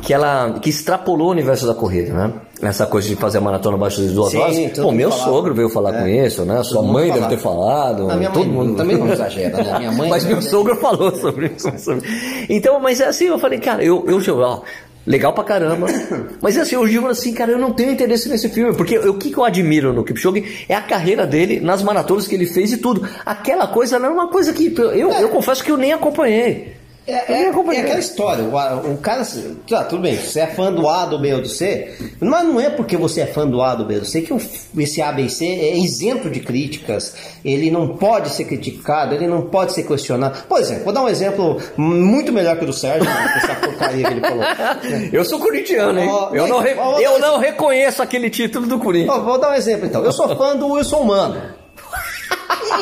que 0.02 0.12
ela 0.12 0.58
que 0.60 0.68
extrapolou 0.68 1.28
o 1.28 1.30
universo 1.30 1.66
da 1.66 1.72
corrida, 1.72 2.12
né? 2.12 2.32
Essa 2.60 2.84
coisa 2.84 3.08
de 3.08 3.16
fazer 3.16 3.38
a 3.38 3.40
maratona 3.40 3.74
abaixo 3.76 4.02
de 4.02 4.08
duas 4.08 4.30
Sim, 4.32 4.36
horas. 4.38 4.56
todo 4.74 4.82
Pô, 4.84 4.92
meu 4.92 5.10
falava. 5.10 5.30
sogro 5.30 5.54
veio 5.54 5.70
falar 5.70 5.94
É. 5.94 6.00
com 6.02 6.06
isso, 6.08 6.44
né? 6.44 6.62
Sua 6.62 6.82
mundo 6.82 6.92
mãe 6.92 7.10
deve 7.10 7.26
ter 7.28 7.38
falado. 7.38 8.10
A 8.10 8.16
minha 8.16 8.28
todo 8.28 8.44
mãe 8.44 8.52
mundo 8.54 8.76
também 8.76 8.98
não 8.98 9.10
exagera, 9.10 9.56
né? 9.62 9.78
Minha 9.78 9.92
mãe 9.92 10.10
mas 10.10 10.24
meu 10.26 10.42
sogro 10.42 10.76
falou 10.76 11.10
sobre 11.16 11.52
isso. 11.56 11.72
sobre- 11.78 12.06
Então, 12.50 12.78
mas 12.80 13.00
é 13.00 13.06
assim, 13.06 13.28
eu 13.28 13.38
falei, 13.38 13.60
cara, 13.60 13.82
eu, 13.82 14.04
eu, 14.06 14.20
ó, 14.40 14.60
legal 15.06 15.32
pra 15.32 15.44
caramba. 15.44 15.86
Mas 16.40 16.56
assim, 16.58 16.74
eu 16.74 16.86
digo 16.86 17.06
assim, 17.06 17.32
cara, 17.32 17.52
eu 17.52 17.58
não 17.58 17.72
tenho 17.72 17.92
interesse 17.92 18.28
nesse 18.28 18.48
filme, 18.48 18.74
porque 18.76 18.96
eu- 18.96 19.12
o 19.12 19.18
que, 19.18 19.30
que 19.30 19.38
eu 19.38 19.44
admiro 19.44 19.92
no 19.92 20.04
Kipchoge 20.04 20.64
é 20.68 20.74
a 20.74 20.80
carreira 20.80 21.26
dele 21.26 21.60
nas 21.60 21.82
maratonas 21.82 22.26
que 22.26 22.34
ele 22.34 22.46
fez 22.46 22.72
e 22.72 22.76
tudo. 22.78 23.06
Aquela 23.24 23.66
coisa 23.66 23.98
não 23.98 24.08
é 24.08 24.12
uma 24.12 24.28
coisa 24.28 24.52
que 24.52 24.74
eu, 24.76 24.90
eu, 24.92 25.10
eu 25.12 25.28
confesso 25.28 25.62
que 25.64 25.70
eu 25.70 25.76
nem 25.76 25.92
acompanhei. 25.92 26.77
É, 27.08 27.32
é, 27.32 27.42
é 27.44 27.48
aquela 27.48 27.98
história, 27.98 28.44
o, 28.44 28.92
o 28.92 28.98
cara, 28.98 29.26
tá, 29.66 29.82
tudo 29.84 30.02
bem, 30.02 30.14
você 30.14 30.40
é 30.40 30.46
fã 30.46 30.70
do 30.70 30.86
A, 30.86 31.06
do 31.06 31.18
B 31.18 31.32
ou 31.32 31.40
do 31.40 31.48
C, 31.48 31.94
mas 32.20 32.44
não 32.44 32.60
é 32.60 32.68
porque 32.68 32.98
você 32.98 33.22
é 33.22 33.26
fã 33.26 33.46
do 33.46 33.62
A, 33.62 33.74
do 33.74 33.86
B 33.86 33.94
ou 33.94 34.00
do 34.00 34.06
C 34.06 34.20
que 34.20 34.34
o, 34.34 34.36
esse 34.76 35.00
A, 35.00 35.10
B 35.10 35.22
e 35.22 35.30
C 35.30 35.46
é 35.46 35.74
isento 35.74 36.28
de 36.28 36.40
críticas, 36.40 37.14
ele 37.42 37.70
não 37.70 37.96
pode 37.96 38.28
ser 38.28 38.44
criticado, 38.44 39.14
ele 39.14 39.26
não 39.26 39.40
pode 39.40 39.72
ser 39.72 39.84
questionado. 39.84 40.42
Por 40.46 40.60
exemplo, 40.60 40.84
vou 40.84 40.92
dar 40.92 41.02
um 41.02 41.08
exemplo 41.08 41.56
muito 41.78 42.30
melhor 42.30 42.58
que 42.58 42.64
o 42.64 42.66
do 42.66 42.74
Sérgio, 42.74 43.08
essa 43.08 43.54
porcaria 43.54 44.04
que 44.04 44.12
ele 44.12 44.20
falou. 44.20 44.44
Eu 45.10 45.24
sou 45.24 45.38
corintiano, 45.38 45.98
hein? 45.98 46.10
eu, 46.34 46.46
não, 46.46 46.58
re, 46.60 46.76
eu 47.02 47.18
não 47.18 47.38
reconheço 47.38 48.02
aquele 48.02 48.28
título 48.28 48.66
do 48.66 48.78
Corinthians. 48.78 49.22
vou 49.22 49.40
dar 49.40 49.52
um 49.52 49.54
exemplo 49.54 49.86
então. 49.86 50.04
Eu 50.04 50.12
sou 50.12 50.28
fã 50.36 50.54
do 50.54 50.72
Wilson 50.72 51.04
Mano 51.04 51.67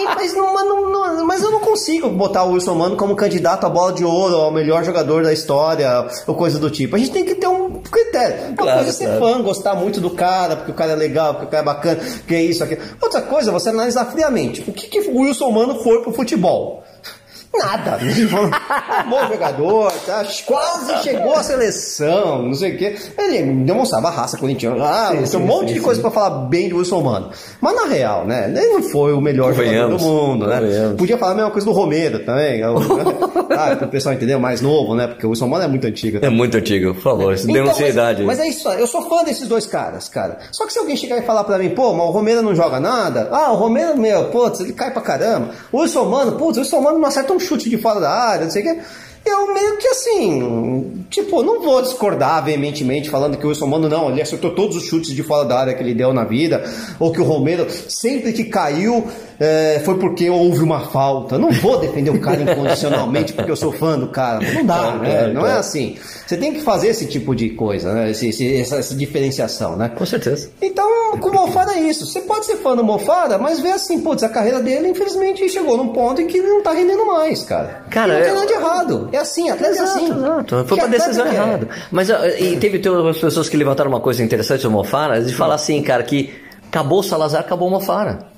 mas, 0.04 0.34
não, 0.34 0.54
mas, 0.54 0.64
não, 0.64 1.26
mas 1.26 1.42
eu 1.42 1.50
não 1.50 1.60
consigo 1.60 2.08
botar 2.10 2.44
o 2.44 2.52
Wilson 2.52 2.74
Mano 2.74 2.96
como 2.96 3.14
candidato 3.16 3.66
à 3.66 3.68
bola 3.68 3.92
de 3.92 4.04
ouro, 4.04 4.36
ao 4.36 4.50
melhor 4.50 4.84
jogador 4.84 5.22
da 5.22 5.32
história, 5.32 6.06
ou 6.26 6.34
coisa 6.34 6.58
do 6.58 6.70
tipo. 6.70 6.96
A 6.96 6.98
gente 6.98 7.10
tem 7.10 7.24
que 7.24 7.34
ter 7.34 7.46
um 7.46 7.80
critério. 7.82 8.48
Uma 8.48 8.56
claro, 8.56 8.78
coisa 8.78 8.90
é 8.90 8.92
ser 8.92 9.16
claro. 9.16 9.20
fã, 9.20 9.42
gostar 9.42 9.74
muito 9.74 10.00
do 10.00 10.10
cara, 10.10 10.56
porque 10.56 10.70
o 10.70 10.74
cara 10.74 10.92
é 10.92 10.96
legal, 10.96 11.34
porque 11.34 11.46
o 11.46 11.50
cara 11.50 11.62
é 11.62 11.66
bacana, 11.66 11.96
porque 11.96 12.34
é 12.34 12.42
isso, 12.42 12.62
aquilo. 12.62 12.82
Outra 13.00 13.22
coisa, 13.22 13.50
você 13.50 13.68
analisar 13.68 14.06
friamente. 14.06 14.64
O 14.68 14.72
que, 14.72 14.86
que 14.88 15.00
o 15.08 15.20
Wilson 15.20 15.50
Mano 15.50 15.82
foi 15.82 16.02
pro 16.02 16.12
futebol? 16.12 16.82
Nada. 17.58 17.98
um 19.06 19.10
bom 19.10 19.28
jogador, 19.28 19.92
tá? 20.04 20.24
quase 20.44 21.02
chegou 21.02 21.34
à 21.34 21.42
seleção, 21.42 22.42
não 22.42 22.54
sei 22.54 22.74
o 22.74 22.78
quê. 22.78 22.96
Ele 23.18 23.64
demonstrava 23.64 24.10
raça 24.10 24.36
corintiana. 24.36 24.76
Ah, 24.84 25.12
sim, 25.12 25.30
tem 25.30 25.40
um 25.40 25.46
monte 25.46 25.68
sim, 25.68 25.74
de 25.74 25.80
coisa 25.80 26.00
para 26.00 26.10
falar 26.10 26.30
bem 26.46 26.68
de 26.68 26.74
Wilson 26.74 27.00
Mano. 27.00 27.30
Mas 27.60 27.74
na 27.74 27.86
real, 27.86 28.26
né? 28.26 28.52
Ele 28.54 28.68
não 28.68 28.82
foi 28.82 29.12
o 29.12 29.20
melhor 29.20 29.54
jogador 29.54 29.96
do 29.96 30.04
mundo, 30.04 30.46
né? 30.46 30.94
Podia 30.96 31.18
falar 31.18 31.32
a 31.32 31.34
mesma 31.34 31.50
coisa 31.50 31.66
do 31.66 31.72
Romero 31.72 32.20
também. 32.20 32.60
Né? 32.60 32.66
ah, 33.50 33.76
para 33.76 33.86
o 33.86 33.90
pessoal 33.90 34.14
entender, 34.14 34.36
mais 34.36 34.60
novo, 34.60 34.94
né? 34.94 35.06
Porque 35.06 35.26
o 35.26 35.30
Wilson 35.30 35.48
Mano 35.48 35.64
é 35.64 35.68
muito 35.68 35.86
antigo. 35.86 36.20
Tá? 36.20 36.26
É 36.26 36.30
muito 36.30 36.56
antigo, 36.56 36.94
por 36.94 37.02
favor. 37.02 37.34
Isso 37.34 37.50
então, 37.50 37.64
denuncia 37.64 37.88
idade. 37.88 38.22
Mas 38.22 38.38
é 38.38 38.48
isso, 38.48 38.68
eu 38.68 38.86
sou 38.86 39.02
fã 39.08 39.24
desses 39.24 39.48
dois 39.48 39.66
caras, 39.66 40.08
cara. 40.08 40.38
Só 40.52 40.66
que 40.66 40.72
se 40.72 40.78
alguém 40.78 40.96
chegar 40.96 41.18
e 41.18 41.22
falar 41.22 41.44
para 41.44 41.58
mim, 41.58 41.70
pô, 41.70 41.92
mas 41.92 42.06
o 42.06 42.10
Romero 42.10 42.42
não 42.42 42.54
joga 42.54 42.80
nada. 42.80 43.28
Ah, 43.30 43.52
o 43.52 43.56
Romero, 43.56 43.96
meu, 43.96 44.26
putz, 44.26 44.60
ele 44.60 44.72
cai 44.72 44.90
pra 44.90 45.02
caramba. 45.02 45.50
O 45.72 45.80
Wilson 45.80 46.04
Mano, 46.04 46.32
putz, 46.32 46.56
o 46.58 46.60
Wilson 46.60 46.80
Mano 46.80 46.98
não 46.98 47.08
acerta 47.08 47.32
um 47.32 47.40
chute 47.46 47.70
de 47.70 47.78
fora 47.78 48.00
da 48.00 48.10
área, 48.10 48.44
não 48.44 48.50
sei 48.50 48.62
o 48.62 48.74
que 48.74 48.80
eu 49.26 49.52
meio 49.52 49.76
que 49.78 49.88
assim, 49.88 51.04
tipo, 51.10 51.42
não 51.42 51.60
vou 51.60 51.82
discordar 51.82 52.44
veementemente 52.44 53.10
falando 53.10 53.36
que 53.36 53.44
o 53.44 53.48
Wilson 53.48 53.66
Mano 53.66 53.88
não, 53.88 54.10
ele 54.10 54.22
acertou 54.22 54.54
todos 54.54 54.76
os 54.76 54.84
chutes 54.84 55.10
de 55.10 55.22
fora 55.22 55.44
da 55.44 55.58
área 55.58 55.74
que 55.74 55.82
ele 55.82 55.94
deu 55.94 56.12
na 56.12 56.24
vida, 56.24 56.62
ou 56.98 57.10
que 57.12 57.20
o 57.20 57.24
Romero, 57.24 57.66
sempre 57.88 58.32
que 58.32 58.44
caiu, 58.44 59.04
é, 59.38 59.80
foi 59.84 59.98
porque 59.98 60.28
houve 60.30 60.62
uma 60.62 60.80
falta. 60.80 61.38
Não 61.38 61.50
vou 61.50 61.78
defender 61.78 62.10
o 62.10 62.20
cara 62.20 62.42
incondicionalmente 62.42 63.32
porque 63.32 63.50
eu 63.50 63.56
sou 63.56 63.72
fã 63.72 63.98
do 63.98 64.08
cara. 64.08 64.40
Não 64.52 64.64
dá, 64.64 64.92
né? 64.96 65.26
Não 65.28 65.46
é 65.46 65.52
assim. 65.52 65.96
Você 66.26 66.36
tem 66.36 66.52
que 66.52 66.60
fazer 66.60 66.88
esse 66.88 67.06
tipo 67.06 67.34
de 67.34 67.50
coisa, 67.50 67.92
né? 67.92 68.10
Esse, 68.10 68.28
esse, 68.28 68.56
essa, 68.56 68.76
essa, 68.76 68.94
diferenciação, 68.94 69.76
né? 69.76 69.88
Com 69.90 70.04
certeza. 70.06 70.50
Então, 70.60 71.16
com 71.18 71.28
o 71.28 71.32
Mofara 71.32 71.74
é 71.74 71.80
isso. 71.80 72.06
Você 72.06 72.20
pode 72.20 72.46
ser 72.46 72.56
fã 72.56 72.74
do 72.74 72.82
Mofara, 72.82 73.38
mas 73.38 73.60
vê 73.60 73.72
assim, 73.72 74.00
putz, 74.00 74.22
a 74.22 74.28
carreira 74.28 74.60
dele, 74.60 74.88
infelizmente, 74.88 75.48
chegou 75.48 75.76
num 75.76 75.88
ponto 75.88 76.20
em 76.20 76.26
que 76.26 76.38
ele 76.38 76.48
não 76.48 76.62
tá 76.62 76.72
rendendo 76.72 77.06
mais, 77.06 77.42
cara. 77.42 77.84
Cara, 77.90 78.14
e 78.14 78.16
não 78.16 78.24
tem 78.24 78.34
nada 78.34 78.46
de 78.46 78.52
errado. 78.54 79.08
É 79.12 79.18
assim, 79.18 79.50
até 79.50 79.66
é 79.66 79.78
assim. 79.78 80.10
Exato. 80.10 80.64
Foi 80.66 80.78
uma 80.78 80.88
decisão 80.88 81.26
errada. 81.26 81.68
Mas 81.90 82.08
e 82.08 82.56
teve 82.56 82.88
outras 82.88 83.18
pessoas 83.18 83.48
que 83.48 83.56
levantaram 83.56 83.90
uma 83.90 84.00
coisa 84.00 84.22
interessante 84.22 84.62
do 84.62 84.70
Mofara, 84.70 85.22
de 85.22 85.34
falar 85.34 85.54
assim, 85.54 85.80
cara, 85.82 86.02
que 86.02 86.34
acabou 86.68 87.00
o 87.00 87.02
Salazar, 87.02 87.40
acabou 87.40 87.68
o 87.68 87.70
Mofara. 87.70 88.35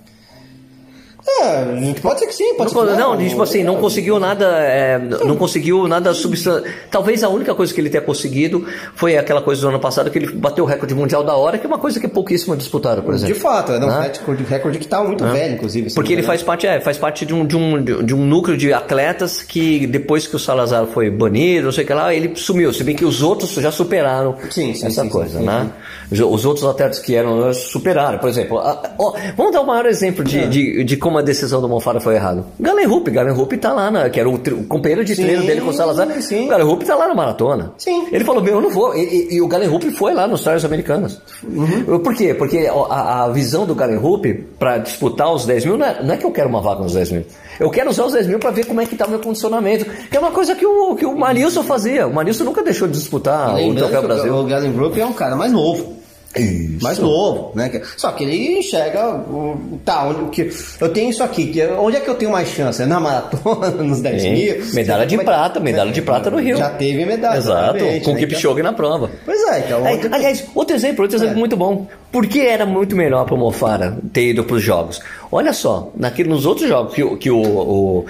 É, 1.40 1.94
pode 2.00 2.20
ser 2.20 2.26
que 2.26 2.34
sim, 2.34 2.54
pode 2.54 2.74
não, 2.74 2.82
ser 2.82 2.90
que 2.90 3.00
não. 3.00 3.16
não 3.16 3.28
tipo 3.28 3.42
assim, 3.42 3.62
não 3.62 3.76
conseguiu 3.76 4.18
nada, 4.18 4.46
é, 4.62 4.98
não 4.98 5.36
conseguiu 5.36 5.86
nada 5.86 6.14
substancial. 6.14 6.64
Talvez 6.90 7.22
a 7.22 7.28
única 7.28 7.54
coisa 7.54 7.72
que 7.72 7.80
ele 7.80 7.90
tenha 7.90 8.02
conseguido 8.02 8.66
foi 8.94 9.16
aquela 9.16 9.42
coisa 9.42 9.60
do 9.60 9.68
ano 9.68 9.78
passado 9.78 10.10
que 10.10 10.18
ele 10.18 10.32
bateu 10.32 10.64
o 10.64 10.66
recorde 10.66 10.94
mundial 10.94 11.22
da 11.22 11.34
hora, 11.34 11.58
que 11.58 11.66
é 11.66 11.68
uma 11.68 11.78
coisa 11.78 12.00
que 12.00 12.06
é 12.06 12.08
pouquíssimo 12.08 12.56
disputaram, 12.56 13.02
por 13.02 13.14
exemplo. 13.14 13.34
De 13.34 13.40
fato, 13.40 13.72
é 13.72 13.78
um 13.78 13.86
né? 13.86 14.10
recorde, 14.12 14.44
recorde 14.44 14.78
que 14.78 14.84
está 14.84 15.02
muito 15.04 15.24
né? 15.24 15.32
velho, 15.32 15.54
inclusive. 15.54 15.94
Porque 15.94 16.12
ele 16.12 16.22
faz 16.22 16.42
parte, 16.42 16.66
é, 16.66 16.80
faz 16.80 16.96
parte 16.96 17.26
de 17.26 17.34
um, 17.34 17.46
de, 17.46 17.56
um, 17.56 17.82
de 17.82 18.14
um 18.14 18.24
núcleo 18.24 18.56
de 18.56 18.72
atletas 18.72 19.42
que 19.42 19.86
depois 19.86 20.26
que 20.26 20.34
o 20.34 20.38
Salazar 20.38 20.86
foi 20.86 21.10
banido, 21.10 21.66
não 21.66 21.72
sei 21.72 21.84
o 21.84 21.86
que 21.86 21.92
lá, 21.92 22.14
ele 22.14 22.34
sumiu. 22.36 22.72
Se 22.72 22.82
bem 22.82 22.96
que 22.96 23.04
os 23.04 23.22
outros 23.22 23.52
já 23.52 23.70
superaram 23.70 24.36
sim, 24.50 24.74
sim, 24.74 24.86
essa 24.86 25.02
sim, 25.02 25.08
coisa, 25.08 25.40
né? 25.40 25.70
Os 26.10 26.44
outros 26.44 26.64
atletas 26.64 26.98
que 26.98 27.14
eram 27.14 27.52
superaram. 27.52 28.18
Por 28.18 28.28
exemplo, 28.28 28.58
a, 28.58 28.94
ó, 28.98 29.14
vamos 29.36 29.52
dar 29.52 29.60
o 29.60 29.66
maior 29.66 29.86
exemplo 29.86 30.24
de, 30.24 30.38
é. 30.38 30.46
de, 30.46 30.84
de 30.84 30.96
como 30.96 31.17
a 31.18 31.22
decisão 31.22 31.60
do 31.60 31.68
Monfara 31.68 32.00
foi 32.00 32.14
errado. 32.14 32.44
Galen 32.58 32.86
Rupp, 32.86 33.10
Galen 33.10 33.34
Rupp 33.34 33.52
tá 33.58 33.72
lá, 33.72 33.90
na, 33.90 34.08
que 34.08 34.18
era 34.18 34.28
o, 34.28 34.34
o 34.34 34.64
companheiro 34.64 35.04
de 35.04 35.14
sim, 35.14 35.22
treino 35.22 35.44
dele 35.44 35.60
com 35.60 35.70
o 35.70 35.72
Salazar. 35.72 36.08
Sim. 36.22 36.46
O 36.46 36.48
Galen 36.48 36.66
Rupp 36.66 36.84
tá 36.84 36.94
lá 36.94 37.08
na 37.08 37.14
maratona. 37.14 37.72
Sim. 37.78 38.08
Ele 38.10 38.24
falou, 38.24 38.42
meu, 38.42 38.54
eu 38.54 38.60
não 38.60 38.70
vou. 38.70 38.94
E, 38.94 39.02
e, 39.02 39.34
e 39.34 39.42
o 39.42 39.48
Galen 39.48 39.68
Rupp 39.68 39.90
foi 39.90 40.14
lá 40.14 40.26
nos 40.26 40.40
Stars 40.40 40.64
Americanas. 40.64 41.20
Uhum. 41.44 41.98
Por 41.98 42.14
quê? 42.14 42.34
Porque 42.34 42.68
a, 42.68 43.24
a 43.24 43.28
visão 43.28 43.66
do 43.66 43.74
Galen 43.74 43.98
Rupp 43.98 44.26
para 44.58 44.78
disputar 44.78 45.32
os 45.32 45.44
10 45.44 45.64
mil 45.64 45.78
não 45.78 45.86
é, 45.86 46.02
não 46.02 46.14
é, 46.14 46.16
que 46.16 46.24
eu 46.24 46.30
quero 46.30 46.48
uma 46.48 46.60
vaga 46.60 46.82
nos 46.82 46.94
10 46.94 47.12
mil. 47.12 47.24
Eu 47.60 47.70
quero 47.70 47.90
usar 47.90 48.04
os 48.04 48.12
10 48.12 48.26
mil 48.26 48.38
para 48.38 48.50
ver 48.50 48.66
como 48.66 48.80
é 48.80 48.86
que 48.86 48.96
tá 48.96 49.06
o 49.06 49.10
meu 49.10 49.18
condicionamento. 49.18 49.84
Que 49.84 50.16
é 50.16 50.20
uma 50.20 50.30
coisa 50.30 50.54
que 50.54 50.64
o, 50.64 50.94
que 50.94 51.04
o 51.04 51.16
Manilson 51.16 51.62
fazia. 51.62 52.06
O 52.06 52.14
Manilson 52.14 52.44
nunca 52.44 52.62
deixou 52.62 52.86
de 52.86 52.94
disputar 52.94 53.54
o 53.56 53.74
Troféu 53.74 54.02
Brasil. 54.02 54.34
O 54.34 54.44
Galen 54.44 54.72
Rupp 54.72 54.98
é 54.98 55.06
um 55.06 55.12
cara 55.12 55.36
mais 55.36 55.52
novo. 55.52 55.98
Isso. 56.36 56.82
mais 56.82 56.98
novo, 56.98 57.52
né? 57.54 57.80
Só 57.96 58.12
que 58.12 58.24
ele 58.24 58.58
enxerga 58.58 59.14
o 59.14 59.80
tá, 59.84 60.06
onde 60.06 60.30
que 60.30 60.50
eu 60.80 60.88
tenho 60.90 61.10
isso 61.10 61.22
aqui, 61.22 61.46
que 61.46 61.64
onde 61.66 61.96
é 61.96 62.00
que 62.00 62.08
eu 62.08 62.14
tenho 62.14 62.30
mais 62.30 62.48
chance? 62.48 62.82
É 62.82 62.86
na 62.86 63.00
maratona, 63.00 63.70
nos 63.82 64.00
10 64.00 64.22
Sim. 64.22 64.32
mil? 64.32 64.56
Medalha 64.74 65.06
de 65.06 65.16
prata, 65.18 65.58
medalha 65.58 65.90
de 65.90 66.02
prata 66.02 66.30
no 66.30 66.38
Rio. 66.38 66.56
Já 66.56 66.70
teve 66.70 67.04
medalha. 67.06 67.38
Exato, 67.38 67.78
com 68.04 68.10
o 68.10 68.14
né? 68.14 68.20
Kipchoge 68.20 68.62
na 68.62 68.72
prova. 68.72 69.10
Pois 69.24 69.40
é, 69.48 69.60
então. 69.60 69.84
Aí, 69.84 70.00
aliás, 70.12 70.44
outro 70.54 70.76
exemplo, 70.76 71.02
outro 71.02 71.16
exemplo 71.16 71.36
é. 71.36 71.38
muito 71.38 71.56
bom. 71.56 71.86
Por 72.12 72.26
que 72.26 72.40
era 72.40 72.64
muito 72.64 72.94
melhor 72.94 73.24
para 73.24 73.34
o 73.34 73.38
Mofara 73.38 73.98
ter 74.12 74.30
ido 74.30 74.44
para 74.44 74.56
os 74.56 74.62
jogos? 74.62 75.00
Olha 75.30 75.52
só, 75.52 75.90
naquele, 75.96 76.28
nos 76.28 76.46
outros 76.46 76.68
jogos 76.68 76.94
que, 76.94 77.16
que 77.16 77.30
o, 77.30 77.40
o 77.40 78.06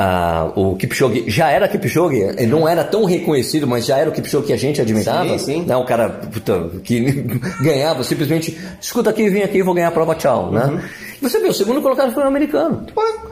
ah, 0.00 0.52
o 0.54 0.76
Kipchoge 0.76 1.24
já 1.26 1.50
era 1.50 1.66
Kipchoge, 1.66 2.20
ele 2.20 2.46
não 2.46 2.68
era 2.68 2.84
tão 2.84 3.04
reconhecido, 3.04 3.66
mas 3.66 3.84
já 3.84 3.98
era 3.98 4.08
o 4.08 4.12
Kipchoge 4.12 4.46
que 4.46 4.52
a 4.52 4.56
gente 4.56 4.80
admirava. 4.80 5.36
Sim, 5.36 5.44
sim. 5.44 5.62
Né? 5.66 5.76
O 5.76 5.84
cara 5.84 6.08
puta, 6.08 6.70
que 6.84 7.00
ganhava 7.60 8.04
simplesmente, 8.04 8.56
escuta 8.80 9.10
aqui, 9.10 9.28
vem 9.28 9.42
aqui, 9.42 9.60
vou 9.60 9.74
ganhar 9.74 9.88
a 9.88 9.90
prova, 9.90 10.14
tchau. 10.14 10.52
Né? 10.52 10.80
Você 11.20 11.40
viu, 11.40 11.50
o 11.50 11.54
segundo 11.54 11.82
colocado 11.82 12.12
foi 12.12 12.22
o 12.22 12.26
americano. 12.26 12.86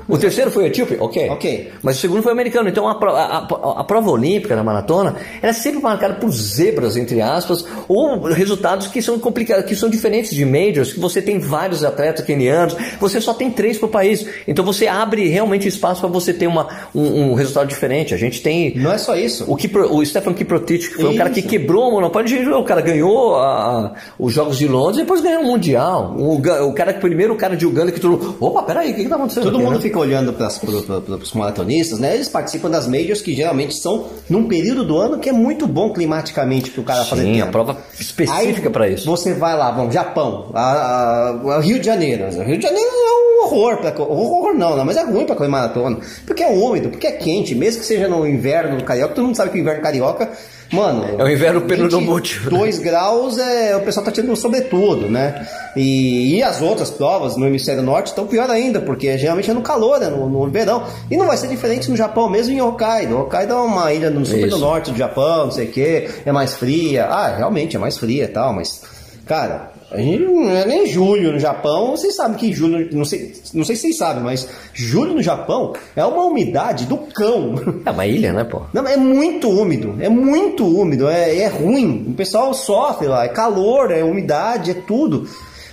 O 0.08 0.18
terceiro 0.18 0.50
foi 0.50 0.64
o 0.64 0.66
etíope? 0.66 0.96
Ok. 0.98 1.30
Ok. 1.30 1.72
Mas 1.82 1.98
o 1.98 2.00
segundo 2.00 2.22
foi 2.22 2.30
o 2.30 2.34
americano. 2.34 2.68
Então 2.68 2.88
a, 2.88 2.92
a, 2.92 3.38
a, 3.38 3.80
a 3.80 3.84
prova 3.84 4.10
olímpica 4.10 4.54
na 4.56 4.62
maratona 4.62 5.16
era 5.42 5.52
sempre 5.52 5.80
marcada 5.80 6.14
por 6.14 6.30
zebras, 6.30 6.96
entre 6.96 7.20
aspas, 7.20 7.64
ou 7.88 8.22
resultados 8.24 8.88
que 8.88 9.00
são 9.00 9.18
complicados, 9.18 9.64
que 9.66 9.74
são 9.74 9.88
diferentes 9.88 10.30
de 10.34 10.44
majors, 10.44 10.92
que 10.92 11.00
você 11.00 11.20
tem 11.22 11.38
vários 11.38 11.84
atletas 11.84 12.24
kenianos, 12.24 12.76
você 13.00 13.20
só 13.20 13.34
tem 13.34 13.50
três 13.50 13.78
por 13.78 13.88
país. 13.88 14.26
Então 14.46 14.64
você 14.64 14.86
abre 14.86 15.28
realmente 15.28 15.68
espaço 15.68 16.00
para 16.00 16.10
você 16.10 16.32
ter 16.32 16.46
uma, 16.46 16.68
um, 16.94 17.30
um, 17.30 17.34
resultado 17.34 17.68
diferente. 17.68 18.14
A 18.14 18.16
gente 18.16 18.42
tem. 18.42 18.74
Não 18.76 18.92
é 18.92 18.98
só 18.98 19.16
isso. 19.16 19.44
O, 19.48 19.56
Kipro, 19.56 19.94
o 19.94 20.04
Stefan 20.04 20.34
Kiprotich, 20.34 20.88
que 20.88 20.94
foi 20.94 21.04
isso. 21.04 21.14
um 21.14 21.16
cara 21.16 21.30
que 21.30 21.42
quebrou 21.42 21.88
o 21.88 21.92
monopólio. 21.92 22.58
O 22.58 22.64
cara 22.64 22.80
ganhou 22.80 23.36
a, 23.36 23.94
os 24.18 24.32
Jogos 24.32 24.58
de 24.58 24.66
Londres 24.66 24.98
e 24.98 25.00
depois 25.00 25.20
ganhou 25.20 25.42
o 25.42 25.46
Mundial. 25.46 26.14
O, 26.18 26.36
o 26.36 26.72
cara, 26.72 26.92
primeiro 26.94 27.34
o 27.34 27.36
cara 27.36 27.56
de 27.56 27.66
Uganda 27.76 27.92
que 27.92 28.00
todo 28.00 28.36
opa, 28.40 28.62
peraí, 28.62 28.92
o 28.92 28.94
que, 28.94 29.02
que 29.02 29.08
tá 29.08 29.16
acontecendo? 29.16 29.44
Todo 29.44 29.56
aqui, 29.56 29.64
mundo 29.64 29.76
né? 29.76 29.80
fica 29.80 29.98
olhando 29.98 30.32
para 30.32 30.48
os 30.48 31.32
maratonistas, 31.34 31.98
né? 31.98 32.14
Eles 32.14 32.28
participam 32.28 32.70
das 32.70 32.86
majors 32.88 33.20
que 33.20 33.34
geralmente 33.34 33.74
são 33.74 34.06
num 34.28 34.48
período 34.48 34.84
do 34.84 34.96
ano 34.96 35.18
que 35.18 35.28
é 35.28 35.32
muito 35.32 35.66
bom 35.66 35.92
climaticamente 35.92 36.70
para 36.70 36.80
o 36.80 36.84
cara 36.84 37.04
Sim, 37.04 37.10
fazer 37.10 37.22
tempo. 37.24 37.44
a 37.44 37.48
prova 37.48 37.78
específica 38.00 38.70
para 38.70 38.88
isso. 38.88 39.04
Você 39.06 39.34
vai 39.34 39.56
lá, 39.56 39.70
vamos, 39.70 39.92
Japão, 39.92 40.50
a, 40.54 40.60
a, 40.62 41.56
a 41.56 41.60
Rio 41.60 41.78
de 41.78 41.86
Janeiro. 41.86 42.24
Rio 42.42 42.56
de 42.56 42.62
Janeiro 42.62 42.88
é 42.88 43.42
um 43.42 43.44
horror, 43.44 43.76
pra, 43.78 43.94
horror 44.02 44.54
não, 44.54 44.76
não, 44.76 44.84
mas 44.84 44.96
é 44.96 45.04
ruim 45.04 45.26
para 45.26 45.36
correr 45.36 45.48
maratona, 45.48 45.98
porque 46.26 46.42
é 46.42 46.48
úmido, 46.48 46.88
porque 46.88 47.06
é 47.06 47.12
quente, 47.12 47.54
mesmo 47.54 47.80
que 47.80 47.86
seja 47.86 48.08
no 48.08 48.26
inverno 48.26 48.82
carioca, 48.82 49.14
todo 49.14 49.24
mundo 49.26 49.36
sabe 49.36 49.50
que 49.50 49.58
o 49.58 49.60
inverno 49.60 49.82
carioca 49.82 50.30
Mano, 50.72 51.04
é 51.18 51.22
o 51.22 51.28
inverno 51.28 51.60
peronomútil. 51.62 52.50
2 52.50 52.78
graus 52.80 53.38
é 53.38 53.76
o 53.76 53.82
pessoal 53.82 54.04
tá 54.04 54.10
tirando 54.10 54.34
sobretudo, 54.34 55.08
né? 55.08 55.46
E, 55.76 56.36
e 56.36 56.42
as 56.42 56.60
outras 56.60 56.90
provas 56.90 57.36
no 57.36 57.46
hemisfério 57.46 57.82
norte 57.82 58.08
estão 58.08 58.26
pior 58.26 58.50
ainda, 58.50 58.80
porque 58.80 59.16
geralmente 59.16 59.50
é 59.50 59.54
no 59.54 59.62
calor, 59.62 60.00
né? 60.00 60.08
no, 60.08 60.28
no, 60.28 60.50
verão. 60.50 60.84
E 61.10 61.16
não 61.16 61.26
vai 61.26 61.36
ser 61.36 61.48
diferente 61.48 61.88
no 61.90 61.96
Japão, 61.96 62.28
mesmo 62.28 62.52
em 62.52 62.60
Hokkaido. 62.60 63.18
Hokkaido 63.18 63.52
é 63.52 63.56
uma 63.56 63.92
ilha 63.92 64.10
no 64.10 64.26
super 64.26 64.50
do 64.50 64.58
norte 64.58 64.90
do 64.90 64.98
Japão, 64.98 65.44
não 65.44 65.52
sei 65.52 65.66
o 65.66 65.70
que, 65.70 66.08
é 66.24 66.32
mais 66.32 66.54
fria. 66.54 67.06
Ah, 67.06 67.36
realmente 67.36 67.76
é 67.76 67.78
mais 67.78 67.96
fria 67.96 68.24
e 68.24 68.28
tal, 68.28 68.52
mas, 68.52 68.82
cara, 69.24 69.75
a 69.96 70.00
gente 70.02 70.22
não 70.22 70.50
é 70.50 70.66
nem 70.66 70.86
julho 70.86 71.32
no 71.32 71.38
Japão. 71.38 71.92
Vocês 71.92 72.14
sabem 72.14 72.36
que 72.36 72.52
julho, 72.52 72.88
não 72.92 73.04
sei, 73.04 73.34
não 73.54 73.64
sei 73.64 73.74
se 73.76 73.82
vocês 73.82 73.96
sabem, 73.96 74.22
mas 74.22 74.46
julho 74.74 75.14
no 75.14 75.22
Japão 75.22 75.72
é 75.94 76.04
uma 76.04 76.24
umidade 76.24 76.84
do 76.84 76.98
cão. 76.98 77.54
É 77.84 77.90
uma 77.90 78.06
ilha, 78.06 78.32
né, 78.32 78.44
pô? 78.44 78.62
Não, 78.72 78.86
é 78.86 78.96
muito 78.96 79.48
úmido, 79.48 79.96
é 80.00 80.08
muito 80.08 80.66
úmido, 80.66 81.08
é, 81.08 81.38
é 81.38 81.48
ruim. 81.48 82.06
O 82.08 82.14
pessoal 82.14 82.52
sofre 82.52 83.06
lá, 83.06 83.24
é 83.24 83.28
calor, 83.28 83.90
é 83.90 84.04
umidade, 84.04 84.70
é 84.70 84.74
tudo. 84.74 85.28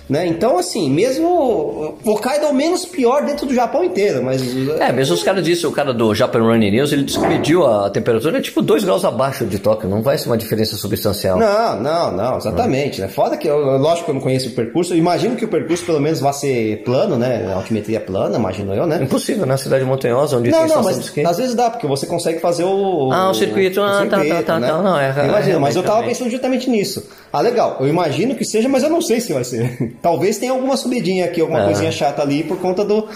Né? 0.08 0.26
Então, 0.26 0.58
assim, 0.58 0.90
mesmo 0.90 1.96
o 2.04 2.14
Kaido 2.16 2.44
é 2.44 2.48
o 2.50 2.54
menos 2.54 2.84
pior 2.84 3.24
dentro 3.24 3.46
do 3.46 3.54
Japão 3.54 3.82
inteiro, 3.82 4.22
mas 4.22 4.42
É, 4.78 4.92
mesmo 4.92 5.14
os 5.14 5.22
caras 5.22 5.42
disseram, 5.42 5.70
o 5.70 5.72
cara 5.72 5.94
do 5.94 6.14
Japan 6.14 6.40
Running 6.42 6.70
News, 6.72 6.92
ele 6.92 7.04
disse 7.04 7.18
que 7.18 7.26
mediu 7.26 7.66
a 7.66 7.88
temperatura 7.88 8.36
é 8.36 8.40
tipo 8.42 8.60
2 8.60 8.84
graus 8.84 9.02
abaixo 9.04 9.46
de 9.46 9.58
Tóquio, 9.58 9.88
não 9.88 10.02
vai 10.02 10.18
ser 10.18 10.28
uma 10.28 10.36
diferença 10.36 10.76
substancial. 10.76 11.38
Não, 11.38 11.80
não, 11.80 12.12
não, 12.12 12.36
exatamente. 12.36 13.00
Né? 13.00 13.08
Foda 13.08 13.36
que, 13.38 13.48
eu, 13.48 13.58
lógico 13.78 14.04
que 14.04 14.10
eu 14.10 14.14
não 14.14 14.20
conheço 14.20 14.50
o 14.50 14.52
percurso, 14.52 14.92
eu 14.92 14.98
imagino 14.98 15.36
que 15.36 15.44
o 15.46 15.48
percurso 15.48 15.84
pelo 15.86 16.00
menos 16.00 16.20
vai 16.20 16.34
ser 16.34 16.82
plano, 16.84 17.16
né? 17.16 17.46
A 17.50 17.54
altimetria 17.56 17.98
plana, 18.00 18.36
imagino 18.36 18.74
eu, 18.74 18.86
né? 18.86 19.02
Impossível, 19.02 19.46
na 19.46 19.56
cidade 19.56 19.84
montanhosa, 19.86 20.36
onde 20.36 20.50
Não, 20.50 20.58
tem 20.58 20.68
não, 20.68 20.80
estação 20.80 20.90
de 20.92 20.96
mas 20.98 21.06
esqui. 21.06 21.24
às 21.26 21.38
vezes 21.38 21.54
dá, 21.54 21.70
porque 21.70 21.86
você 21.86 22.06
consegue 22.06 22.40
fazer 22.40 22.64
o. 22.64 23.10
Ah, 23.10 23.30
o 23.30 23.34
circuito, 23.34 23.80
ah, 23.80 24.06
tá, 24.08 24.18
tá, 24.18 24.42
tá, 24.42 24.60
né? 24.60 24.68
tá, 24.68 24.82
não, 24.82 24.98
é, 25.00 25.14
Eu 25.18 25.24
imagino, 25.28 25.56
é, 25.56 25.58
mas 25.60 25.76
eu 25.76 25.82
tava 25.82 25.94
realmente. 25.94 26.18
pensando 26.18 26.30
justamente 26.30 26.68
nisso. 26.68 27.08
Ah, 27.32 27.40
legal, 27.40 27.78
eu 27.80 27.88
imagino 27.88 28.34
que 28.34 28.44
seja, 28.44 28.68
mas 28.68 28.82
eu 28.82 28.90
não 28.90 29.00
sei 29.00 29.18
se 29.20 29.32
vai 29.32 29.44
ser. 29.44 29.93
Talvez 30.02 30.38
tenha 30.38 30.52
alguma 30.52 30.76
subidinha 30.76 31.24
aqui, 31.26 31.40
alguma 31.40 31.62
Ah. 31.62 31.64
coisinha 31.66 31.90
chata 31.92 32.22
ali 32.22 32.42
por 32.44 32.58
conta 32.58 32.84
do. 32.84 33.06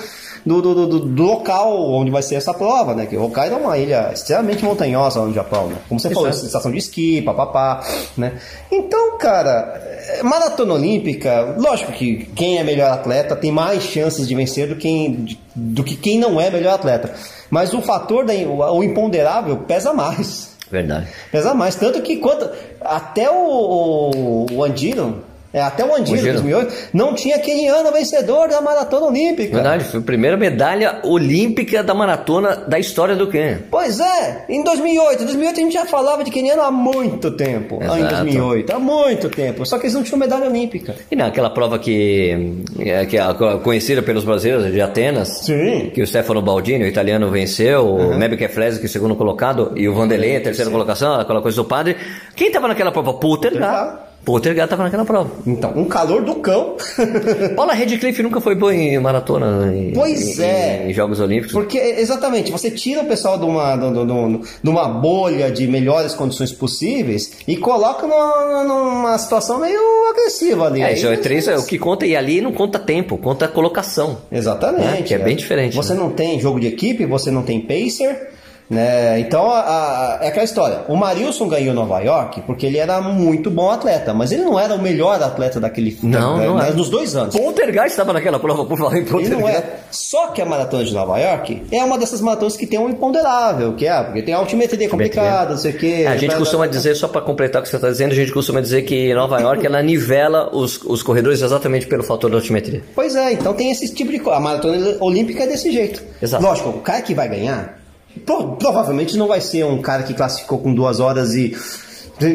Do, 0.47 0.63
do, 0.63 0.87
do- 0.87 1.01
do 1.01 1.23
local 1.25 1.91
onde 1.93 2.11
vai 2.11 2.23
ser 2.23 2.37
essa 2.37 2.55
prova, 2.55 2.95
né? 2.95 3.05
Que 3.07 3.17
Hokkaido 3.19 3.57
é 3.57 3.59
uma 3.59 3.77
ilha 3.77 4.13
extremamente 4.15 4.65
montanhosa 4.65 5.21
lá 5.21 5.27
no 5.27 5.35
Japão, 5.35 5.67
né? 5.67 5.77
Como 5.89 6.01
você 6.01 6.09
falou, 6.09 6.29
é. 6.29 6.31
estação 6.31 6.71
de 6.71 6.79
esqui, 6.79 7.21
papapá, 7.21 7.85
né? 8.17 8.39
Então, 8.71 9.19
cara, 9.19 9.79
é, 10.17 10.23
maratona 10.23 10.73
olímpica, 10.75 11.55
lógico 11.59 11.93
que 11.93 12.31
quem 12.37 12.57
é 12.59 12.65
melhor 12.65 12.93
atleta 12.93 13.35
tem 13.37 13.51
mais 13.51 13.83
chances 13.83 14.27
de 14.27 14.35
vencer 14.35 14.69
do, 14.69 14.77
quem, 14.77 15.27
do 15.55 15.83
que 15.85 15.97
quem 15.97 16.19
não 16.19 16.41
é 16.41 16.49
melhor 16.49 16.75
atleta. 16.75 17.13
Mas 17.51 17.75
o 17.75 17.83
fator, 17.83 18.25
da, 18.25 18.33
o, 18.33 18.83
imponderável 18.83 19.57
pesa 19.67 19.93
mais. 19.93 20.51
Verdade. 20.71 21.09
Pesa 21.33 21.53
mais. 21.53 21.75
Tanto 21.75 22.01
que 22.01 22.19
quando, 22.19 22.49
até 22.81 23.29
o, 23.29 23.35
o, 23.35 24.47
o 24.53 24.65
Andino, 24.65 25.23
é, 25.53 25.61
até 25.63 25.85
o 25.85 25.95
Andino, 25.95 26.19
Andino. 26.19 26.33
2008, 26.35 26.75
não 26.93 27.15
tinha 27.15 27.39
keniano 27.39 27.91
vencedor 27.93 28.49
da 28.49 28.61
maratona 28.61 29.07
olímpica. 29.07 29.55
Verdade, 29.55 29.85
foi 29.85 30.01
a 30.01 30.03
primeira 30.03 30.37
medalha 30.37 31.01
olímpica 31.05 31.83
da 31.83 31.95
maratona 31.95 32.57
da 32.69 32.79
história 32.79 33.17
do 33.17 33.27
Quênia. 33.29 33.65
Pois 33.71 33.99
é, 34.01 34.45
em 34.49 34.63
2008. 34.63 35.23
Em 35.23 35.27
2008 35.27 35.57
a 35.59 35.63
gente 35.63 35.73
já 35.73 35.87
falava 35.87 36.23
de 36.25 36.31
keniano 36.31 36.63
há 36.63 36.71
muito 36.71 37.31
tempo. 37.31 37.79
Ah, 37.83 37.99
em 37.99 38.01
Exato. 38.01 38.25
2008, 38.25 38.73
há 38.73 38.79
muito 38.79 39.29
tempo. 39.31 39.65
Só 39.67 39.79
que 39.79 39.85
eles 39.87 39.95
não 39.95 40.03
tinham 40.03 40.19
medalha 40.19 40.47
olímpica. 40.49 40.95
E 41.11 41.17
naquela 41.17 41.51
prova 41.51 41.79
que, 41.79 42.63
é, 42.79 43.07
que 43.07 43.17
é 43.17 43.23
conhecida 43.63 44.03
pelos 44.03 44.25
brasileiros 44.25 44.73
de 44.73 44.81
Atenas, 44.81 45.29
Sim. 45.45 45.91
que 45.95 46.03
o 46.03 46.07
Stefano 46.07 46.43
Baldini, 46.43 46.85
o 46.85 46.89
italiano, 46.89 47.31
venceu, 47.31 47.87
Uhum. 47.87 48.11
o 48.13 48.19
Mebe 48.19 48.37
Keflezzi, 48.37 48.81
que 48.81 48.87
é 48.87 48.89
segundo 48.89 49.15
colocado, 49.17 49.73
e 49.77 49.89
o 49.89 49.95
Vanderlei, 49.95 50.37
a 50.37 50.41
terceira 50.41 50.71
colocação, 50.71 51.15
aquela 51.21 51.41
coisa 51.41 51.57
do 51.57 51.65
padre. 51.65 51.97
Quem 52.37 52.49
estava 52.49 52.69
naquela 52.69 52.91
prova? 52.93 53.15
Poltergar. 53.15 54.08
Poltergar 54.25 54.65
estava 54.65 54.83
naquela 54.83 55.07
prova. 55.07 55.31
Então, 55.47 55.73
um 55.75 55.87
calor 55.87 56.23
do 56.23 56.35
cão. 56.37 56.77
Paula 57.57 57.73
Redcliffe 57.73 58.23
nunca 58.23 58.41
foi 58.43 58.55
boa 58.55 58.75
em 58.75 58.99
maratona, 58.99 59.75
em, 59.75 59.93
Pois 59.93 60.39
em- 60.39 60.43
é. 60.43 60.87
em 60.89 60.93
Jogos 60.93 61.19
Olímpicos. 61.19 61.53
Porque, 61.53 61.79
exatamente, 61.79 62.53
você 62.53 62.71
tira 62.71 63.01
o 63.03 63.07
pessoal 63.07 63.39
de 63.39 63.47
uma, 63.47 63.75
de, 63.77 63.91
de- 63.91 64.39
de- 64.63 64.69
uma 64.71 64.87
bolha 64.89 65.51
de 65.51 65.67
melhores 65.67 66.13
condições 66.15 66.53
possíveis 66.53 67.33
e 67.49 67.57
coloca 67.57 68.07
numa, 68.07 68.65
numa 68.65 69.17
situação 69.19 69.59
meio 69.61 69.81
agressiva 70.11 70.67
ali. 70.67 70.83
É, 70.83 70.93
isso 70.93 71.07
é 71.07 71.17
três, 71.17 71.49
é, 71.49 71.57
o 71.57 71.65
que 71.65 71.79
conta, 71.79 72.05
e 72.07 72.15
ali 72.15 72.41
não 72.43 72.53
conta 72.53 72.79
tempo, 72.79 73.17
conta 73.17 73.49
colocação. 73.49 74.19
Exatamente. 74.31 74.85
Né? 74.85 75.03
Que 75.03 75.15
é 75.15 75.19
bem 75.19 75.37
diferente, 75.37 75.75
Você 75.75 75.95
né? 75.95 76.01
não 76.01 76.11
tem 76.11 76.39
jogo 76.39 76.61
de 76.61 76.67
equipe, 76.67 77.07
você 77.07 77.31
não 77.31 77.43
tem 77.43 77.61
pacer. 77.61 78.29
Né? 78.71 79.19
Então 79.21 79.51
a- 79.51 79.61
a- 79.61 80.19
é 80.23 80.29
aquela 80.29 80.45
história. 80.45 80.81
O 80.89 80.95
Marilson 80.97 81.49
ganhou 81.49 81.73
Nova 81.75 82.01
York 82.01 82.43
porque 82.43 82.67
ele 82.67 82.77
era 82.77 83.01
muito 83.01 83.51
bom 83.51 83.71
atleta, 83.71 84.13
mas 84.13 84.31
ele 84.31 84.43
não 84.45 84.61
era 84.61 84.75
o 84.75 84.83
melhor 84.83 85.23
atleta 85.23 85.59
daquele 85.59 85.97
Não, 86.03 86.37
né, 86.37 86.47
não 86.47 86.61
era. 86.61 86.73
nos 86.75 86.91
dois 86.91 87.17
anos. 87.17 87.35
Poltergeist 87.35 87.91
estava 87.93 88.13
naquela 88.13 88.39
prova, 88.39 88.67
por 88.67 88.77
falar 88.77 88.97
em 88.97 89.01
Ele 89.01 89.11
Poltergeist. 89.11 89.41
não 89.41 89.49
é. 89.49 89.63
Só 89.91 90.29
que 90.29 90.43
a 90.43 90.45
maratona 90.45 90.85
de 90.85 90.93
Nova 90.93 91.19
York 91.19 91.63
é 91.73 91.83
uma 91.83 91.97
dessas 91.99 92.21
maratonas 92.21 92.57
que 92.59 92.67
tem 92.67 92.79
um 92.79 92.91
imponderável, 92.91 93.73
que 93.75 93.87
é 93.87 94.03
porque 94.03 94.23
tem 94.23 94.35
altimetria 94.35 94.89
complicada, 94.89 95.51
não 95.53 95.59
sei 95.59 95.71
o 95.71 95.79
quê. 95.79 96.03
É, 96.05 96.09
a 96.09 96.17
gente 96.19 96.37
costuma 96.37 96.67
dizer, 96.67 96.95
só 96.95 97.09
para 97.09 97.23
completar 97.23 97.61
o 97.61 97.65
que 97.65 97.71
você 97.71 97.77
está 97.77 97.89
dizendo, 97.89 98.13
a 98.13 98.17
gente 98.17 98.33
costuma 98.33 98.61
dizer 98.61 98.83
que 98.83 99.15
Nova 99.15 99.41
York 99.41 99.65
ela 99.65 99.83
nivela 99.83 100.55
os, 100.55 100.79
os 100.85 101.03
corredores 101.03 101.41
exatamente 101.41 101.87
pelo 101.87 102.03
fator 102.03 102.31
da 102.31 102.37
altimetria. 102.37 102.83
Pois 102.95 103.17
é, 103.17 103.33
então 103.33 103.55
tem 103.55 103.71
esse 103.71 103.95
tipo 103.95 104.11
de 104.13 104.19
coisa. 104.19 104.39
A 104.39 104.41
maratona 104.43 104.97
olímpica 105.01 105.45
é 105.45 105.47
desse 105.47 105.71
jeito. 105.73 106.03
Exato. 106.21 106.43
Lógico, 106.45 106.69
o 106.69 106.81
cara 106.81 107.01
que 107.01 107.15
vai 107.15 107.29
ganhar, 107.29 107.78
pro- 108.25 108.57
provavelmente 108.57 109.17
não 109.17 109.29
vai 109.29 109.41
ser 109.41 109.65
um 109.65 109.81
cara 109.81 110.03
que 110.03 110.15
classificou 110.15 110.59
com 110.59 110.75
duas 110.75 111.01
horas 111.01 111.35
e. 111.35 111.57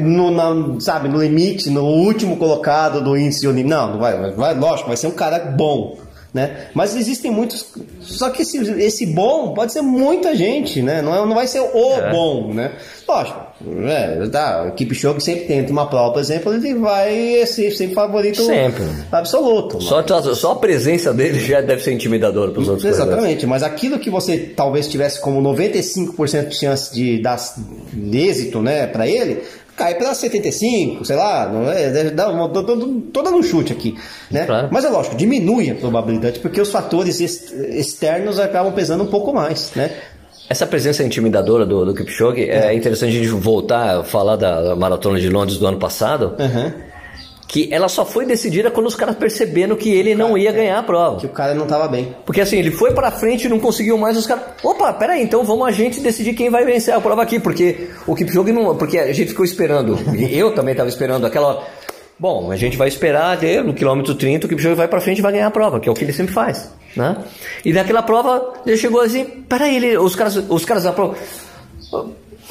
No, 0.01 0.31
na- 0.31 0.79
sabe, 0.79 1.09
no 1.09 1.19
limite, 1.21 1.69
no 1.69 1.83
último 1.83 2.37
colocado 2.37 3.01
do 3.01 3.17
índice. 3.17 3.45
Não, 3.47 3.91
não 3.91 3.99
vai, 3.99 4.31
vai, 4.31 4.57
lógico, 4.57 4.87
vai 4.87 4.95
ser 4.95 5.07
um 5.07 5.11
cara 5.11 5.39
bom. 5.39 5.97
Né? 6.33 6.67
Mas 6.73 6.95
existem 6.95 7.29
muitos. 7.29 7.63
Só 8.01 8.31
que 8.31 8.41
esse, 8.41 8.57
esse 8.81 9.05
bom 9.05 9.53
pode 9.53 9.71
ser 9.71 9.81
muita 9.83 10.35
gente, 10.35 10.81
né? 10.81 10.99
Não, 10.99 11.13
é- 11.13 11.25
não 11.27 11.35
vai 11.35 11.45
ser 11.45 11.59
o 11.59 11.93
É. 11.93 12.09
bom, 12.11 12.51
né? 12.51 12.71
Lógico, 13.07 13.39
é, 13.87 14.27
tá, 14.29 14.63
a 14.63 14.67
equipe 14.69 14.95
show 14.95 15.13
que 15.13 15.21
sempre 15.21 15.45
tenta 15.45 15.71
uma 15.71 15.87
prova, 15.87 16.13
por 16.13 16.19
exemplo, 16.19 16.51
ele 16.51 16.73
vai 16.73 17.45
ser 17.45 17.69
sempre 17.71 17.93
favorito 17.93 18.41
Sempre. 18.43 18.83
absoluto. 19.11 19.79
Só, 19.79 20.03
só 20.33 20.51
a 20.53 20.55
presença 20.55 21.13
dele 21.13 21.39
já 21.39 21.61
deve 21.61 21.83
ser 21.83 21.91
intimidador 21.93 22.49
para 22.49 22.61
os 22.61 22.67
outros. 22.67 22.85
Exatamente, 22.89 23.45
mas 23.45 23.61
aquilo 23.61 23.99
que 23.99 24.09
você 24.09 24.37
talvez 24.37 24.87
tivesse 24.87 25.21
como 25.21 25.39
95% 25.39 26.47
de 26.49 26.55
chance 26.55 26.91
de 26.95 27.21
dar 27.21 27.37
êxito, 28.11 28.59
né, 28.59 28.87
para 28.87 29.07
ele, 29.07 29.43
cai 29.75 29.95
para 29.95 30.13
75, 30.13 31.03
sei 31.05 31.15
lá, 31.15 31.47
não 31.47 31.69
é, 31.69 32.11
uma, 32.29 32.49
tô 32.49 32.61
dando 33.21 33.37
um 33.37 33.43
chute 33.43 33.73
aqui, 33.73 33.95
né? 34.29 34.45
Claro. 34.45 34.69
Mas 34.71 34.85
é 34.85 34.89
lógico, 34.89 35.15
diminui 35.15 35.71
a 35.71 35.75
probabilidade 35.75 36.39
porque 36.39 36.61
os 36.61 36.69
fatores 36.71 37.19
ex- 37.19 37.51
externos 37.51 38.39
acabam 38.39 38.73
pesando 38.73 39.03
um 39.03 39.07
pouco 39.07 39.33
mais, 39.33 39.71
né? 39.75 39.89
Essa 40.49 40.67
presença 40.67 41.03
intimidadora 41.03 41.65
do, 41.65 41.85
do 41.85 41.93
Kipchoge, 41.95 42.49
é 42.49 42.73
interessante 42.73 43.11
a 43.11 43.19
gente 43.19 43.29
voltar 43.29 43.99
a 43.99 44.03
falar 44.03 44.35
da 44.35 44.75
Maratona 44.75 45.19
de 45.19 45.29
Londres 45.29 45.57
do 45.57 45.65
ano 45.65 45.79
passado, 45.79 46.35
Aham. 46.37 46.73
Que 47.53 47.69
ela 47.71 47.87
só 47.87 48.03
foi 48.03 48.25
decidida 48.25 48.71
quando 48.71 48.87
os 48.87 48.95
caras 48.95 49.15
perceberam 49.15 49.75
que 49.75 49.93
ele 49.93 50.15
não 50.15 50.35
ia 50.35 50.51
ganhar 50.51 50.79
a 50.79 50.81
prova. 50.81 51.19
Que 51.19 51.27
o 51.27 51.29
cara 51.29 51.53
não 51.53 51.67
tava 51.67 51.87
bem. 51.87 52.15
Porque 52.25 52.41
assim, 52.41 52.57
ele 52.57 52.71
foi 52.71 52.95
pra 52.95 53.11
frente 53.11 53.45
e 53.45 53.47
não 53.47 53.59
conseguiu 53.59 53.95
mais, 53.95 54.17
os 54.17 54.25
caras. 54.25 54.43
Opa, 54.63 54.91
peraí, 54.93 55.21
então 55.21 55.43
vamos 55.43 55.67
a 55.67 55.69
gente 55.71 55.99
decidir 55.99 56.33
quem 56.33 56.49
vai 56.49 56.65
vencer 56.65 56.91
a 56.91 56.99
prova 56.99 57.21
aqui. 57.21 57.39
Porque 57.39 57.89
o 58.07 58.15
Kipchoge 58.15 58.51
não. 58.51 58.75
Porque 58.75 58.97
a 58.97 59.13
gente 59.13 59.27
ficou 59.27 59.45
esperando. 59.45 59.95
e 60.17 60.35
eu 60.35 60.55
também 60.55 60.73
tava 60.73 60.89
esperando 60.89 61.27
aquela 61.27 61.49
hora. 61.49 61.63
Bom, 62.17 62.49
a 62.51 62.55
gente 62.55 62.75
vai 62.75 62.87
esperar 62.87 63.33
até 63.35 63.61
no 63.61 63.75
quilômetro 63.75 64.15
30, 64.15 64.47
o 64.47 64.49
Kipchoge 64.49 64.73
vai 64.73 64.87
pra 64.87 64.99
frente 64.99 65.19
e 65.19 65.21
vai 65.21 65.33
ganhar 65.33 65.45
a 65.45 65.51
prova, 65.51 65.79
que 65.79 65.87
é 65.87 65.91
o 65.91 65.95
que 65.95 66.03
ele 66.03 66.13
sempre 66.13 66.33
faz. 66.33 66.71
Né? 66.95 67.17
E 67.63 67.71
naquela 67.71 68.01
prova, 68.01 68.53
ele 68.65 68.77
chegou 68.77 68.99
assim, 68.99 69.25
peraí, 69.25 69.75
ele, 69.75 69.95
os 69.99 70.15
caras, 70.15 70.37
os 70.49 70.65
caras 70.65 70.85
da 70.85 70.91
prova. 70.91 71.15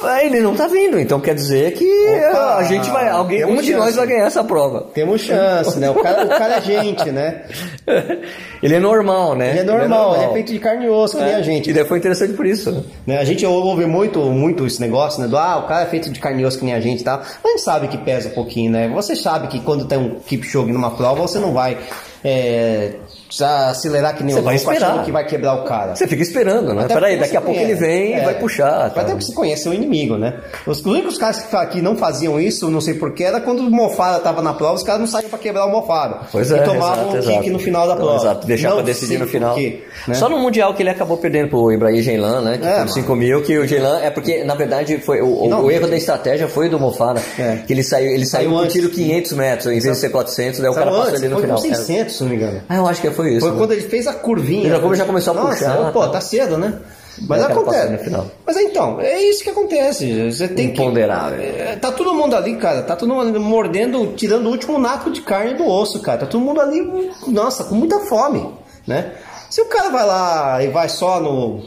"Ah, 0.03 0.23
Ele 0.23 0.39
não 0.41 0.55
tá 0.55 0.67
vindo, 0.67 0.99
então 0.99 1.19
quer 1.19 1.33
dizer 1.35 1.73
que 1.73 1.85
Opa, 2.29 2.55
a 2.57 2.63
gente 2.63 2.89
vai. 2.89 3.09
Alguém, 3.09 3.45
um 3.45 3.61
de 3.61 3.73
nós 3.75 3.95
vai 3.95 4.07
ganhar 4.07 4.25
essa 4.25 4.43
prova. 4.43 4.87
Temos 4.93 5.21
chance, 5.21 5.79
né? 5.79 5.89
O 5.89 5.95
cara, 5.95 6.25
o 6.25 6.29
cara 6.29 6.55
é 6.57 6.61
gente, 6.61 7.11
né? 7.11 7.43
ele 8.61 8.75
é 8.75 8.79
normal, 8.79 9.35
né? 9.35 9.51
Ele 9.51 9.59
é 9.59 9.63
normal, 9.63 10.15
ele 10.15 10.25
é 10.25 10.33
feito 10.33 10.53
de 10.53 10.59
carne 10.59 10.85
e 10.85 10.89
osso, 10.89 11.17
que 11.17 11.23
nem 11.23 11.35
a 11.35 11.41
gente. 11.41 11.69
E 11.69 11.73
daí 11.73 11.85
foi 11.85 11.97
interessante 11.97 12.33
por 12.33 12.45
isso. 12.45 12.71
né? 12.71 12.83
Né, 13.07 13.17
A 13.17 13.23
gente 13.23 13.45
ouve 13.45 13.85
muito, 13.85 14.19
muito 14.19 14.65
esse 14.65 14.79
negócio, 14.79 15.21
né? 15.21 15.27
Do 15.27 15.37
ah, 15.37 15.57
o 15.57 15.67
cara 15.67 15.83
é 15.83 15.87
feito 15.87 16.09
de 16.11 16.19
carne 16.19 16.41
e 16.41 16.45
osso 16.45 16.59
que 16.59 16.65
nem 16.65 16.73
a 16.73 16.79
gente 16.79 17.01
e 17.01 17.03
tal. 17.03 17.19
Mas 17.19 17.45
a 17.45 17.47
gente 17.49 17.61
sabe 17.61 17.87
que 17.87 17.97
pesa 17.97 18.29
um 18.29 18.33
pouquinho, 18.33 18.71
né? 18.71 18.89
Você 18.93 19.15
sabe 19.15 19.47
que 19.47 19.59
quando 19.59 19.85
tem 19.85 19.97
um 19.97 20.19
Kipchoge 20.19 20.71
numa 20.71 20.91
prova, 20.91 21.21
você 21.21 21.39
não 21.39 21.53
vai 21.53 21.77
é, 22.23 22.93
já 23.35 23.69
acelerar 23.69 24.15
que 24.15 24.23
nem 24.23 24.33
Você 24.35 24.41
o 24.41 24.43
vai 24.43 24.55
louco 24.57 24.71
esperar. 24.73 25.03
que 25.03 25.11
vai 25.11 25.25
quebrar 25.25 25.55
o 25.55 25.63
cara. 25.63 25.95
Você 25.95 26.07
fica 26.07 26.21
esperando, 26.21 26.73
né? 26.73 26.85
Peraí, 26.87 27.17
porque 27.17 27.25
daqui 27.25 27.37
a 27.37 27.41
pouco 27.41 27.59
ele 27.59 27.75
conhece. 27.75 27.81
vem 27.81 28.09
e 28.11 28.13
É. 28.13 28.23
vai 28.25 28.35
puxar. 28.35 28.85
Até 28.85 29.01
tá? 29.01 29.05
porque 29.09 29.25
você 29.25 29.33
conhece 29.33 29.67
o 29.69 29.73
inimigo, 29.73 30.17
né? 30.17 30.39
Os 30.67 30.85
únicos 30.85 31.17
caras 31.17 31.43
que, 31.71 31.81
não 31.81 31.95
faziam 31.97 32.39
isso, 32.39 32.69
não 32.69 32.79
sei 32.79 32.93
porquê, 32.93 33.23
era 33.23 33.39
quando 33.41 33.59
o 33.61 33.69
Mofara 33.71 34.19
tava 34.19 34.41
na 34.41 34.53
prova, 34.53 34.75
os 34.75 34.83
caras 34.83 35.01
não 35.01 35.07
saíam 35.07 35.29
pra 35.29 35.39
quebrar 35.39 35.65
o 35.65 35.71
Mofara. 35.71 36.21
Pois 36.31 36.51
e 36.51 36.53
é, 36.55 36.59
tomavam 36.61 36.93
exato, 36.93 37.15
um 37.15 37.17
exato. 37.17 37.37
kick 37.39 37.49
no 37.49 37.59
final 37.59 37.87
da 37.87 37.93
Então, 37.93 38.05
prova. 38.05 38.21
Exato, 38.23 38.47
deixar 38.47 38.71
pra 38.73 38.81
decidir 38.83 39.17
no 39.17 39.27
final. 39.27 39.53
por 39.53 39.59
quê, 39.61 39.83
né? 40.07 40.13
Só 40.13 40.29
no 40.29 40.37
Mundial 40.37 40.73
que 40.73 40.83
ele 40.83 40.89
acabou 40.89 41.17
perdendo 41.17 41.49
pro 41.49 41.71
Ibrahim 41.71 42.01
Geilan, 42.01 42.41
né? 42.41 42.57
Que 42.59 42.65
É, 42.67 42.69
foi 42.69 42.79
mano. 42.79 42.89
5 42.93 43.15
mil, 43.15 43.41
que 43.41 43.57
o 43.57 43.67
Geilan 43.67 43.99
é 44.01 44.09
porque, 44.11 44.43
na 44.43 44.53
verdade, 44.55 44.97
foi 44.99 45.21
o, 45.21 45.47
Não, 45.47 45.63
o 45.63 45.71
erro 45.71 45.87
da 45.87 45.97
estratégia 45.97 46.47
foi 46.47 46.69
do 46.69 46.79
Mofara. 46.79 47.19
É. 47.39 47.57
Que 47.65 47.73
ele 47.73 47.83
saiu, 47.83 48.11
ele 48.11 48.25
saiu, 48.25 48.43
Saiu 48.43 48.51
com 48.51 48.57
antes. 48.63 48.73
tiro 48.73 48.89
500 48.89 49.31
metros, 49.33 49.65
em 49.67 49.79
vez 49.79 49.83
de 49.95 49.95
ser 49.95 50.09
400, 50.09 50.59
daí 50.59 50.69
o 50.69 50.73
cara 50.73 50.91
passou 50.91 51.15
ali 51.15 51.27
no 51.27 51.39
final. 51.39 51.57
600, 51.57 52.15
se 52.17 52.23
não 52.23 52.29
me 52.29 52.35
engano. 52.35 52.61
Ah, 52.69 52.75
eu 52.77 52.87
acho 52.87 53.01
que 53.01 53.09
foi 53.11 53.22
isso. 53.27 53.41
Foi 53.41 53.51
né? 53.51 53.57
quando 53.57 53.71
ele 53.71 53.81
fez 53.81 54.07
a 54.07 54.13
curvinha. 54.13 54.67
Ele 54.67 54.69
já- 54.89 54.95
já 54.95 55.05
começou 55.05 55.33
a 55.33 55.35
Nossa, 55.37 55.49
puxar, 55.65 55.91
Pô, 55.91 56.07
tá. 56.07 56.21
cedo, 56.21 56.57
né? 56.57 56.79
Mas 57.27 57.43
acontece. 57.43 58.09
Mas 58.45 58.57
então, 58.57 58.99
é 58.99 59.21
isso 59.21 59.43
que 59.43 59.49
acontece. 59.51 60.31
Você 60.31 60.47
tem 60.47 60.71
que. 60.73 60.81
Imponderável. 60.81 61.39
É, 61.39 61.75
Tá 61.75 61.91
todo 61.91 62.13
mundo 62.13 62.35
ali, 62.35 62.55
cara. 62.55 62.81
Tá 62.81 62.95
todo 62.95 63.13
mundo 63.13 63.29
ali 63.29 63.39
mordendo, 63.39 64.13
tirando 64.15 64.47
o 64.47 64.49
último 64.49 64.79
naco 64.79 65.11
de 65.11 65.21
carne 65.21 65.53
do 65.53 65.67
osso, 65.67 65.99
cara. 66.01 66.19
Tá 66.19 66.25
todo 66.25 66.41
mundo 66.41 66.59
ali, 66.59 66.81
nossa, 67.27 67.65
com 67.65 67.75
muita 67.75 67.99
fome, 67.99 68.49
né? 68.87 69.11
Se 69.49 69.61
o 69.61 69.65
cara 69.65 69.89
vai 69.89 70.05
lá 70.07 70.63
e 70.63 70.67
vai 70.69 70.89
só 70.89 71.19
no. 71.19 71.61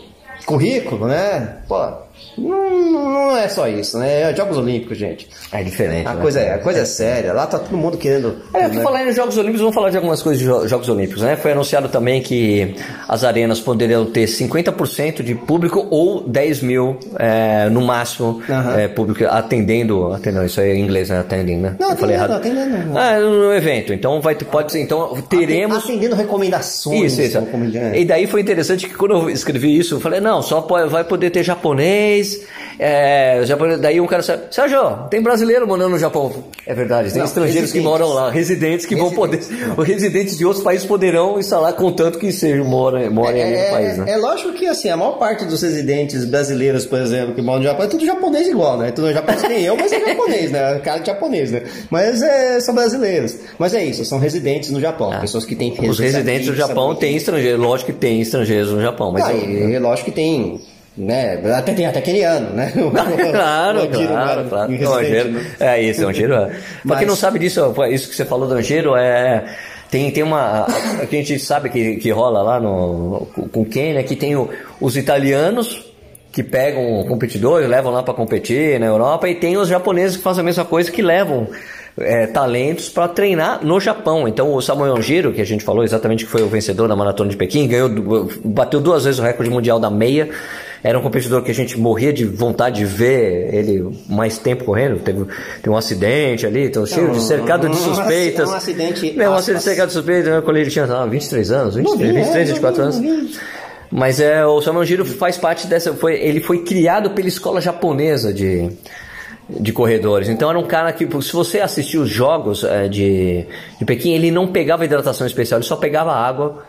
currículo, 0.44 1.06
né? 1.06 1.58
Pô, 1.68 1.76
não, 2.38 3.10
não 3.30 3.36
é 3.36 3.48
só 3.48 3.66
isso, 3.68 3.98
né? 3.98 4.30
É 4.30 4.36
Jogos 4.36 4.56
Olímpicos, 4.58 4.98
gente. 4.98 5.28
É 5.52 5.62
diferente. 5.62 6.06
A 6.06 6.14
né? 6.14 6.20
coisa 6.20 6.40
é, 6.40 6.54
a 6.54 6.58
coisa 6.58 6.80
é 6.80 6.84
séria. 6.84 7.32
Lá 7.32 7.46
tá 7.46 7.58
todo 7.58 7.76
mundo 7.76 7.96
querendo. 7.96 8.36
Olha, 8.52 8.68
né? 8.68 8.82
falar 8.82 9.04
em 9.06 9.12
Jogos 9.12 9.36
Olímpicos, 9.36 9.60
vamos 9.60 9.74
falar 9.74 9.90
de 9.90 9.96
algumas 9.96 10.22
coisas 10.22 10.38
de 10.40 10.44
jo- 10.46 10.66
Jogos 10.68 10.88
Olímpicos, 10.88 11.22
né? 11.22 11.36
Foi 11.36 11.52
anunciado 11.52 11.88
também 11.88 12.20
que 12.22 12.74
as 13.08 13.24
arenas 13.24 13.60
poderiam 13.60 14.04
ter 14.06 14.26
50% 14.26 15.22
de 15.22 15.34
público 15.34 15.86
ou 15.90 16.22
10 16.28 16.60
mil 16.62 16.98
é, 17.18 17.68
no 17.70 17.80
máximo 17.80 18.42
é, 18.76 18.88
público 18.88 19.24
atendendo, 19.30 20.12
atendendo, 20.12 20.44
isso 20.44 20.60
aí 20.60 20.70
é 20.70 20.74
em 20.76 20.82
inglês, 20.82 21.08
né? 21.10 21.18
Attending, 21.20 21.56
né? 21.58 21.76
Não, 21.78 21.90
Eu 21.90 21.96
falei 21.96 22.16
atendendo, 22.16 22.60
errado. 22.60 22.66
atendendo. 22.66 22.98
Ah, 22.98 23.18
no 23.18 23.52
evento. 23.54 23.92
Então 23.92 24.20
vai 24.20 24.34
pode 24.34 24.72
ser, 24.72 24.80
então 24.82 25.16
teremos 25.28 25.78
Atendendo 25.84 26.14
recomendações. 26.14 27.12
isso, 27.18 27.22
isso. 27.22 27.38
E 27.94 28.04
daí 28.04 28.26
foi 28.26 28.40
interessante 28.40 28.86
que 28.88 28.94
quando 28.94 29.12
eu 29.14 29.30
escrevi 29.30 29.76
isso, 29.78 29.94
eu 29.94 30.00
falei, 30.00 30.20
não, 30.20 30.42
só 30.42 30.60
pode- 30.60 30.88
vai 30.90 31.02
poder 31.04 31.30
ter 31.30 31.42
japonês, 31.42 32.05
é, 32.78 33.42
japonês. 33.44 33.80
Daí 33.80 34.00
um 34.00 34.06
cara 34.06 34.22
disse, 34.22 34.38
Sérgio, 34.50 35.08
tem 35.10 35.20
brasileiro 35.22 35.66
morando 35.66 35.90
no 35.90 35.98
Japão. 35.98 36.44
É 36.66 36.74
verdade, 36.74 37.10
tem 37.10 37.18
Não, 37.18 37.26
estrangeiros 37.26 37.70
que 37.72 37.78
residentes. 37.78 37.90
moram 38.00 38.08
lá, 38.14 38.30
residentes 38.30 38.86
que 38.86 38.94
vão 38.96 39.10
poder, 39.12 39.40
os 39.76 39.86
residentes 39.86 40.36
de 40.36 40.44
outros 40.44 40.62
países 40.64 40.86
poderão 40.86 41.38
instalar, 41.38 41.72
contanto 41.74 42.18
que 42.18 42.32
sejam, 42.32 42.64
morem, 42.64 43.08
morem 43.08 43.42
ali 43.42 43.56
no 43.56 43.70
país, 43.70 43.98
né? 43.98 44.04
é 44.12 44.16
lógico 44.16 44.52
que 44.52 44.66
assim, 44.66 44.88
a 44.88 44.96
maior 44.96 45.12
parte 45.18 45.44
dos 45.44 45.62
residentes 45.62 46.24
brasileiros, 46.24 46.84
por 46.86 46.98
exemplo, 47.00 47.34
que 47.34 47.42
moram 47.42 47.58
no 47.58 47.64
Japão, 47.64 47.84
é 47.84 47.88
tudo 47.88 48.04
japonês 48.04 48.48
igual, 48.48 48.76
né? 48.78 48.90
Tudo 48.90 49.12
japonês 49.12 49.42
nem 49.44 49.62
eu, 49.62 49.76
mas 49.76 49.92
é 49.92 50.00
japonês, 50.00 50.50
né? 50.50 50.78
Cara 50.84 50.98
de 50.98 51.06
japonês, 51.06 51.50
né? 51.52 51.62
Mas 51.90 52.22
é, 52.22 52.60
são 52.60 52.74
brasileiros. 52.74 53.36
Mas 53.58 53.74
é 53.74 53.84
isso, 53.84 54.04
são 54.04 54.18
residentes 54.18 54.70
no 54.70 54.80
Japão. 54.80 55.10
Pessoas 55.20 55.44
que 55.44 55.54
têm 55.54 55.74
Ah. 55.78 55.82
Os 55.88 55.98
residentes 55.98 56.46
do 56.48 56.54
Japão 56.56 56.94
têm 56.94 57.16
estrangeiros, 57.16 57.60
lógico 57.60 57.92
que 57.92 57.98
tem 57.98 58.20
estrangeiros 58.20 58.72
no 58.72 58.80
Japão, 58.80 59.12
mas 59.12 59.24
Ah, 59.24 59.32
é 59.32 59.78
lógico 59.78 60.10
que 60.10 60.16
tem. 60.16 60.60
Né? 60.96 61.40
Até 61.54 61.74
tem 61.74 61.86
até 61.86 62.00
keniano, 62.00 62.50
né? 62.54 62.72
claro, 62.72 63.82
O 63.84 63.88
claro, 63.88 64.48
claro. 64.48 64.72
um 64.72 64.76
né? 65.32 65.46
é 65.60 65.82
isso, 65.82 66.04
o 66.04 66.08
Angiro. 66.08 66.34
É. 66.34 66.46
Pra 66.46 66.56
Mas- 66.84 66.98
quem 67.00 67.06
não 67.08 67.16
sabe 67.16 67.38
disso, 67.38 67.60
isso 67.90 68.08
que 68.08 68.16
você 68.16 68.24
falou 68.24 68.48
do 68.48 68.54
Angiro 68.54 68.96
é. 68.96 69.44
Tem, 69.90 70.10
tem 70.10 70.22
uma. 70.22 70.62
a- 70.66 71.06
que 71.06 71.16
a 71.16 71.18
gente 71.18 71.38
sabe 71.38 71.68
que, 71.68 71.96
que 71.96 72.10
rola 72.10 72.42
lá 72.42 72.58
no, 72.58 73.28
com 73.52 73.60
o 73.60 73.64
Ken, 73.66 73.92
né? 73.94 74.02
Que 74.02 74.16
tem 74.16 74.34
o- 74.36 74.48
os 74.80 74.96
italianos 74.96 75.84
que 76.32 76.42
pegam 76.42 77.04
competidores, 77.06 77.68
levam 77.68 77.92
lá 77.92 78.02
para 78.02 78.12
competir 78.12 78.78
na 78.80 78.86
Europa, 78.86 79.28
e 79.28 79.34
tem 79.34 79.56
os 79.56 79.68
japoneses 79.68 80.16
que 80.16 80.22
fazem 80.22 80.40
a 80.42 80.44
mesma 80.44 80.64
coisa, 80.64 80.90
que 80.90 81.00
levam 81.02 81.46
é, 81.98 82.26
talentos 82.26 82.88
para 82.90 83.08
treinar 83.08 83.64
no 83.64 83.78
Japão. 83.80 84.26
Então 84.28 84.52
o 84.52 84.60
Samuel 84.60 85.00
Giro, 85.00 85.32
que 85.32 85.40
a 85.40 85.46
gente 85.46 85.62
falou 85.64 85.82
exatamente 85.84 86.24
que 86.26 86.30
foi 86.30 86.42
o 86.42 86.46
vencedor 86.48 86.88
da 86.88 86.96
maratona 86.96 87.30
de 87.30 87.36
Pequim, 87.36 87.66
ganhou, 87.68 87.88
bateu 88.44 88.80
duas 88.80 89.04
vezes 89.04 89.18
o 89.20 89.22
recorde 89.22 89.50
mundial 89.50 89.78
da 89.78 89.88
meia. 89.90 90.28
Era 90.82 90.98
um 90.98 91.02
competidor 91.02 91.42
que 91.42 91.50
a 91.50 91.54
gente 91.54 91.78
morria 91.78 92.12
de 92.12 92.24
vontade 92.24 92.76
de 92.76 92.84
ver 92.84 93.54
ele 93.54 93.98
mais 94.08 94.38
tempo 94.38 94.64
correndo. 94.64 94.98
Teve, 95.00 95.24
teve 95.56 95.70
um 95.70 95.76
acidente 95.76 96.46
ali, 96.46 96.66
então 96.66 96.86
cheio 96.86 97.10
de 97.10 97.20
cercado 97.22 97.68
de 97.68 97.76
suspeitas. 97.76 98.48
um 98.48 98.54
acidente, 98.54 99.12
Não, 99.16 99.32
um 99.32 99.34
acidente 99.34 99.64
cercado 99.64 99.88
de 99.88 99.94
suspeitas. 99.94 100.44
Quando 100.44 100.56
ele 100.56 100.70
tinha 100.70 100.84
ah, 100.84 101.06
23 101.06 101.50
anos, 101.50 101.74
23, 101.76 101.98
Novinho, 101.98 102.18
é, 102.18 102.22
23 102.22 102.48
24 102.50 102.82
anos. 102.82 103.40
Mas 103.90 104.20
é, 104.20 104.44
o 104.44 104.60
Samuel 104.60 104.84
Giro 104.84 105.04
faz 105.04 105.38
parte 105.38 105.66
dessa. 105.66 105.92
Foi, 105.94 106.14
ele 106.14 106.40
foi 106.40 106.64
criado 106.64 107.10
pela 107.10 107.28
escola 107.28 107.60
japonesa 107.60 108.32
de, 108.32 108.70
de 109.48 109.72
corredores. 109.72 110.28
Então 110.28 110.50
era 110.50 110.58
um 110.58 110.66
cara 110.66 110.92
que, 110.92 111.06
se 111.22 111.32
você 111.32 111.60
assistir 111.60 111.98
os 111.98 112.08
jogos 112.08 112.64
é, 112.64 112.88
de, 112.88 113.46
de 113.78 113.84
Pequim, 113.84 114.12
ele 114.12 114.30
não 114.30 114.48
pegava 114.48 114.84
hidratação 114.84 115.26
especial, 115.26 115.58
ele 115.58 115.66
só 115.66 115.76
pegava 115.76 116.12
água, 116.12 116.64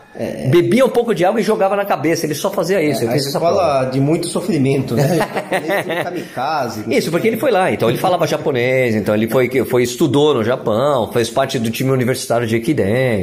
bebia 0.50 0.84
um 0.84 0.88
pouco 0.88 1.14
de 1.14 1.24
água 1.24 1.40
e 1.40 1.42
jogava 1.44 1.76
na 1.76 1.84
cabeça. 1.84 2.26
Ele 2.26 2.34
só 2.34 2.50
fazia 2.50 2.82
isso. 2.82 3.04
ele 3.04 3.12
A 3.12 3.16
escola 3.16 3.84
de 3.84 4.00
muito 4.00 4.26
sofrimento, 4.28 4.94
né? 4.94 5.18
Kamikaze. 6.04 6.84
Isso, 6.88 7.10
porque 7.10 7.28
ele 7.28 7.36
foi 7.36 7.50
lá, 7.50 7.72
então 7.72 7.88
ele 7.88 7.98
falava 7.98 8.26
japonês, 8.26 8.94
então 8.94 9.14
ele 9.14 9.28
foi, 9.28 9.48
foi 9.64 9.82
estudou 9.82 10.34
no 10.34 10.42
Japão, 10.42 11.10
fez 11.12 11.30
parte 11.30 11.58
do 11.58 11.70
time 11.70 11.90
universitário 11.90 12.46
de 12.46 12.58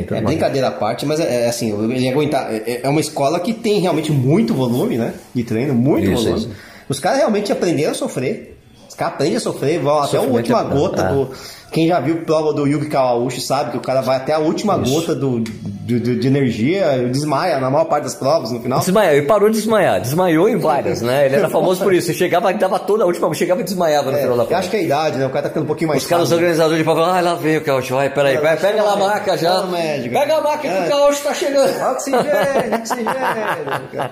tudo 0.07 0.17
É 0.17 0.21
brincadeira 0.21 0.69
à 0.69 0.71
parte, 0.71 1.05
mas 1.05 1.19
é, 1.19 1.45
é 1.45 1.49
assim, 1.49 1.71
ele 1.91 2.09
aguentar. 2.09 2.51
É, 2.51 2.81
é 2.83 2.89
uma 2.89 3.01
escola 3.01 3.39
que 3.39 3.53
tem 3.53 3.79
realmente 3.79 4.11
muito 4.11 4.53
volume, 4.53 4.97
né? 4.97 5.13
De 5.33 5.43
treino, 5.43 5.73
muito 5.73 6.09
Isso, 6.09 6.23
volume. 6.23 6.39
isso. 6.39 6.51
Os 6.87 6.99
caras 6.99 7.19
realmente 7.19 7.51
aprenderam 7.51 7.91
a 7.91 7.95
sofrer. 7.95 8.57
Os 8.87 8.95
caras 8.95 9.15
aprendem 9.15 9.37
a 9.37 9.39
sofrer, 9.39 9.79
vão 9.79 9.99
até 9.99 10.17
a 10.17 10.21
última 10.21 10.61
é- 10.61 10.63
gota 10.63 11.01
é. 11.01 11.09
do. 11.09 11.29
Quem 11.75 11.89
já 11.89 11.99
viu 11.99 12.21
prova 12.21 12.53
do 12.53 12.65
Yuki 12.65 12.85
Kawauchi 12.87 13.41
sabe 13.41 13.71
que 13.71 13.77
o 13.77 13.81
cara 13.81 13.99
vai 13.99 14.15
até 14.15 14.31
a 14.31 14.39
última 14.39 14.77
gota 14.77 15.13
do, 15.13 15.41
do- 15.41 15.99
do- 15.99 16.15
de 16.15 16.25
energia 16.25 16.95
e 16.95 17.09
desmaia 17.09 17.59
na 17.59 17.69
maior 17.69 17.83
parte 17.83 18.05
das 18.05 18.15
provas 18.15 18.49
no 18.49 18.61
final. 18.61 18.79
Desmaiou, 18.79 19.11
ele 19.13 19.25
parou 19.27 19.49
de 19.49 19.57
desmaiar, 19.57 19.99
desmaiou 19.99 20.47
em 20.47 20.55
várias, 20.57 21.01
né? 21.01 21.25
Ele 21.25 21.35
era 21.35 21.49
famoso 21.49 21.83
por 21.83 21.93
isso. 21.93 22.09
Ele 22.11 22.17
chegava, 22.17 22.53
dava 22.53 22.79
toda 22.79 23.03
a 23.03 23.05
última, 23.07 23.33
chegava 23.33 23.59
e 23.59 23.65
desmaiava 23.65 24.09
no 24.09 24.17
É, 24.17 24.21
final 24.21 24.37
da 24.37 24.43
eu 24.43 24.47
prova. 24.47 24.59
acho 24.61 24.69
que 24.69 24.77
é 24.77 24.79
a 24.79 24.83
idade, 24.83 25.17
né? 25.17 25.25
O 25.25 25.29
cara 25.29 25.41
tá 25.43 25.49
ficando 25.49 25.63
um 25.63 25.67
pouquinho 25.67 25.89
mais 25.89 26.01
Os 26.03 26.07
caras, 26.07 26.31
organizadores 26.31 26.77
de 26.77 26.83
prova, 26.85 27.07
ah, 27.17 27.19
lá 27.19 27.35
vem 27.35 27.57
o 27.57 27.61
Caúcho, 27.61 27.93
vai, 27.93 28.09
peraí, 28.09 28.37
vai, 28.37 28.55
pega 28.55 28.81
lá 28.81 28.93
a 28.93 28.95
maca 28.95 29.37
já. 29.37 29.61
Médico. 29.63 30.15
Pega 30.15 30.37
a 30.37 30.41
maca 30.41 30.57
que 30.59 30.67
É. 30.67 30.85
o 30.85 30.89
Caúcho 30.89 31.23
tá 31.23 31.33
chegando. 31.33 31.91
Oxigênio, 31.91 32.79
oxigênio. 32.79 34.09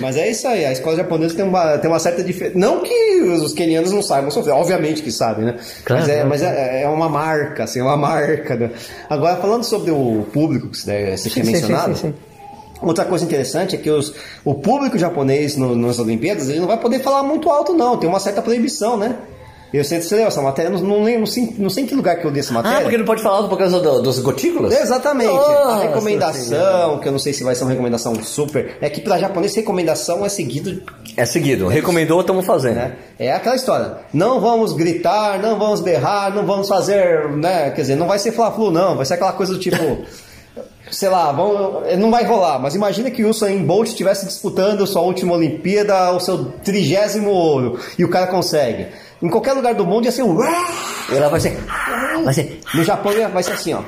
Mas 0.00 0.16
é 0.16 0.30
isso 0.30 0.46
aí, 0.48 0.64
a 0.64 0.72
escola 0.72 0.96
japonesa 0.96 1.34
tem 1.34 1.44
uma, 1.44 1.76
tem 1.78 1.90
uma 1.90 1.98
certa 1.98 2.22
diferença. 2.22 2.58
Não 2.58 2.80
que 2.80 3.22
os, 3.22 3.42
os 3.42 3.52
quenianos 3.52 3.92
não 3.92 4.02
saibam 4.02 4.30
sofrer, 4.30 4.52
obviamente 4.52 5.02
que 5.02 5.12
sabem, 5.12 5.44
né? 5.44 5.56
Claro, 5.84 6.00
mas 6.02 6.08
é, 6.08 6.14
claro. 6.14 6.28
mas 6.28 6.42
é, 6.42 6.82
é 6.82 6.88
uma 6.88 7.08
marca, 7.08 7.64
assim, 7.64 7.80
é 7.80 7.82
uma 7.82 7.96
marca. 7.96 8.56
Né? 8.56 8.70
Agora, 9.10 9.36
falando 9.36 9.64
sobre 9.64 9.90
o 9.90 10.26
público 10.32 10.68
que 10.68 10.78
você, 10.78 11.16
você 11.16 11.28
tinha 11.30 11.44
sim, 11.44 11.52
mencionado. 11.52 11.94
sim, 11.96 12.08
sim, 12.08 12.14
Outra 12.82 13.04
coisa 13.04 13.24
interessante 13.24 13.74
é 13.76 13.78
que 13.78 13.90
os, 13.90 14.12
o 14.44 14.54
público 14.54 14.98
japonês 14.98 15.56
no- 15.56 15.74
nas 15.76 15.98
Olimpíadas 15.98 16.48
ele 16.48 16.60
não 16.60 16.66
vai 16.66 16.78
poder 16.78 17.00
falar 17.00 17.22
muito 17.22 17.48
alto, 17.50 17.72
não. 17.72 17.96
Tem 17.96 18.08
uma 18.08 18.20
certa 18.20 18.42
proibição, 18.42 18.96
né? 18.96 19.16
Eu 19.76 19.82
sei 19.84 19.98
que 19.98 20.04
você 20.04 20.14
leu 20.16 20.26
essa 20.28 20.40
matéria, 20.40 20.70
não, 20.70 20.78
não, 20.80 21.02
lembro, 21.02 21.20
não, 21.20 21.26
sei, 21.26 21.52
não 21.58 21.68
sei 21.68 21.82
em 21.84 21.86
que 21.86 21.94
lugar 21.96 22.16
que 22.20 22.24
eu 22.24 22.30
li 22.30 22.38
essa 22.38 22.52
matéria. 22.52 22.78
Ah, 22.78 22.80
porque 22.82 22.96
não 22.96 23.04
pode 23.04 23.22
falar 23.22 23.48
por 23.48 23.58
causa 23.58 23.80
do- 23.80 24.02
dos 24.02 24.20
gotículas? 24.20 24.72
Exatamente. 24.72 25.32
Nossa 25.32 25.50
a 25.72 25.78
recomendação, 25.80 26.98
que 27.00 27.08
eu 27.08 27.12
não 27.12 27.18
sei 27.18 27.32
se 27.32 27.42
vai 27.42 27.54
ser 27.54 27.64
uma 27.64 27.70
recomendação 27.70 28.14
super, 28.22 28.76
é 28.80 28.88
que 28.88 29.00
para 29.00 29.18
japonês 29.18 29.54
recomendação 29.54 30.24
é 30.24 30.28
seguido, 30.28 30.80
É 31.16 31.24
seguido, 31.24 31.66
recomendou, 31.66 32.20
estamos 32.20 32.46
fazendo. 32.46 32.76
né? 32.76 32.96
É 33.18 33.32
aquela 33.32 33.56
história. 33.56 33.96
Não 34.12 34.40
vamos 34.40 34.72
gritar, 34.72 35.40
não 35.40 35.58
vamos 35.58 35.80
berrar, 35.80 36.32
não 36.34 36.46
vamos 36.46 36.68
fazer, 36.68 37.28
né? 37.30 37.70
Quer 37.70 37.80
dizer, 37.82 37.96
não 37.96 38.06
vai 38.06 38.18
ser 38.20 38.30
fla-flu 38.32 38.70
não, 38.70 38.96
vai 38.96 39.04
ser 39.04 39.14
aquela 39.14 39.32
coisa 39.32 39.52
do 39.54 39.58
tipo 39.58 39.76
Sei 40.90 41.08
lá, 41.08 41.32
vamos, 41.32 41.96
não 41.98 42.10
vai 42.10 42.24
rolar, 42.24 42.58
mas 42.60 42.74
imagina 42.74 43.10
que 43.10 43.24
o 43.24 43.30
Usain 43.30 43.64
Bolt 43.64 43.88
estivesse 43.88 44.26
disputando 44.26 44.86
sua 44.86 45.00
última 45.02 45.32
Olimpíada, 45.34 46.12
o 46.12 46.20
seu 46.20 46.44
trigésimo 46.62 47.30
ouro, 47.30 47.78
e 47.98 48.04
o 48.04 48.08
cara 48.10 48.26
consegue. 48.28 48.86
Em 49.22 49.28
qualquer 49.28 49.52
lugar 49.52 49.74
do 49.74 49.86
mundo 49.86 50.04
ia 50.04 50.12
ser 50.12 50.22
um... 50.22 50.36
Ela 51.10 51.28
vai 51.28 51.40
ser. 51.40 51.58
Vai 52.24 52.34
ser. 52.34 52.60
No 52.74 52.84
Japão 52.84 53.12
vai 53.32 53.42
ser 53.42 53.52
assim, 53.52 53.74
ó. 53.74 53.82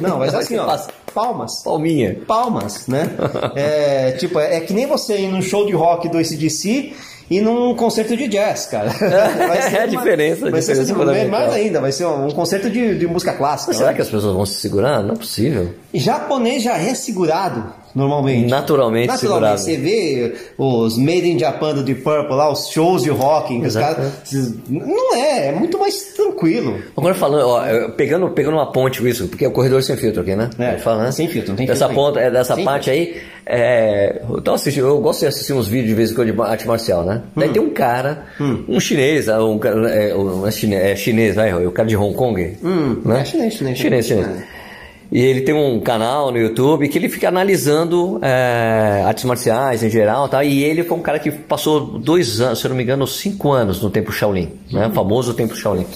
Não, 0.00 0.18
vai 0.18 0.30
ser 0.30 0.36
assim, 0.36 0.56
ó. 0.56 0.78
Palmas. 1.14 1.62
Palminha. 1.62 2.16
palmas, 2.26 2.86
né? 2.86 3.10
É, 3.54 4.12
tipo, 4.12 4.38
é, 4.38 4.56
é 4.56 4.60
que 4.60 4.72
nem 4.72 4.86
você 4.86 5.18
ir 5.18 5.28
num 5.28 5.42
show 5.42 5.66
de 5.66 5.72
rock 5.72 6.08
do 6.08 6.18
ACDC 6.18 6.92
e 7.30 7.40
num 7.40 7.74
concerto 7.74 8.16
de 8.16 8.28
jazz, 8.28 8.66
cara. 8.66 8.90
É 9.72 9.82
a 9.82 9.86
diferença, 9.86 10.50
Vai 10.50 10.62
ser 10.62 10.74
diferença 10.74 11.12
assim, 11.12 11.28
mais 11.28 11.52
ainda, 11.52 11.80
vai 11.80 11.92
ser 11.92 12.06
um, 12.06 12.26
um 12.26 12.30
concerto 12.30 12.70
de, 12.70 12.98
de 12.98 13.06
música 13.06 13.32
clássica. 13.32 13.70
Mas 13.70 13.76
será 13.76 13.90
né? 13.90 13.96
que 13.96 14.02
as 14.02 14.08
pessoas 14.08 14.34
vão 14.34 14.46
se 14.46 14.54
segurar? 14.60 15.02
Não 15.02 15.14
é 15.14 15.18
possível. 15.18 15.74
Japonês 15.92 16.62
já 16.62 16.78
é 16.78 16.94
segurado, 16.94 17.72
normalmente. 17.94 18.48
Naturalmente 18.48 19.06
Naturalmente. 19.08 19.20
segurado. 19.20 19.58
Você 19.60 19.76
vê 19.76 20.34
os 20.56 20.96
Made 20.98 21.28
in 21.30 21.38
Japan 21.38 21.74
do 21.74 21.82
Deep 21.82 22.02
Purple 22.02 22.34
lá, 22.36 22.50
os 22.52 22.68
shows 22.68 23.02
de 23.02 23.10
rock, 23.10 23.56
os 23.58 23.74
caras... 23.76 24.12
Não 24.68 25.14
é, 25.16 25.48
é 25.48 25.52
muito 25.52 25.78
mais 25.78 26.12
tranquilo. 26.14 26.78
Agora 26.96 27.14
falando, 27.14 27.46
ó, 27.48 27.88
pegando, 27.90 28.28
pegando 28.30 28.54
uma 28.56 28.70
ponte 28.72 29.00
com 29.00 29.06
isso, 29.08 29.28
porque 29.28 29.44
é 29.44 29.48
o 29.48 29.52
corredor 29.52 29.82
sem 29.82 29.96
filtro 29.96 30.22
aqui, 30.22 30.34
né? 30.36 30.50
É, 30.58 30.78
falar, 30.78 31.04
né? 31.04 31.12
sem 31.12 31.28
filtro, 31.28 31.50
não 31.50 31.56
tem 31.56 31.66
dessa 31.66 31.86
filtro 31.88 32.04
ponta, 32.04 32.20
é, 32.20 32.30
dessa 32.30 32.54
Sem 32.54 32.64
parte 32.64 32.90
aí, 32.90 33.16
é, 33.46 34.22
assistindo, 34.52 34.86
eu 34.86 35.00
gosto 35.00 35.20
de 35.20 35.26
assistir 35.26 35.52
uns 35.52 35.66
vídeos 35.66 35.88
de 35.88 35.94
vez 35.94 36.10
em 36.10 36.14
quando 36.14 36.32
de 36.32 36.40
arte 36.40 36.66
marcial, 36.66 37.04
né? 37.04 37.22
Hum. 37.28 37.40
Daí 37.40 37.48
tem 37.50 37.62
um 37.62 37.70
cara, 37.70 38.26
um 38.68 38.78
chinês, 38.80 39.28
ah, 39.28 39.42
um 39.44 39.58
é, 39.88 40.14
um- 40.14 40.46
é 40.46 40.50
chinês, 40.50 40.82
é 40.82 40.96
chinês, 40.96 41.34
vai, 41.34 41.66
o 41.66 41.70
cara 41.72 41.88
de 41.88 41.96
Hong 41.96 42.14
Kong, 42.14 42.56
Hum, 42.62 43.00
né? 43.04 43.20
é 43.20 43.24
chinês, 43.24 43.54
chinês, 43.54 43.78
chinês, 43.78 44.06
chinês. 44.06 44.26
chinês. 44.26 44.57
E 45.10 45.20
ele 45.20 45.40
tem 45.40 45.54
um 45.54 45.80
canal 45.80 46.30
no 46.30 46.36
YouTube 46.38 46.86
que 46.88 46.98
ele 46.98 47.08
fica 47.08 47.28
analisando 47.28 48.18
é, 48.22 49.02
artes 49.06 49.24
marciais 49.24 49.82
em 49.82 49.88
geral, 49.88 50.28
tá? 50.28 50.44
E 50.44 50.62
ele 50.62 50.84
foi 50.84 50.98
um 50.98 51.02
cara 51.02 51.18
que 51.18 51.30
passou 51.30 51.80
dois 51.80 52.40
anos, 52.42 52.58
se 52.58 52.66
eu 52.66 52.68
não 52.68 52.76
me 52.76 52.82
engano, 52.82 53.06
cinco 53.06 53.50
anos 53.52 53.80
no 53.82 53.88
tempo 53.88 54.12
Shaolin, 54.12 54.50
né? 54.70 54.86
O 54.88 54.92
famoso 54.92 55.32
tempo 55.32 55.56
Shaolin. 55.56 55.86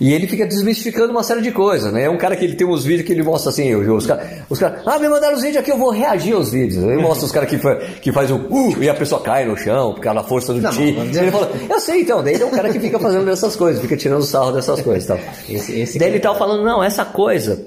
E 0.00 0.12
ele 0.12 0.26
fica 0.26 0.44
desmistificando 0.44 1.12
uma 1.12 1.22
série 1.22 1.40
de 1.40 1.52
coisas, 1.52 1.92
né? 1.92 2.02
É 2.02 2.10
um 2.10 2.18
cara 2.18 2.34
que 2.34 2.44
ele 2.44 2.54
tem 2.56 2.66
uns 2.66 2.84
vídeos 2.84 3.06
que 3.06 3.12
ele 3.12 3.22
mostra 3.22 3.50
assim, 3.50 3.72
os 3.76 4.04
caras, 4.04 4.26
os 4.50 4.58
cara, 4.58 4.82
ah, 4.84 4.98
me 4.98 5.08
mandaram 5.08 5.36
os 5.36 5.40
vídeos 5.40 5.58
aqui, 5.62 5.70
eu 5.70 5.78
vou 5.78 5.90
reagir 5.90 6.34
aos 6.34 6.50
vídeos. 6.50 6.82
Ele 6.84 7.00
mostra 7.00 7.24
os 7.24 7.32
caras 7.32 7.48
que, 7.48 7.58
que 8.00 8.12
faz 8.12 8.28
o 8.30 8.34
uh, 8.36 8.82
e 8.82 8.88
a 8.90 8.94
pessoa 8.94 9.20
cai 9.22 9.46
no 9.46 9.56
chão, 9.56 9.94
por 9.94 10.00
causa 10.00 10.20
da 10.20 10.26
força 10.26 10.52
do 10.52 10.60
ti. 10.72 10.94
Ele 11.16 11.30
fala, 11.30 11.50
eu 11.70 11.80
sei 11.80 12.00
então, 12.00 12.22
daí 12.24 12.34
ele 12.34 12.42
é 12.42 12.46
um 12.46 12.50
cara 12.50 12.70
que 12.70 12.80
fica 12.80 12.98
fazendo 12.98 13.30
essas 13.30 13.54
coisas, 13.54 13.80
fica 13.80 13.96
tirando 13.96 14.22
sarro 14.24 14.50
dessas 14.52 14.82
coisas 14.82 15.06
tal. 15.06 15.18
Esse- 15.48 15.80
esse 15.80 15.98
daí 15.98 16.08
ele 16.10 16.18
tava 16.20 16.36
falando, 16.36 16.64
não, 16.64 16.82
essa 16.82 17.04
coisa, 17.04 17.64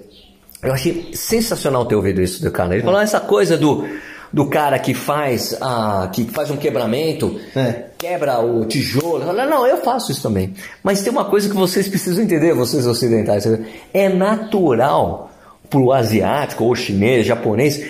eu 0.67 0.73
achei 0.73 1.09
sensacional 1.13 1.85
ter 1.85 1.95
ouvido 1.95 2.21
isso 2.21 2.41
do 2.43 2.51
cara. 2.51 2.73
Ele 2.75 2.83
falou, 2.83 2.99
essa 2.99 3.19
coisa 3.19 3.57
do 3.57 3.85
do 4.31 4.45
cara 4.49 4.77
que 4.77 4.93
faz 4.93 5.57
a 5.61 6.09
que 6.11 6.25
faz 6.25 6.51
um 6.51 6.57
quebramento, 6.57 7.39
É. 7.55 7.85
quebra 7.97 8.39
o 8.41 8.65
tijolo. 8.65 9.31
Não, 9.33 9.65
eu 9.65 9.77
faço 9.77 10.11
isso 10.11 10.21
também. 10.21 10.53
Mas 10.83 11.01
tem 11.01 11.11
uma 11.11 11.25
coisa 11.25 11.49
que 11.49 11.55
vocês 11.55 11.87
precisam 11.87 12.23
entender, 12.23 12.53
vocês 12.53 12.85
ocidentais. 12.85 13.45
É 13.93 14.09
natural 14.09 15.31
pro 15.69 15.93
asiático 15.93 16.65
ou 16.65 16.75
chinês, 16.75 17.25
japonês 17.25 17.81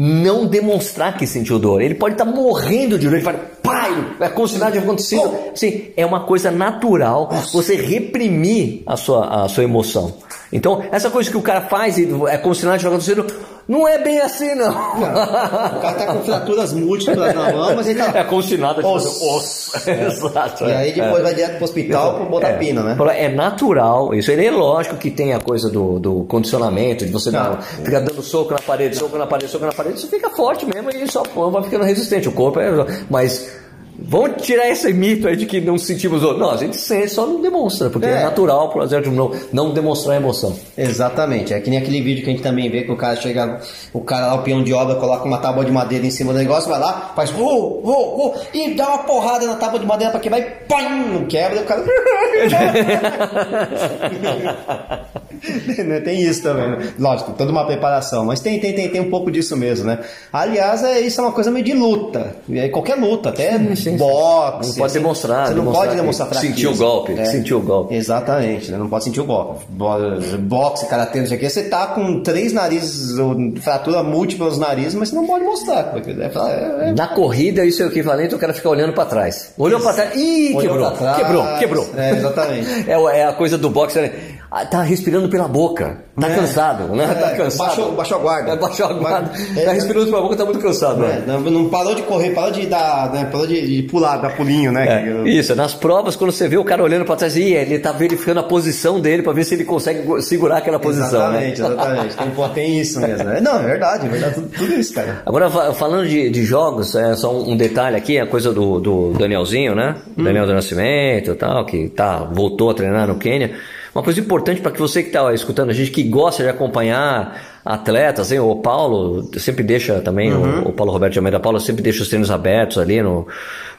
não 0.00 0.46
demonstrar 0.46 1.16
que 1.16 1.26
sentiu 1.26 1.58
dor. 1.58 1.82
Ele 1.82 1.94
pode 1.94 2.14
estar 2.14 2.24
morrendo 2.24 2.96
de 2.98 3.06
dor, 3.08 3.14
ele 3.16 3.24
fala, 3.24 3.38
pai, 3.62 3.90
é 4.20 4.28
como 4.28 4.46
se 4.46 4.56
nada 4.56 4.70
tivesse 4.70 4.86
acontecido. 4.86 5.38
Assim, 5.52 5.86
é 5.96 6.06
uma 6.06 6.20
coisa 6.20 6.52
natural 6.52 7.28
você 7.52 7.74
reprimir 7.74 8.82
a 8.86 8.96
sua, 8.96 9.44
a 9.44 9.48
sua 9.48 9.64
emoção. 9.64 10.14
Então, 10.52 10.82
essa 10.90 11.10
coisa 11.10 11.30
que 11.30 11.36
o 11.36 11.42
cara 11.42 11.62
faz 11.62 11.98
e 11.98 12.08
é 12.28 12.38
como 12.38 12.54
se 12.54 12.64
nada 12.64 12.78
tivesse 12.78 12.94
acontecido, 12.94 13.26
não 13.68 13.86
é 13.86 13.98
bem 13.98 14.18
assim, 14.20 14.54
não. 14.54 14.70
O 14.70 15.80
cara 15.80 15.92
tá 15.94 16.06
com 16.14 16.20
fraturas 16.22 16.72
múltiplas 16.72 17.34
na 17.34 17.52
mão, 17.52 17.76
mas 17.76 17.86
ele 17.86 17.98
tá. 18.02 18.18
É 18.18 18.24
como 18.24 18.42
se 18.42 18.56
nada 18.56 18.86
Osso. 18.86 19.28
osso. 19.28 19.72
Exato. 19.90 20.64
E 20.64 20.72
aí 20.72 20.92
depois 20.92 21.20
é. 21.20 21.22
vai 21.22 21.34
direto 21.34 21.56
pro 21.56 21.64
hospital 21.64 22.14
pra 22.14 22.24
botar 22.24 22.48
É. 22.48 22.52
pino, 22.56 22.82
né? 22.82 22.96
É 23.16 23.28
natural 23.28 24.14
isso. 24.14 24.30
Ele 24.30 24.46
é 24.46 24.50
lógico 24.50 24.96
que 24.96 25.10
tem 25.10 25.34
a 25.34 25.40
coisa 25.40 25.68
do, 25.68 25.98
do 25.98 26.24
condicionamento, 26.24 27.04
de 27.04 27.12
você 27.12 27.30
dar, 27.30 27.50
Não. 27.50 27.60
ficar 27.60 28.00
dando 28.00 28.22
soco 28.22 28.52
na 28.54 28.60
parede, 28.60 28.96
soco 28.96 29.18
na 29.18 29.26
parede, 29.26 29.50
soco 29.50 29.66
na 29.66 29.72
parede, 29.72 30.00
você 30.00 30.06
fica 30.06 30.30
forte 30.30 30.64
mesmo 30.64 30.88
e 30.90 31.06
só 31.10 31.22
vai 31.50 31.62
ficando 31.62 31.84
resistente. 31.84 32.26
O 32.26 32.32
corpo 32.32 32.58
é. 32.60 32.70
Mas 33.10 33.52
vamos 33.98 34.42
tirar 34.42 34.68
esse 34.68 34.92
mito 34.92 35.26
aí 35.26 35.36
de 35.36 35.46
que 35.46 35.60
não 35.60 35.76
sentimos 35.76 36.20
dor. 36.20 36.38
Não, 36.38 36.50
a 36.50 36.56
gente 36.56 36.76
sente, 36.76 37.10
só 37.10 37.26
não 37.26 37.42
demonstra, 37.42 37.90
porque 37.90 38.06
é, 38.06 38.10
É. 38.10 38.22
natural 38.22 38.68
pro 38.70 38.82
asiático 38.82 39.14
não, 39.14 39.32
não 39.52 39.72
demonstrar 39.72 40.16
emoção. 40.16 40.56
Exatamente. 40.76 41.52
É 41.52 41.60
que 41.60 41.70
nem 41.70 41.78
aquele 41.78 42.00
vídeo 42.00 42.22
que 42.24 42.30
a 42.30 42.32
gente 42.32 42.42
também 42.42 42.70
vê 42.70 42.82
que 42.82 42.92
o 42.92 42.96
cara 42.96 43.16
chega, 43.16 43.60
o 43.92 44.00
cara 44.00 44.28
lá, 44.28 44.34
o 44.34 44.42
peão 44.42 44.62
de 44.62 44.72
obra, 44.72 44.94
coloca 44.96 45.24
uma 45.24 45.38
tábua 45.38 45.64
de 45.64 45.72
madeira 45.72 46.06
em 46.06 46.10
cima 46.10 46.32
do 46.32 46.38
negócio, 46.38 46.70
vai 46.70 46.78
lá, 46.78 47.12
faz 47.14 47.30
uh, 47.30 47.34
uh, 47.36 48.28
uh, 48.28 48.34
e 48.54 48.74
dá 48.74 48.88
uma 48.88 48.98
porrada 48.98 49.46
na 49.46 49.56
tábua 49.56 49.78
de 49.80 49.86
madeira 49.86 50.10
pra 50.12 50.20
quebrar 50.20 50.40
e 50.40 50.44
pam, 50.66 50.88
não 51.12 51.24
quebra, 51.26 51.58
e 51.58 51.62
o 51.62 51.66
cara. 51.66 51.84
Né, 55.88 56.00
tem 56.00 56.20
isso 56.22 56.42
também, 56.42 56.68
né? 56.70 56.88
Lógico, 56.98 57.32
toda 57.32 57.50
uma 57.52 57.64
preparação, 57.66 58.24
mas 58.24 58.40
tem, 58.40 58.58
tem, 58.58 58.72
tem, 58.72 58.88
tem 58.88 59.00
um 59.00 59.10
pouco 59.10 59.30
disso 59.30 59.56
mesmo, 59.56 59.86
né? 59.86 59.98
Aliás, 60.32 60.82
é, 60.82 61.00
isso 61.00 61.20
é 61.20 61.24
uma 61.24 61.32
coisa 61.32 61.50
meio 61.50 61.64
de 61.64 61.72
luta. 61.72 62.36
É 62.52 62.68
qualquer 62.68 62.96
luta, 62.96 63.28
até 63.30 63.52
Sim, 63.58 63.68
sim, 63.68 63.76
sim. 63.76 63.96
boxe. 63.96 64.68
Não 64.68 64.74
pode 64.74 64.82
assim, 64.86 64.98
demonstrar, 64.98 65.46
Você 65.46 65.54
não 65.54 65.60
demonstrar 65.60 65.86
pode 65.86 65.96
demonstrar 66.00 66.28
fraqueza. 66.28 66.52
sentiu 66.54 66.70
o 66.72 66.76
golpe, 66.76 67.12
É. 67.12 67.24
sentiu 67.26 67.58
o 67.58 67.62
golpe. 67.62 67.94
Exatamente, 67.94 68.70
né? 68.70 68.78
não 68.78 68.88
pode 68.88 69.04
sentir 69.04 69.20
o 69.20 69.24
golpe. 69.24 69.64
Bo- 69.68 69.98
Boxe, 70.40 70.86
karatê, 70.86 71.20
não 71.20 71.26
sei 71.26 71.36
o 71.36 71.40
que, 71.40 71.48
você 71.48 71.62
tá 71.64 71.86
com 71.88 72.22
três 72.22 72.52
narizes, 72.52 73.16
fratura 73.62 74.02
múltipla 74.02 74.46
nos 74.48 74.58
narizes, 74.58 74.94
mas 74.94 75.08
você 75.10 75.16
não 75.16 75.26
pode 75.26 75.44
mostrar. 75.44 75.84
Porque 75.84 76.10
é, 76.10 76.14
é, 76.14 76.88
é- 76.88 76.92
Na 76.92 77.08
corrida, 77.08 77.64
isso 77.64 77.82
é 77.82 77.86
o 77.86 77.88
equivalente 77.88 78.34
ao 78.34 78.40
cara 78.40 78.52
ficar 78.52 78.70
olhando 78.70 78.92
pra 78.92 79.04
trás. 79.04 79.52
Olhou 79.58 79.80
pra 79.80 79.92
trás, 79.92 80.14
ih, 80.16 80.48
Olhou 80.54 80.60
quebrou, 80.60 80.90
trás. 80.92 81.16
quebrou, 81.16 81.44
quebrou. 81.58 81.86
É, 81.96 82.10
exatamente. 82.12 82.68
É, 82.88 82.92
é 83.20 83.24
a 83.26 83.32
coisa 83.32 83.58
do 83.58 83.68
boxe, 83.70 84.00
né? 84.00 84.10
Ah, 84.50 84.64
tá 84.64 84.80
respirando 84.82 85.27
pela 85.28 85.46
boca, 85.48 85.98
tá 86.20 86.28
É. 86.28 86.34
cansado, 86.34 86.84
né? 86.94 87.04
É, 87.04 87.14
tá 87.14 87.30
cansado. 87.36 87.66
baixou- 87.68 87.92
baixou 87.92 88.18
a 88.18 88.20
guarda. 88.20 88.52
É, 88.52 88.56
baixou 88.56 88.86
a 88.86 88.92
guarda. 88.92 89.30
Mas- 89.32 89.54
tá 89.64 89.70
é, 89.70 89.74
respirando 89.74 90.06
pela 90.06 90.20
boca, 90.22 90.36
tá 90.36 90.44
muito 90.44 90.60
cansado, 90.60 91.04
É, 91.04 91.08
né? 91.08 91.24
não, 91.26 91.40
não 91.40 91.68
parou 91.68 91.94
de 91.94 92.02
correr, 92.02 92.30
parou 92.30 92.50
de 92.50 92.66
dar, 92.66 93.12
né, 93.12 93.24
parou 93.30 93.46
de, 93.46 93.66
de 93.76 93.82
pular, 93.84 94.16
dar 94.18 94.36
pulinho, 94.36 94.72
né? 94.72 94.86
É, 95.24 95.28
isso, 95.28 95.54
nas 95.54 95.74
provas, 95.74 96.16
quando 96.16 96.32
você 96.32 96.48
vê 96.48 96.56
o 96.56 96.64
cara 96.64 96.82
olhando 96.82 97.04
pra 97.04 97.16
trás, 97.16 97.36
ih, 97.36 97.52
ele 97.54 97.78
tá 97.78 97.92
verificando 97.92 98.38
a 98.38 98.42
posição 98.42 99.00
dele 99.00 99.22
pra 99.22 99.32
ver 99.32 99.44
se 99.44 99.54
ele 99.54 99.64
consegue 99.64 100.02
segurar 100.22 100.58
aquela 100.58 100.78
posição, 100.78 101.30
né? 101.32 101.50
Exatamente, 101.50 101.60
exatamente. 101.60 102.16
Tem, 102.16 102.30
pô, 102.30 102.48
tem 102.48 102.80
isso 102.80 103.00
mesmo. 103.00 103.24
né? 103.24 103.40
Não, 103.40 103.60
é 103.60 103.64
verdade, 103.64 104.06
é 104.06 104.08
verdade. 104.08 104.34
Tudo, 104.34 104.48
tudo 104.48 104.72
isso, 104.74 104.94
cara. 104.94 105.22
Agora, 105.24 105.50
fa- 105.50 105.72
falando 105.72 106.06
de, 106.08 106.30
de 106.30 106.44
jogos, 106.44 106.94
é 106.94 107.14
só 107.14 107.32
um, 107.32 107.52
um 107.52 107.56
detalhe 107.56 107.96
aqui, 107.96 108.18
a 108.18 108.26
coisa 108.26 108.52
do, 108.52 108.80
do 108.80 109.12
Danielzinho, 109.18 109.74
né? 109.74 109.96
Hum. 110.16 110.24
Daniel 110.24 110.46
do 110.46 110.54
Nascimento 110.54 111.30
e 111.30 111.34
tal, 111.34 111.64
que 111.64 111.88
tá, 111.88 112.18
voltou 112.30 112.70
a 112.70 112.74
treinar 112.74 113.06
no 113.08 113.16
Quênia. 113.16 113.52
Uma 113.94 114.02
coisa 114.04 114.20
importante 114.20 114.60
para 114.60 114.70
que 114.70 114.78
você 114.78 115.02
que 115.02 115.08
está 115.08 115.32
escutando 115.32 115.70
a 115.70 115.72
gente, 115.72 115.90
que 115.90 116.02
gosta 116.04 116.42
de 116.42 116.48
acompanhar 116.48 117.60
atletas, 117.64 118.30
hein? 118.32 118.38
o 118.40 118.56
Paulo 118.56 119.28
sempre 119.38 119.62
deixa 119.62 120.00
também, 120.00 120.32
Uhum. 120.32 120.62
o, 120.64 120.68
o 120.68 120.72
Paulo 120.72 120.92
Roberto 120.92 121.12
de 121.14 121.18
Almeida 121.18 121.40
Paulo 121.40 121.58
sempre 121.60 121.82
deixa 121.82 122.02
os 122.02 122.08
treinos 122.08 122.30
abertos 122.30 122.78
ali 122.78 123.02
no, 123.02 123.26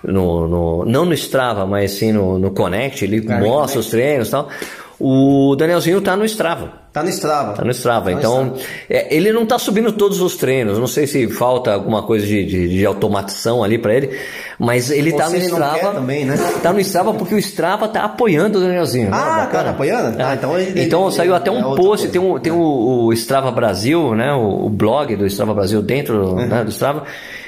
no, 0.03 0.47
no- 0.47 0.85
não 0.85 1.05
no 1.05 1.13
Strava, 1.13 1.65
mas 1.65 1.91
sim 1.91 2.11
no, 2.11 2.37
no 2.37 2.51
Connect, 2.51 3.03
ele 3.03 3.21
no 3.21 3.39
mostra 3.39 3.79
os 3.79 3.87
treinos 3.87 4.27
e 4.27 4.31
tal. 4.31 4.49
O 4.99 5.55
Danielzinho 5.55 6.01
tá 6.01 6.17
no 6.17 6.25
Strava. 6.25 6.73
Tá 6.91 7.01
no 7.03 7.09
Strava. 7.09 7.53
Tá 7.53 7.63
no 7.63 7.71
Strava. 7.71 8.05
Tá 8.09 8.11
no 8.11 8.19
então, 8.19 8.53
é, 8.89 9.15
ele 9.15 9.31
não 9.31 9.45
tá 9.45 9.57
subindo 9.57 9.91
todos 9.93 10.19
os 10.21 10.35
treinos. 10.35 10.77
Não 10.77 10.87
sei 10.87 11.07
se 11.07 11.25
falta 11.29 11.71
alguma 11.73 12.03
coisa 12.03 12.25
de, 12.25 12.43
de, 12.45 12.67
de 12.67 12.85
automatização 12.85 13.63
ali 13.63 13.77
para 13.77 13.93
ele, 13.95 14.09
mas 14.57 14.91
ele 14.91 15.11
Ou 15.13 15.17
tá 15.17 15.29
no 15.29 15.35
ele 15.35 15.45
Strava. 15.45 15.93
também, 15.93 16.25
né? 16.25 16.35
Tá 16.61 16.73
no 16.73 16.79
Strava 16.81 17.13
porque 17.13 17.33
o 17.33 17.37
Strava 17.37 17.87
tá 17.87 18.03
apoiando 18.03 18.57
o 18.57 18.61
Danielzinho. 18.61 19.09
né? 19.09 19.17
Ah, 19.17 19.37
Bacana. 19.45 19.63
tá 19.65 19.69
apoiando? 19.69 20.19
É. 20.19 20.23
Ah, 20.23 20.33
então 20.35 20.59
ele- 20.59 20.81
Então 20.83 21.05
ele- 21.07 21.15
saiu 21.15 21.33
até 21.33 21.49
é 21.49 21.53
um 21.53 21.63
outra 21.63 21.81
post, 21.81 22.07
coisa. 22.07 22.11
tem, 22.11 22.21
um, 22.21 22.39
tem 22.39 22.51
o, 22.51 23.05
o 23.05 23.13
Strava 23.13 23.51
Brasil, 23.51 24.13
né? 24.15 24.33
O, 24.33 24.65
o 24.65 24.69
blog 24.69 25.15
do 25.15 25.25
Strava 25.27 25.53
Brasil 25.53 25.81
dentro 25.81 26.35
né, 26.35 26.63
do 26.65 26.71
Strava. 26.71 27.03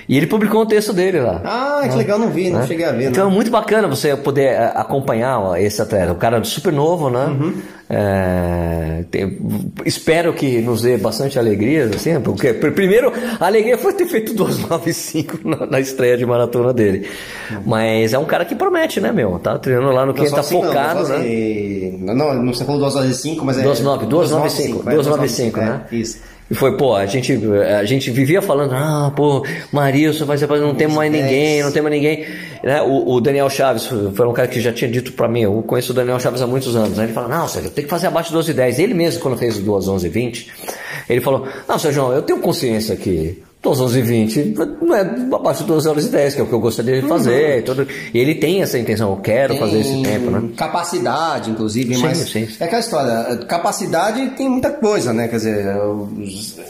E 0.09 0.17
ele 0.17 0.27
publicou 0.27 0.61
um 0.61 0.65
texto 0.65 0.91
dele 0.93 1.19
lá. 1.19 1.41
Ah, 1.43 1.87
que 1.87 1.95
legal, 1.95 2.17
não 2.19 2.29
vi, 2.29 2.49
não 2.49 2.59
né? 2.59 2.67
cheguei 2.67 2.85
a 2.85 2.91
ver. 2.91 3.09
Então 3.09 3.25
não. 3.25 3.31
é 3.31 3.35
muito 3.35 3.49
bacana 3.51 3.87
você 3.87 4.15
poder 4.15 4.45
é, 4.53 4.71
acompanhar 4.75 5.39
ó, 5.39 5.55
esse 5.55 5.81
atleta. 5.81 6.11
O 6.11 6.15
cara 6.15 6.37
é 6.37 6.43
super 6.43 6.73
novo, 6.73 7.09
né? 7.09 7.25
Uhum. 7.25 7.53
É, 7.93 9.03
tem- 9.11 9.37
espero 9.85 10.33
que 10.33 10.61
nos 10.61 10.81
dê 10.81 10.97
bastante 10.97 11.37
alegria, 11.37 11.89
assim, 11.93 12.19
porque 12.21 12.53
pr- 12.53 12.71
primeiro 12.71 13.11
a 13.39 13.45
alegria 13.45 13.77
foi 13.77 13.91
ter 13.93 14.05
feito 14.05 14.33
295 14.33 15.39
na, 15.47 15.65
na 15.65 15.79
estreia 15.79 16.17
de 16.17 16.25
maratona 16.25 16.73
dele. 16.73 17.07
Mas 17.65 18.13
é 18.13 18.17
um 18.17 18.23
cara 18.25 18.45
que 18.45 18.55
promete, 18.55 19.01
né, 19.01 19.11
meu? 19.11 19.37
Tá 19.39 19.57
treinando 19.59 19.91
lá 19.91 20.05
no 20.05 20.13
que 20.13 20.19
Não, 20.19 20.25
ele 20.27 20.35
tá 20.35 20.39
assim 20.41 20.55
não, 20.55 20.63
focado, 20.67 20.99
duas 20.99 21.09
né? 21.09 21.27
e- 21.27 21.97
Não, 22.01 22.15
não, 22.15 22.53
você 22.53 22.63
falou 22.63 22.79
2 22.81 22.95
horas 22.95 23.09
e 23.09 23.13
5, 23.13 23.45
mas 23.45 23.57
é. 23.57 23.63
295, 23.63 24.09
295, 24.09 24.83
295, 24.83 25.59
é, 25.59 25.65
né? 25.65 25.81
Isso. 25.91 26.17
E 26.51 26.53
foi, 26.53 26.75
pô, 26.75 26.93
a 26.93 27.05
gente, 27.05 27.39
a 27.79 27.85
gente 27.85 28.11
vivia 28.11 28.41
falando, 28.41 28.73
ah, 28.73 29.09
pô, 29.15 29.41
Marilson 29.71 30.25
vai 30.25 30.37
ser, 30.37 30.49
não 30.49 30.75
tem 30.75 30.85
mais 30.85 31.09
ninguém, 31.09 31.63
não 31.63 31.71
tem 31.71 31.81
mais 31.81 31.95
ninguém. 31.95 32.25
Né? 32.61 32.81
O, 32.81 33.13
o 33.13 33.21
Daniel 33.21 33.49
Chaves 33.49 33.85
foi 33.85 34.27
um 34.27 34.33
cara 34.33 34.49
que 34.49 34.59
já 34.59 34.73
tinha 34.73 34.91
dito 34.91 35.13
pra 35.13 35.29
mim, 35.29 35.43
eu 35.43 35.63
conheço 35.63 35.93
o 35.93 35.95
Daniel 35.95 36.19
Chaves 36.19 36.41
há 36.41 36.47
muitos 36.47 36.75
anos. 36.75 36.97
Né? 36.97 37.05
Ele 37.05 37.13
fala, 37.13 37.29
não, 37.29 37.47
Sérgio, 37.47 37.71
tem 37.71 37.85
que 37.85 37.89
fazer 37.89 38.07
abaixo 38.07 38.31
de 38.31 38.35
12 38.35 38.51
e 38.51 38.53
10. 38.53 38.79
Ele 38.79 38.93
mesmo, 38.93 39.21
quando 39.21 39.37
fez 39.37 39.57
o 39.59 39.61
2 39.61 39.87
11 39.87 40.05
e 40.05 40.09
20, 40.09 40.51
ele 41.07 41.21
falou, 41.21 41.47
não, 41.65 41.79
Sérgio, 41.79 42.11
eu 42.11 42.21
tenho 42.21 42.41
consciência 42.41 42.97
que 42.97 43.41
2 43.61 43.79
11 43.79 43.99
e 43.99 44.01
20 44.01 44.55
não 44.81 44.95
é 44.95 45.01
abaixo 45.01 45.61
de 45.61 45.67
12 45.67 45.87
horas 45.87 46.05
e 46.05 46.09
10, 46.09 46.33
que 46.33 46.41
é 46.41 46.43
o 46.43 46.47
que 46.47 46.53
eu 46.53 46.59
gostaria 46.59 46.99
de 46.99 47.07
fazer. 47.07 47.59
E, 47.59 47.61
tudo. 47.61 47.87
e 48.11 48.17
ele 48.17 48.33
tem 48.35 48.63
essa 48.63 48.77
intenção, 48.77 49.11
eu 49.11 49.17
quero 49.17 49.55
fazer 49.55 49.81
esse 49.81 49.91
Tem 49.91 50.03
tempo, 50.03 50.31
né? 50.31 50.49
Capacidade, 50.57 51.51
inclusive, 51.51 51.93
Sim, 51.95 52.01
mas 52.01 52.17
sim. 52.17 52.47
é 52.59 52.65
aquela 52.65 52.79
história. 52.79 53.37
Capacidade 53.45 54.31
tem 54.31 54.49
muita 54.49 54.71
coisa, 54.71 55.13
né? 55.13 55.27
Quer 55.27 55.35
dizer, 55.35 55.75
o, 55.77 56.09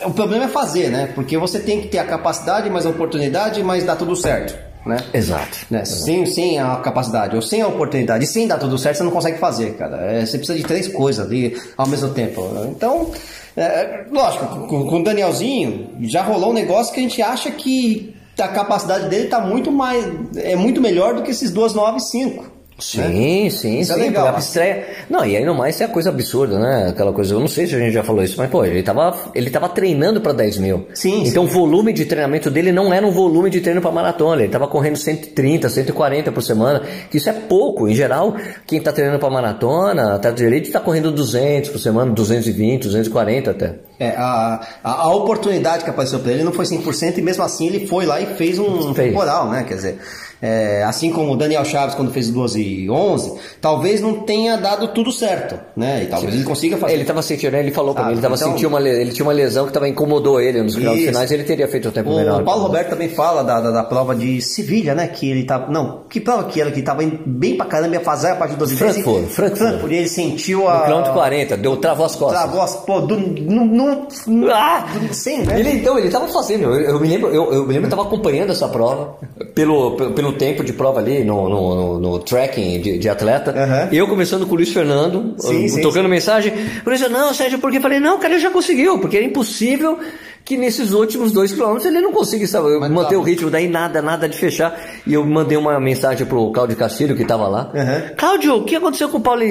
o 0.06 0.12
problema 0.12 0.46
é 0.46 0.48
fazer, 0.50 0.90
né? 0.90 1.10
Porque 1.16 1.38
você 1.38 1.60
tem 1.60 1.80
que 1.80 1.88
ter 1.88 1.98
a 1.98 2.04
capacidade, 2.04 2.70
mais 2.70 2.86
a 2.86 2.90
oportunidade, 2.90 3.64
mas 3.64 3.86
dá 3.86 3.96
tudo 3.96 4.14
certo, 4.14 4.54
né? 4.86 4.98
Exato. 5.14 5.60
Né? 5.70 5.86
Sem, 5.86 6.26
sem 6.26 6.60
a 6.60 6.76
capacidade 6.76 7.38
ou 7.38 7.42
sem 7.42 7.62
a 7.62 7.68
oportunidade, 7.68 8.28
sem 8.28 8.46
dar 8.48 8.58
tudo 8.58 8.78
certo, 8.78 8.98
você 8.98 9.04
não 9.04 9.12
consegue 9.12 9.38
fazer, 9.38 9.76
cara. 9.76 9.96
É, 10.12 10.26
você 10.26 10.38
precisa 10.38 10.58
de 10.58 10.66
três 10.66 10.90
coisas 10.90 11.26
ali 11.26 11.58
ao 11.78 11.88
mesmo 11.88 12.10
tempo. 12.10 12.46
Então, 12.70 13.12
é, 13.56 14.06
lógico, 14.10 14.46
com, 14.68 14.86
com 14.88 15.00
o 15.00 15.04
Danielzinho 15.04 15.90
já 16.02 16.22
rolou 16.22 16.52
um 16.52 16.54
negócio 16.54 16.94
que 16.94 17.00
a 17.00 17.04
gente 17.04 17.22
acha 17.22 17.52
que 17.52 18.16
a 18.40 18.48
capacidade 18.48 19.10
dele 19.10 19.28
tá 19.28 19.40
muito 19.40 19.72
mais, 19.72 20.06
é 20.38 20.56
muito 20.56 20.82
melhor 20.82 21.16
do 21.16 21.22
que 21.22 21.32
esses 21.32 21.54
2,95. 21.54 22.61
Sim, 22.82 23.44
né? 23.44 23.50
sim, 23.50 23.80
isso 23.80 23.92
é 23.92 23.96
sim. 23.96 24.02
É 24.02 24.06
legal, 24.06 24.38
estreia. 24.38 24.88
Não, 25.10 25.24
e 25.24 25.38
aí 25.38 25.46
no 25.46 25.54
mais 25.54 25.80
é 25.80 25.88
coisa 25.88 26.10
absurda, 26.10 26.58
né? 26.58 26.88
Aquela 26.90 27.14
coisa, 27.14 27.36
eu 27.36 27.40
não 27.40 27.48
sei 27.48 27.68
se 27.68 27.76
a 27.76 27.80
gente 27.80 27.94
já 27.94 28.04
falou 28.04 28.24
isso, 28.24 28.36
mas 28.38 28.50
pô, 28.50 28.66
ele 28.66 28.82
tava, 28.82 29.32
ele 29.36 29.50
tava 29.50 29.70
treinando 29.70 30.20
para 30.20 30.34
10 30.34 30.58
mil. 30.58 30.88
Sim. 30.94 31.24
Então 31.26 31.46
sim. 31.46 31.50
o 31.50 31.54
volume 31.54 31.94
de 31.94 32.06
treinamento 32.06 32.50
dele 32.50 32.72
não 32.72 32.92
era 32.94 33.06
um 33.06 33.12
volume 33.12 33.50
de 33.50 33.62
treino 33.62 33.82
para 33.82 33.92
maratona. 33.92 34.42
Ele 34.42 34.52
tava 34.52 34.68
correndo 34.68 34.98
130, 34.98 35.70
140 35.70 36.32
por 36.32 36.42
semana, 36.42 36.82
que 37.10 37.18
isso 37.18 37.30
é 37.30 37.34
pouco. 37.34 37.88
Em 37.88 37.94
geral, 37.94 38.36
quem 38.66 38.82
tá 38.82 38.92
treinando 38.92 39.20
para 39.20 39.30
maratona, 39.30 40.18
tá 40.18 40.32
direito, 40.32 40.72
tá 40.72 40.80
correndo 40.80 41.12
200 41.12 41.70
por 41.70 41.80
semana, 41.80 42.12
220, 42.12 42.84
240 42.84 43.52
até. 43.52 43.76
É, 44.00 44.16
a, 44.18 44.62
a, 44.84 44.92
a 45.04 45.16
oportunidade 45.16 45.84
que 45.84 45.90
apareceu 45.90 46.20
para 46.20 46.32
ele 46.32 46.44
não 46.44 46.52
foi 46.52 46.66
100% 46.66 47.20
e 47.20 47.22
mesmo 47.22 47.44
assim 47.44 47.68
ele 47.68 47.86
foi 47.86 48.06
lá 48.06 48.20
e 48.20 48.26
fez 48.26 48.58
um 48.58 48.94
temporal, 48.94 49.50
né? 49.50 49.64
Quer 49.68 49.76
dizer 49.76 50.00
é, 50.42 50.84
assim 50.84 51.12
como 51.12 51.34
o 51.34 51.36
Daniel 51.38 51.64
Chaves 51.64 51.94
quando 51.96 52.12
fez 52.12 52.30
12 52.30 52.62
e 52.62 52.90
11, 52.90 53.34
talvez 53.62 54.02
não 54.02 54.22
tenha 54.22 54.58
dado 54.58 54.88
tudo 54.90 55.12
certo, 55.12 55.60
né? 55.76 56.04
E 56.04 56.08
talvez 56.08 56.34
ele 56.34 56.44
consiga 56.44 56.78
fazer. 56.78 56.94
Ele 56.94 57.02
estava 57.04 57.22
sentindo, 57.22 57.52
né? 57.52 57.60
ele 57.60 57.72
falou 57.72 57.94
Sabe, 57.94 58.06
mim, 58.08 58.12
ele 58.14 58.22
tava 58.22 58.36
então- 58.36 58.50
sentindo 58.52 58.68
uma, 58.70 58.80
le- 58.80 58.90
ele 59.02 59.12
tinha 59.12 59.26
uma 59.26 59.34
lesão 59.34 59.68
que 59.68 59.74
tava 59.74 59.88
incomodou 59.88 60.40
ele 60.42 60.62
nos 60.64 60.76
finais 60.76 61.00
finais, 61.06 61.32
ele 61.32 61.44
teria 61.44 61.68
feito 61.68 61.90
o 61.90 61.92
tempo 61.92 62.10
O 62.12 62.16
menor. 62.18 62.44
Paulo 62.44 62.64
Roberto 62.64 62.90
também 62.90 63.10
fala 63.10 63.44
da, 63.44 63.60
da, 63.62 63.72
da 63.72 63.84
prova 63.84 64.16
de 64.16 64.42
Sevilha, 64.42 64.96
né? 64.96 65.08
Que 65.08 65.30
ele 65.30 65.44
tava. 65.44 65.72
Não, 65.72 66.04
que 66.10 66.20
prova 66.20 66.46
que 66.46 66.60
era? 66.60 66.72
Que 66.72 66.82
tava 66.82 67.02
bem 67.26 67.56
pra 67.56 67.66
caramba, 67.66 67.96
ia 67.96 68.02
fazer 68.02 68.30
a 68.32 68.36
partir 68.36 68.54
de 68.54 68.60
12 68.60 68.76
Frankfurt, 68.78 69.26
Frankfurt. 69.30 69.92
E 69.92 69.96
ele 69.96 70.08
sentiu 70.10 70.68
a. 70.68 70.80
No 70.80 70.84
quilômetro 70.86 71.14
40, 71.14 71.58
deu, 71.58 71.78
travou 71.78 72.06
as 72.06 72.16
costas. 72.16 72.40
Travou 72.42 72.62
as. 72.62 72.76
Pô, 72.78 73.00
do. 73.02 73.18
No, 73.18 73.66
no, 73.66 74.08
no, 74.28 74.52
Ah! 74.52 74.86
sem, 75.12 75.44
né? 75.44 75.60
Ele 75.60 75.72
então, 75.74 75.98
ele 76.00 76.10
tava 76.10 76.28
fazendo, 76.28 76.64
eu, 76.64 76.80
eu 76.96 77.00
me 77.00 77.08
lembro, 77.08 77.30
eu, 77.30 77.54
eu 77.54 77.62
me 77.66 77.74
lembro, 77.74 77.88
eu 77.88 77.90
tava 77.90 78.04
acompanhando 78.04 78.52
essa 78.52 78.68
prova 78.68 79.16
pelo, 79.54 79.96
pelo, 80.14 80.31
pelo 80.32 80.38
tempo 80.38 80.64
de 80.64 80.74
prova 80.74 81.00
ali 81.00 81.24
no, 81.24 81.48
no, 81.50 81.76
no, 81.76 82.00
no 82.00 82.20
tracking 82.20 82.80
de, 82.82 82.98
de 82.98 83.10
atleta. 83.10 83.52
Aham. 83.52 83.90
Eu 83.92 84.08
começando 84.08 84.46
com 84.46 84.54
o 84.54 84.56
Luiz 84.56 84.72
Fernando, 84.72 85.36
Sim, 85.38 85.64
eu- 85.64 85.70
sim, 85.70 85.82
tocando 85.82 86.08
mensagem. 86.08 86.54
O 86.86 86.90
Luiz, 86.90 87.02
não, 87.10 87.34
Sérgio, 87.34 87.60
porque 87.60 87.78
eu 87.78 87.82
falei, 87.82 88.00
não, 88.00 88.20
cara, 88.20 88.34
ele 88.34 88.42
já 88.42 88.50
conseguiu, 88.50 89.00
porque 89.00 89.18
era 89.18 89.26
impossível 89.26 90.00
que 90.44 90.58
nesses 90.58 90.92
últimos 90.92 91.32
dois 91.32 91.52
quilômetros 91.52 91.86
ele 91.86 92.02
não 92.02 92.12
consiga 92.12 92.48
sabe, 92.48 92.78
manter 92.90 93.14
tá. 93.16 93.20
o 93.20 93.22
ritmo, 93.22 93.50
daí 93.50 93.68
nada, 93.68 94.02
nada 94.02 94.28
de 94.28 94.36
fechar. 94.38 94.80
E 95.06 95.14
eu 95.14 95.24
mandei 95.26 95.58
uma 95.58 95.80
mensagem 95.80 96.26
pro 96.26 96.52
Cláudio 96.52 96.76
Castilho, 96.76 97.16
que 97.16 97.26
tava 97.26 97.48
lá. 97.48 97.72
Aham. 97.76 98.04
Cláudio, 98.18 98.56
o 98.56 98.64
que 98.64 98.76
aconteceu 98.76 99.10
com 99.10 99.18
o 99.18 99.22
Paulo? 99.22 99.42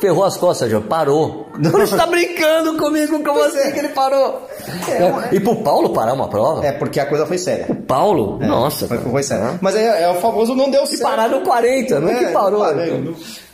Ferrou 0.00 0.24
as 0.24 0.36
costas, 0.36 0.70
já 0.70 0.80
parou. 0.80 1.46
Você 1.60 1.96
tá 1.96 2.06
brincando 2.06 2.76
comigo, 2.76 3.22
como 3.22 3.42
assim 3.42 3.72
que 3.72 3.78
ele 3.78 3.88
parou? 3.88 4.46
É, 4.88 5.34
e 5.34 5.40
pro 5.40 5.56
Paulo 5.56 5.90
parar 5.90 6.12
uma 6.14 6.28
prova? 6.28 6.64
É, 6.66 6.72
porque 6.72 7.00
a 7.00 7.06
coisa 7.06 7.26
foi 7.26 7.38
séria. 7.38 7.66
Paulo? 7.86 8.38
Nossa. 8.40 8.86
Foi, 8.86 8.98
foi 8.98 9.22
sério. 9.22 9.58
Mas 9.60 9.74
é, 9.74 10.02
é 10.02 10.08
o 10.10 10.14
famoso 10.16 10.54
não 10.54 10.70
deu 10.70 10.84
E 10.84 10.86
certo. 10.86 11.02
parar 11.02 11.28
no 11.28 11.40
40, 11.42 12.00
não 12.00 12.08
é 12.08 12.14
que 12.14 12.26
parou. 12.32 12.60
parei. 12.60 13.00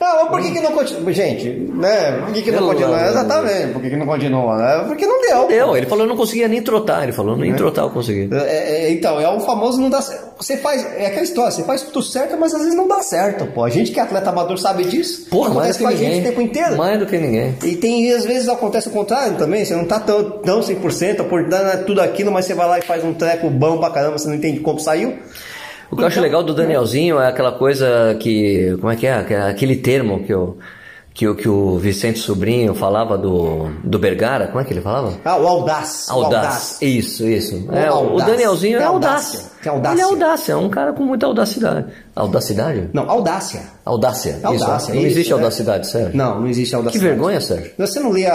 Não, 0.01 0.17
mas 0.17 0.29
por 0.29 0.41
que, 0.41 0.51
que 0.51 0.61
não 0.61 0.73
continua? 0.73 1.13
Gente, 1.13 1.49
né? 1.73 2.23
Por 2.25 2.33
que, 2.35 2.43
que 2.43 2.51
não 2.51 2.67
continua? 2.67 3.07
Exatamente, 3.09 3.73
por 3.73 3.83
que, 3.83 3.91
que 3.91 3.97
não 3.97 4.07
continua? 4.07 4.57
né? 4.57 4.85
Porque 4.89 5.07
não 5.07 5.21
deu. 5.21 5.47
Deu, 5.49 5.77
ele 5.77 5.87
falou 5.87 6.05
que 6.05 6.11
não 6.11 6.17
conseguia 6.17 6.49
nem 6.49 6.63
trotar. 6.63 7.03
Ele 7.05 7.13
falou, 7.13 7.37
nem 7.37 7.55
trotar 7.55 7.85
eu 7.85 7.91
consegui. 7.91 8.29
É, 8.35 8.87
é, 8.87 8.93
então, 8.93 9.21
é 9.21 9.29
o 9.29 9.41
famoso 9.41 9.81
não 9.81 9.91
dá 9.91 10.01
certo. 10.03 10.32
Você 10.43 10.57
faz, 10.57 10.85
é 10.97 11.07
aquela 11.07 11.23
história, 11.23 11.53
você 11.53 11.63
faz 11.63 11.83
tudo 11.83 12.03
certo, 12.03 12.37
mas 12.37 12.53
às 12.53 12.61
vezes 12.61 12.75
não 12.75 12.89
dá 12.89 13.01
certo, 13.01 13.47
pô. 13.47 13.63
A 13.63 13.71
gente 13.71 13.93
que 13.93 14.01
é 14.01 14.03
atleta 14.03 14.31
amador 14.31 14.59
sabe 14.59 14.85
disso. 14.85 15.27
Porra, 15.31 15.55
mais 15.55 15.77
acontece 15.77 15.79
com 15.79 15.89
que 15.89 15.95
a 15.95 15.97
gente 15.97 16.17
ninguém. 16.17 16.21
o 16.21 16.25
tempo 16.25 16.41
inteiro. 16.41 16.77
Mais 16.77 16.99
do 16.99 17.07
que 17.07 17.17
ninguém. 17.17 17.55
E 17.63 17.77
tem, 17.77 18.09
e 18.09 18.13
às 18.13 18.25
vezes 18.25 18.49
acontece 18.49 18.89
o 18.89 18.91
contrário 18.91 19.37
também, 19.37 19.65
você 19.65 19.77
não 19.77 19.85
tá 19.85 20.01
tão, 20.01 20.31
tão 20.41 20.61
100%, 20.61 21.21
a 21.21 21.23
oportunidade 21.23 21.71
é 21.71 21.77
tudo 21.85 22.01
aquilo, 22.01 22.33
mas 22.33 22.45
você 22.45 22.55
vai 22.55 22.67
lá 22.67 22.79
e 22.81 22.83
faz 22.83 23.05
um 23.05 23.15
treco 23.15 23.49
bom 23.49 23.79
pra 23.79 23.91
caramba, 23.91 24.19
você 24.19 24.27
não 24.27 24.35
entende 24.35 24.59
como 24.59 24.81
saiu. 24.81 25.17
O 25.93 25.97
que 25.97 26.03
eu 26.03 26.07
acho 26.07 26.21
legal 26.21 26.43
do 26.43 26.55
Danielzinho 26.55 27.21
é 27.21 27.29
aquela 27.29 27.53
coisa 27.53 28.17
que. 28.19 28.77
Como 28.81 28.91
é 28.91 28.97
que 28.97 29.07
é? 29.07 29.23
Que 29.23 29.35
Aquele 29.35 29.77
termo 29.77 30.25
que 30.25 30.35
o, 30.35 30.57
que, 31.15 31.29
o- 31.29 31.35
que 31.35 31.49
o 31.49 31.79
Vicente 31.79 32.19
Sobrinho 32.19 32.75
falava 32.75 33.19
do, 33.19 33.69
do 33.85 33.99
Bergara. 33.99 34.47
Como 34.49 34.61
é 34.61 34.65
que 34.65 34.73
ele 34.73 34.81
falava? 34.81 35.13
Ah, 35.25 35.37
o 35.37 35.47
audaz. 35.47 36.07
o 36.09 36.13
Audaz. 36.13 36.79
Isso, 36.81 37.27
isso. 37.29 37.67
O 37.69 37.75
É, 37.77 37.91
o 37.91 37.95
audaz. 37.95 38.31
Danielzinho 38.31 38.79
é 38.79 38.85
audaz. 38.85 39.13
audácia. 39.27 39.41
Tem 39.63 39.71
audácia. 39.73 39.95
Ele 39.95 40.01
é 40.01 40.05
audácia, 40.05 40.53
é 40.53 40.57
um 40.57 40.69
cara 40.69 40.93
com 40.93 41.05
muita 41.05 41.27
audacidade. 41.27 41.87
Audacidade? 42.17 42.89
Não, 42.93 43.09
audácia. 43.09 43.63
Audácia. 43.85 44.41
Audácia, 44.43 44.77
isso. 44.77 44.91
Não 44.95 44.97
isso, 45.01 45.07
existe 45.07 45.31
é. 45.31 45.35
audacidade, 45.35 45.87
Sérgio. 45.87 46.17
Não, 46.17 46.41
não 46.41 46.49
existe 46.49 46.71
Que 46.71 46.77
audacidade. 46.77 47.09
vergonha, 47.09 47.41
Sérgio. 47.41 47.71
Você 47.79 48.01
não 48.01 48.13
lia 48.13 48.33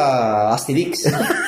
Asterix? 0.54 1.00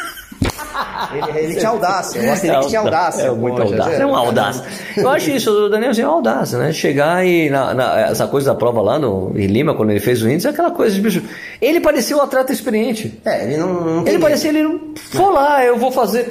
ele, 1.14 1.39
ele 1.39 1.55
tinha 1.55 1.70
audácia, 1.70 2.22
o 2.22 2.32
Asterix 2.32 2.68
tinha 2.68 2.80
audácia. 2.82 3.24
É 3.24 3.32
muito 3.32 3.55
poxa, 3.62 3.74
audácia. 3.74 3.95
É 3.95 4.05
um 4.05 4.16
audaz. 4.16 4.64
Eu 4.97 5.10
acho 5.10 5.32
isso 5.32 5.51
do 5.51 5.70
Danielzinho 5.70 6.05
é 6.05 6.10
audácia, 6.10 6.57
né? 6.60 6.72
Chegar 6.72 7.26
e 7.26 7.49
na, 7.49 7.74
na- 7.74 7.99
essa 8.01 8.28
coisa 8.28 8.51
da 8.51 8.55
prova 8.55 8.82
lá 8.82 8.99
no, 8.99 9.32
em 9.36 9.47
Lima, 9.47 9.74
quando 9.74 9.91
ele 9.91 9.99
fez 9.99 10.22
o 10.22 10.30
índice, 10.30 10.47
é 10.47 10.49
aquela 10.51 10.72
coisa 10.72 10.93
de 10.95 11.01
bicho. 11.01 11.24
Ele 11.62 11.80
parecia 11.80 12.16
um 12.18 12.22
atleta 12.22 12.51
experiente. 12.53 13.20
É, 13.26 13.43
ele 13.45 13.57
não, 13.57 13.74
não 13.97 14.07
Ele 14.07 14.20
parecia, 14.20 14.49
ele 14.49 14.64
não. 14.64 14.80
Foi 14.95 15.34
lá, 15.34 15.64
eu 15.66 15.78
vou 15.78 15.91
fazer. 15.91 16.28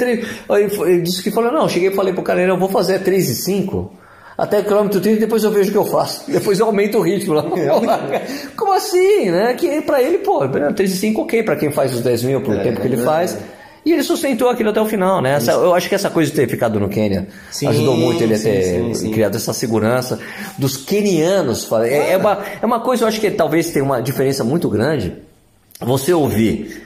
Aí 0.48 0.68
Ele, 0.86 1.00
disse 1.02 1.22
que 1.22 1.30
falou, 1.30 1.52
não, 1.52 1.62
eu 1.62 1.68
cheguei 1.68 1.90
e 1.90 1.94
falei 1.94 2.12
pro 2.12 2.22
cara, 2.22 2.40
eu 2.40 2.58
vou 2.58 2.68
fazer 2.68 3.00
3 3.00 3.28
e 3.28 3.34
5. 3.34 3.92
Até 4.36 4.60
o 4.60 4.64
quilômetro 4.64 5.00
30, 5.00 5.18
depois 5.18 5.42
eu 5.42 5.50
vejo 5.50 5.70
o 5.70 5.72
que 5.72 5.78
eu 5.78 5.84
faço. 5.84 6.22
Depois 6.30 6.60
eu 6.60 6.66
aumento 6.66 6.98
o 6.98 7.00
ritmo 7.00 7.34
lá. 7.34 7.42
Como 8.56 8.72
assim, 8.72 9.30
né? 9.32 9.52
Que 9.54 9.80
pra 9.82 10.00
ele, 10.00 10.18
pô, 10.18 10.46
3 10.48 10.92
e 10.92 10.96
5 10.96 11.22
ok, 11.22 11.42
pra 11.42 11.56
quem 11.56 11.72
faz 11.72 11.92
os 11.92 12.02
10 12.02 12.22
mil 12.22 12.40
pro 12.40 12.54
É, 12.54 12.62
tempo 12.62 12.80
que 12.80 12.86
ele 12.86 13.00
é, 13.00 13.04
faz. 13.04 13.36
E 13.88 13.92
ele 13.92 14.02
sustentou 14.02 14.50
aquilo 14.50 14.68
até 14.68 14.80
o 14.80 14.84
final, 14.86 15.22
né? 15.22 15.32
Essa- 15.36 15.52
eu 15.52 15.74
acho 15.74 15.88
que 15.88 15.94
essa 15.94 16.10
coisa 16.10 16.30
de 16.30 16.36
ter 16.36 16.46
ficado 16.46 16.78
no 16.78 16.88
Quênia 16.90 17.26
Sim, 17.50 17.68
ajudou 17.68 17.96
muito 17.96 18.22
ele 18.22 18.34
a 18.34 18.36
sim, 18.36 18.44
ter 18.44 18.62
sim, 18.62 18.94
sim. 18.94 19.10
criado 19.12 19.34
essa 19.36 19.52
segurança 19.54 20.18
dos 20.58 20.76
quenianos. 20.76 21.66
É, 21.84 22.12
é 22.12 22.16
uma, 22.18 22.38
é 22.60 22.66
uma 22.66 22.80
coisa, 22.80 23.04
eu 23.04 23.08
acho 23.08 23.18
que 23.18 23.30
talvez 23.30 23.70
tenha 23.70 23.82
uma 23.84 24.02
diferença 24.02 24.44
muito 24.44 24.68
grande 24.68 25.14
você 25.80 26.12
ouvir 26.12 26.82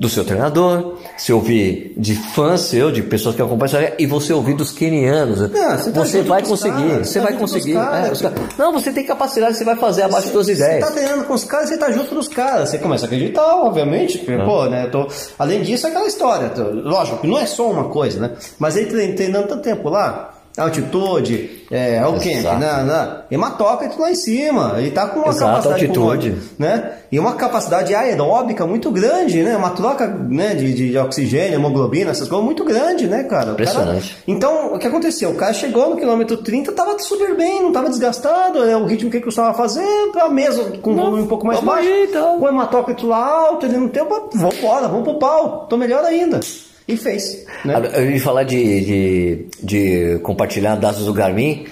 do 0.00 0.08
seu 0.08 0.24
treinador, 0.24 0.96
se 1.18 1.30
ouvir 1.30 1.92
de 1.94 2.14
fãs 2.14 2.62
seu, 2.62 2.90
de 2.90 3.02
pessoas 3.02 3.36
que 3.36 3.42
acompanham, 3.42 3.92
e 3.98 4.06
você 4.06 4.32
ouvir 4.32 4.54
dos 4.54 4.72
quenianos. 4.72 5.40
Não, 5.40 5.48
você 5.76 5.92
tá 5.92 6.04
junto 6.06 6.22
vai 6.26 6.42
conseguir, 6.42 6.88
caras, 6.88 7.08
você 7.08 7.18
tá 7.20 7.24
vai 7.26 7.36
conseguir. 7.36 7.76
é, 7.76 8.10
os 8.10 8.22
caras- 8.22 8.38
Não, 8.56 8.72
você 8.72 8.90
tem 8.92 9.04
capacidade, 9.04 9.58
você 9.58 9.64
vai 9.64 9.76
fazer 9.76 10.04
abaixo 10.04 10.28
de 10.28 10.32
12 10.32 10.54
Você 10.56 10.62
ideias. 10.64 10.86
tá 10.86 10.90
treinando 10.90 11.24
com 11.24 11.34
os 11.34 11.44
caras, 11.44 11.68
você 11.68 11.76
tá 11.76 11.90
junto 11.92 12.14
dos 12.14 12.28
caras. 12.28 12.70
Você 12.70 12.78
começa 12.78 13.04
a 13.04 13.08
acreditar, 13.08 13.56
obviamente. 13.56 14.16
porque, 14.18 14.38
Pô, 14.38 14.64
né? 14.64 14.86
Tô... 14.86 15.06
Além 15.38 15.60
disso, 15.60 15.86
é 15.86 15.90
aquela 15.90 16.06
história. 16.06 16.48
tô- 16.48 16.62
Lógico, 16.70 17.26
não 17.26 17.38
é 17.38 17.44
só 17.44 17.70
uma 17.70 17.90
coisa, 17.90 18.18
né? 18.20 18.30
Mas 18.58 18.76
ele 18.76 18.86
trein- 18.86 19.14
treinando 19.14 19.48
tanto 19.48 19.62
tempo 19.62 19.90
lá, 19.90 20.29
altitude, 20.56 21.64
é, 21.70 22.04
o 22.06 22.12
camp, 22.14 22.26
Exato. 22.26 22.58
né, 22.58 22.82
né, 22.82 23.16
hematócrito 23.30 24.00
lá 24.00 24.10
em 24.10 24.14
cima. 24.14 24.74
Ele 24.78 24.90
tá 24.90 25.06
com 25.06 25.20
uma 25.20 25.28
Exato, 25.28 25.46
capacidade 25.46 25.84
altitude. 25.86 26.30
pulmônica, 26.30 26.54
né? 26.58 26.92
E 27.12 27.18
uma 27.18 27.34
capacidade 27.34 27.94
aeróbica 27.94 28.66
muito 28.66 28.90
grande, 28.90 29.42
né? 29.42 29.56
Uma 29.56 29.70
troca 29.70 30.06
né, 30.06 30.54
de, 30.54 30.72
de 30.72 30.98
oxigênio, 30.98 31.54
hemoglobina, 31.54 32.10
essas 32.10 32.28
coisas 32.28 32.44
muito 32.44 32.64
grande, 32.64 33.06
né, 33.06 33.24
cara? 33.24 33.26
O 33.26 33.28
cara- 33.30 33.52
Impressionante. 33.52 34.16
Então, 34.26 34.74
o 34.74 34.78
que 34.78 34.86
aconteceu? 34.86 35.30
O 35.30 35.34
cara 35.36 35.52
chegou 35.52 35.90
no 35.90 35.96
quilômetro 35.96 36.36
30, 36.38 36.72
tava 36.72 36.98
super 36.98 37.36
bem, 37.36 37.62
não 37.62 37.72
tava 37.72 37.88
desgastado, 37.88 38.64
é 38.64 38.76
o 38.76 38.84
ritmo 38.86 39.10
que 39.10 39.16
ele 39.16 39.24
costumava 39.24 39.54
fazer, 39.56 39.84
pra 40.12 40.28
mesmo, 40.28 40.78
com 40.78 40.92
um 40.92 40.96
volume 40.96 41.22
um 41.22 41.26
pouco 41.26 41.46
mais 41.46 41.60
baixo. 41.60 41.88
aí, 41.88 42.06
então. 42.08 42.40
O 42.40 42.48
hematócrito 42.48 43.06
lá 43.06 43.24
alto, 43.24 43.66
ele 43.66 43.76
não 43.76 43.88
tem, 43.88 44.04
vamos 44.04 44.58
embora, 44.58 44.88
vamos 44.88 45.04
pro 45.04 45.18
pau, 45.18 45.66
tô 45.68 45.76
melhor 45.76 46.04
ainda. 46.04 46.40
E 46.88 46.96
fez, 46.96 47.44
né? 47.64 47.74
Eu 47.94 48.10
ia 48.10 48.20
falar 48.20 48.42
de, 48.42 48.80
de, 48.80 49.46
de 49.62 50.18
compartilhar 50.22 50.74
dados 50.76 51.04
do 51.04 51.12
Garmin. 51.12 51.66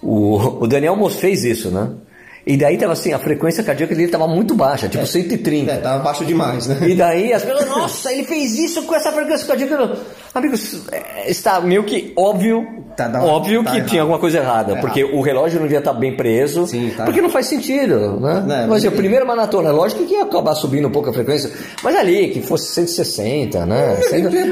O, 0.00 0.64
o 0.64 0.66
Daniel 0.66 0.96
Mos 0.96 1.16
fez 1.16 1.44
isso, 1.44 1.70
né? 1.70 1.90
E 2.44 2.56
daí 2.56 2.76
tava 2.76 2.92
assim, 2.92 3.12
a 3.12 3.18
frequência 3.18 3.62
cardíaca 3.62 3.94
dele 3.94 4.10
tava 4.10 4.26
muito 4.26 4.54
baixa, 4.54 4.88
tipo 4.88 5.06
130. 5.06 5.70
É, 5.70 5.76
tava 5.76 6.02
baixo 6.02 6.24
demais, 6.24 6.66
né? 6.66 6.88
E 6.88 6.94
daí 6.94 7.32
as 7.32 7.44
pessoas, 7.44 7.68
nossa, 7.70 8.12
ele 8.12 8.24
fez 8.24 8.58
isso 8.58 8.82
com 8.82 8.94
essa 8.94 9.12
frequência 9.12 9.46
cardíaca. 9.46 9.96
Amigos, 10.34 10.80
é, 10.90 11.30
está 11.30 11.60
meio 11.60 11.84
que 11.84 12.10
óbvio, 12.16 12.66
Tá, 12.96 13.06
dá- 13.06 13.22
óbvio 13.22 13.62
tá 13.62 13.70
que 13.70 13.76
errado. 13.76 13.88
tinha 13.90 14.00
alguma 14.02 14.18
coisa 14.18 14.38
errada, 14.38 14.74
Tá 14.74 14.80
porque 14.80 15.04
o 15.04 15.20
relógio 15.20 15.56
não 15.58 15.66
devia 15.66 15.78
estar 15.80 15.92
bem 15.92 16.16
preso, 16.16 16.66
Sim, 16.66 16.90
tá 16.96 17.04
porque 17.04 17.20
não 17.20 17.28
faz 17.28 17.46
sentido, 17.46 18.18
né? 18.18 18.34
Não, 18.40 18.46
mas 18.46 18.68
mas- 18.68 18.86
a 18.86 18.90
primeira 18.90 19.24
maratona, 19.26 19.70
lógico 19.72 20.04
que 20.04 20.14
ia 20.14 20.22
acabar 20.22 20.54
subindo 20.54 20.88
um 20.88 20.90
pouco 20.90 21.10
a 21.10 21.12
frequência, 21.12 21.50
mas 21.82 21.94
ali, 21.96 22.28
que 22.28 22.40
fosse 22.40 22.72
160, 22.72 23.66
né? 23.66 23.98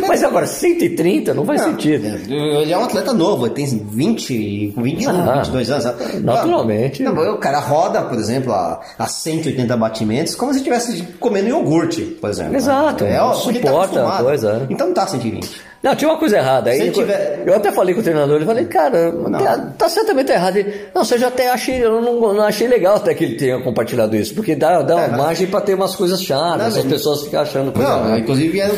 Mas 0.07 0.23
agora, 0.23 0.47
130 0.47 1.33
não 1.33 1.47
faz 1.47 1.63
sentido. 1.63 2.07
Ele 2.31 2.71
é 2.73 2.77
um 2.77 2.85
atleta 2.85 3.15
novo, 3.15 3.47
ele 3.47 3.55
tem 3.55 3.67
20, 3.67 4.75
21, 4.77 5.11
Ah, 5.31 5.35
22 5.37 5.71
anos. 5.71 5.85
naturalmente. 6.23 7.03
Não, 7.03 7.15
o 7.35 7.39
cara 7.39 7.59
roda, 7.59 8.03
por 8.03 8.19
exemplo, 8.19 8.53
a, 8.53 8.81
a 8.99 9.07
180 9.07 9.77
batimentos, 9.79 10.35
como 10.35 10.53
se 10.53 10.59
estivesse 10.59 11.03
comendo 11.19 11.49
iogurte, 11.49 12.03
por 12.03 12.29
exemplo. 12.29 12.55
Exato, 12.57 13.05
ó, 13.05 13.09
não 13.09 13.29
tá 13.29 13.35
suporta 13.35 13.71
a 13.71 13.85
acostumado. 13.85 14.25
coisa? 14.25 14.67
Então 14.69 14.87
não 14.89 14.95
tá 14.95 15.07
120. 15.07 15.70
Não, 15.83 15.95
tinha 15.97 16.11
uma 16.11 16.19
coisa 16.19 16.37
errada. 16.37 16.71
Aí, 16.71 16.91
tiver- 16.91 17.43
Eu 17.47 17.55
até 17.57 17.73
falei 17.73 17.95
com 17.95 18.01
o 18.01 18.05
treinador, 18.05 18.37
ele 18.37 18.45
falei, 18.45 18.67
cara, 18.67 19.11
tá, 19.33 19.59
tá 19.79 19.89
certamente 19.89 20.31
errado. 20.31 20.57
Ele, 20.59 20.75
não, 20.95 21.03
você 21.03 21.17
já 21.17 21.29
até 21.29 21.49
achei, 21.49 21.83
eu 21.83 22.03
não, 22.03 22.35
não 22.35 22.43
achei 22.43 22.69
legal 22.69 22.97
até 22.97 23.15
que 23.15 23.25
ele 23.25 23.37
tenha 23.37 23.59
compartilhado 23.63 24.15
isso, 24.15 24.35
porque 24.35 24.55
dá, 24.55 24.83
dá 24.83 24.97
uma 24.97 25.05
É, 25.05 25.17
margem 25.17 25.47
pra 25.47 25.63
ter 25.63 25.73
umas 25.75 25.97
coisas 25.97 26.23
chatas, 26.23 26.77
as 26.77 26.85
pessoas 26.85 27.23
ficam 27.23 27.41
achando 27.41 27.73
coisa 27.73 27.89
Não, 27.89 27.99
errada. 28.05 28.19
inclusive 28.19 28.49
vieram, 28.51 28.75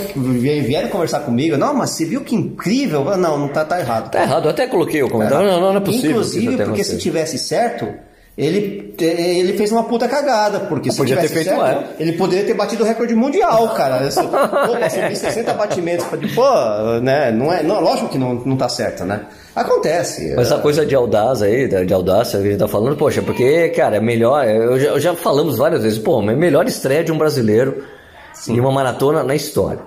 vieram, 0.64 0.88
conversar 0.90 1.20
comigo. 1.20 1.56
Não, 1.56 1.74
mas 1.74 1.90
você 1.90 2.04
viu 2.04 2.20
que 2.20 2.36
incrível? 2.36 3.04
Não, 3.16 3.36
não 3.36 3.48
tá, 3.48 3.64
tá 3.64 3.80
errado. 3.80 4.08
Tá 4.12 4.22
errado, 4.22 4.44
eu 4.44 4.50
até 4.50 4.68
coloquei 4.68 5.02
o 5.02 5.10
comentário, 5.10 5.46
não, 5.50 5.60
não, 5.60 5.70
não 5.72 5.80
é 5.80 5.84
possível. 5.84 6.10
Inclusive, 6.12 6.56
porque 6.64 6.84
se 6.84 6.98
tivesse 6.98 7.36
certo, 7.36 7.88
ele, 8.46 8.94
ele 8.98 9.52
fez 9.54 9.70
uma 9.72 9.84
puta 9.84 10.08
cagada. 10.08 10.60
Porque 10.60 10.90
se 10.90 10.96
Podia 10.96 11.16
ter 11.16 11.28
feito 11.28 11.48
certo, 11.48 11.60
mais. 11.60 11.86
ele 11.98 12.12
poderia 12.12 12.44
ter 12.44 12.54
batido 12.54 12.82
o 12.82 12.86
recorde 12.86 13.14
mundial, 13.14 13.68
cara. 13.74 13.98
Pô, 13.98 14.90
subir 14.90 15.16
60 15.16 15.54
batimentos. 15.54 16.06
Pô, 16.34 17.00
né? 17.02 17.30
Não 17.30 17.52
é, 17.52 17.62
não, 17.62 17.80
lógico 17.80 18.08
que 18.08 18.18
não, 18.18 18.34
não 18.34 18.56
tá 18.56 18.68
certo, 18.68 19.04
né? 19.04 19.26
Acontece. 19.54 20.34
Mas 20.34 20.46
essa 20.50 20.58
coisa 20.60 20.86
de 20.86 20.94
audácia 20.94 21.46
aí, 21.46 21.68
de 21.86 21.92
audácia 21.92 22.40
que 22.40 22.46
a 22.46 22.50
gente 22.50 22.58
tá 22.58 22.68
falando, 22.68 22.96
poxa, 22.96 23.20
porque, 23.20 23.68
cara, 23.70 23.96
é 23.96 24.00
melhor, 24.00 24.46
eu 24.46 24.80
já, 24.80 24.98
já 24.98 25.14
falamos 25.14 25.58
várias 25.58 25.82
vezes, 25.82 25.98
pô, 25.98 26.22
é 26.22 26.34
melhor 26.34 26.66
estreia 26.66 27.04
de 27.04 27.12
um 27.12 27.18
brasileiro 27.18 27.84
em 28.48 28.58
uma 28.58 28.72
maratona 28.72 29.22
na 29.22 29.34
história. 29.34 29.80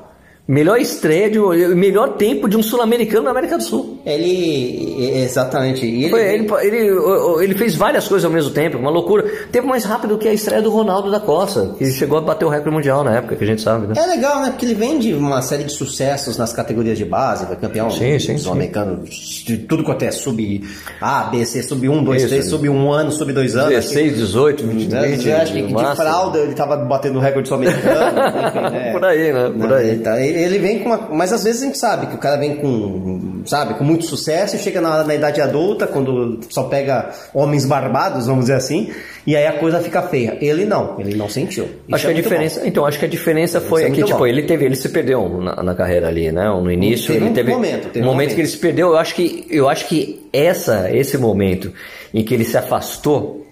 Melhor 0.47 0.79
estreia, 0.79 1.29
de, 1.29 1.39
melhor 1.75 2.09
tempo 2.13 2.47
de 2.47 2.55
um 2.55 2.61
sul-americano 2.61 3.23
na 3.23 3.31
América 3.31 3.57
do 3.57 3.63
Sul. 3.63 3.94
Ele. 4.05 4.95
Exatamente. 5.23 5.85
Ele, 5.85 6.09
Foi, 6.09 6.21
ele, 6.21 6.47
ele, 6.61 7.43
ele 7.43 7.55
fez 7.55 7.75
várias 7.75 8.07
coisas 8.07 8.25
ao 8.25 8.31
mesmo 8.31 8.51
tempo, 8.51 8.77
uma 8.77 8.89
loucura. 8.91 9.23
Tempo 9.51 9.67
mais 9.67 9.83
rápido 9.83 10.17
que 10.17 10.27
a 10.27 10.33
estreia 10.33 10.61
do 10.61 10.69
Ronaldo 10.69 11.09
da 11.11 11.19
Costa, 11.19 11.73
que 11.77 11.91
chegou 11.91 12.17
a 12.17 12.21
bater 12.21 12.45
o 12.45 12.49
recorde 12.49 12.71
mundial 12.75 13.03
na 13.03 13.15
época, 13.17 13.35
que 13.35 13.43
a 13.43 13.47
gente 13.47 13.61
sabe, 13.61 13.87
né? 13.87 13.93
É 13.97 14.05
legal, 14.05 14.41
né? 14.41 14.49
Porque 14.51 14.65
ele 14.65 14.75
vem 14.75 14.99
de 14.99 15.13
uma 15.13 15.41
série 15.41 15.63
de 15.63 15.71
sucessos 15.71 16.37
nas 16.37 16.53
categorias 16.53 16.97
de 16.97 17.05
base, 17.05 17.45
foi 17.45 17.55
campeão 17.55 17.89
Sim, 17.89 18.19
sim, 18.19 18.19
sim. 18.19 18.37
sul-americano, 18.37 19.03
de 19.05 19.57
tudo 19.57 19.83
quanto 19.83 20.03
é 20.03 20.11
sub 20.11 20.63
A, 21.01 21.23
B, 21.25 21.45
C, 21.45 21.63
sub 21.63 21.87
1, 21.87 22.03
2, 22.03 22.21
Isso. 22.21 22.29
3, 22.29 22.49
sub 22.49 22.69
1 22.69 22.91
ano, 22.91 23.11
sub 23.11 23.31
2 23.33 23.55
anos. 23.55 23.75
acho 23.77 23.89
que- 23.89 23.95
16, 23.95 24.17
18, 24.17 24.67
20, 24.67 24.87
né, 24.91 25.01
20, 25.07 25.27
eu 25.29 25.37
acho 25.37 25.53
que 25.53 25.61
de 25.63 25.73
máximo. 25.73 25.95
fralda 25.95 26.39
ele 26.39 26.53
tava 26.53 26.77
batendo 26.77 27.17
o 27.17 27.21
recorde 27.21 27.47
sul-americano. 27.47 28.15
né? 28.71 28.91
Por 28.91 29.03
aí, 29.05 29.33
né? 29.33 29.49
Por 29.49 29.67
Não, 29.69 29.75
aí. 29.75 29.89
ele 29.89 29.99
tá- 30.01 30.21
Ele 30.21 30.59
vem 30.59 30.79
com 30.79 30.89
uma. 30.89 30.97
Mas 31.11 31.31
às 31.33 31.43
vezes 31.43 31.61
a 31.61 31.65
gente 31.65 31.77
sabe 31.77 32.07
que 32.07 32.15
o 32.15 32.17
cara 32.17 32.37
vem 32.37 32.55
com. 32.57 33.41
Sabe, 33.45 33.75
com 33.75 33.83
muito 33.83 33.94
sucesso 34.03 34.55
e 34.55 34.59
chega 34.59 34.81
na, 34.81 35.03
na 35.03 35.15
idade 35.15 35.39
adulta, 35.41 35.87
quando 35.87 36.39
só 36.49 36.63
pega 36.63 37.11
homens 37.33 37.65
barbados, 37.65 38.27
vamos 38.27 38.45
dizer 38.45 38.55
assim, 38.55 38.91
e 39.25 39.35
aí 39.35 39.47
a 39.47 39.53
coisa 39.53 39.79
fica 39.79 40.01
feia. 40.03 40.37
Ele 40.41 40.65
não, 40.65 40.99
ele 40.99 41.15
não 41.15 41.29
sentiu. 41.29 41.65
Isso 41.87 41.95
Acho 41.95 42.01
que 42.03 42.07
é 42.07 42.11
a 42.11 42.13
muito 42.13 42.23
diferença, 42.23 42.67
então 42.67 42.85
acho 42.85 42.99
que 42.99 43.05
a 43.05 43.09
diferença 43.09 43.61
foi 43.61 43.83
é 43.83 43.85
que 43.85 43.91
muito 43.93 44.05
tipo 44.07 44.19
bom. 44.19 44.27
ele 44.27 44.43
teve, 44.43 44.65
ele 44.65 44.75
se 44.75 44.89
perdeu 44.89 45.27
na, 45.41 45.63
na 45.63 45.75
carreira 45.75 46.07
ali, 46.07 46.31
né? 46.31 46.45
No 46.49 46.71
início 46.71 47.07
Teve 47.07 47.19
ele 47.19 47.29
um 47.29 47.33
teve 47.33 47.51
momento, 47.51 47.87
teve 47.89 47.99
um 47.99 48.01
um 48.01 48.05
momento 48.05 48.11
momento. 48.13 48.35
que 48.35 48.41
ele 48.41 48.47
se 48.47 48.57
perdeu. 48.57 48.87
Eu 48.89 48.97
acho 48.97 49.15
que 49.15 49.45
eu 49.49 49.69
acho 49.69 49.87
que 49.87 50.27
essa 50.33 50.89
esse 50.91 51.17
momento 51.17 51.71
em 52.13 52.23
que 52.23 52.33
ele 52.33 52.43
se 52.45 52.57
afastou 52.57 53.45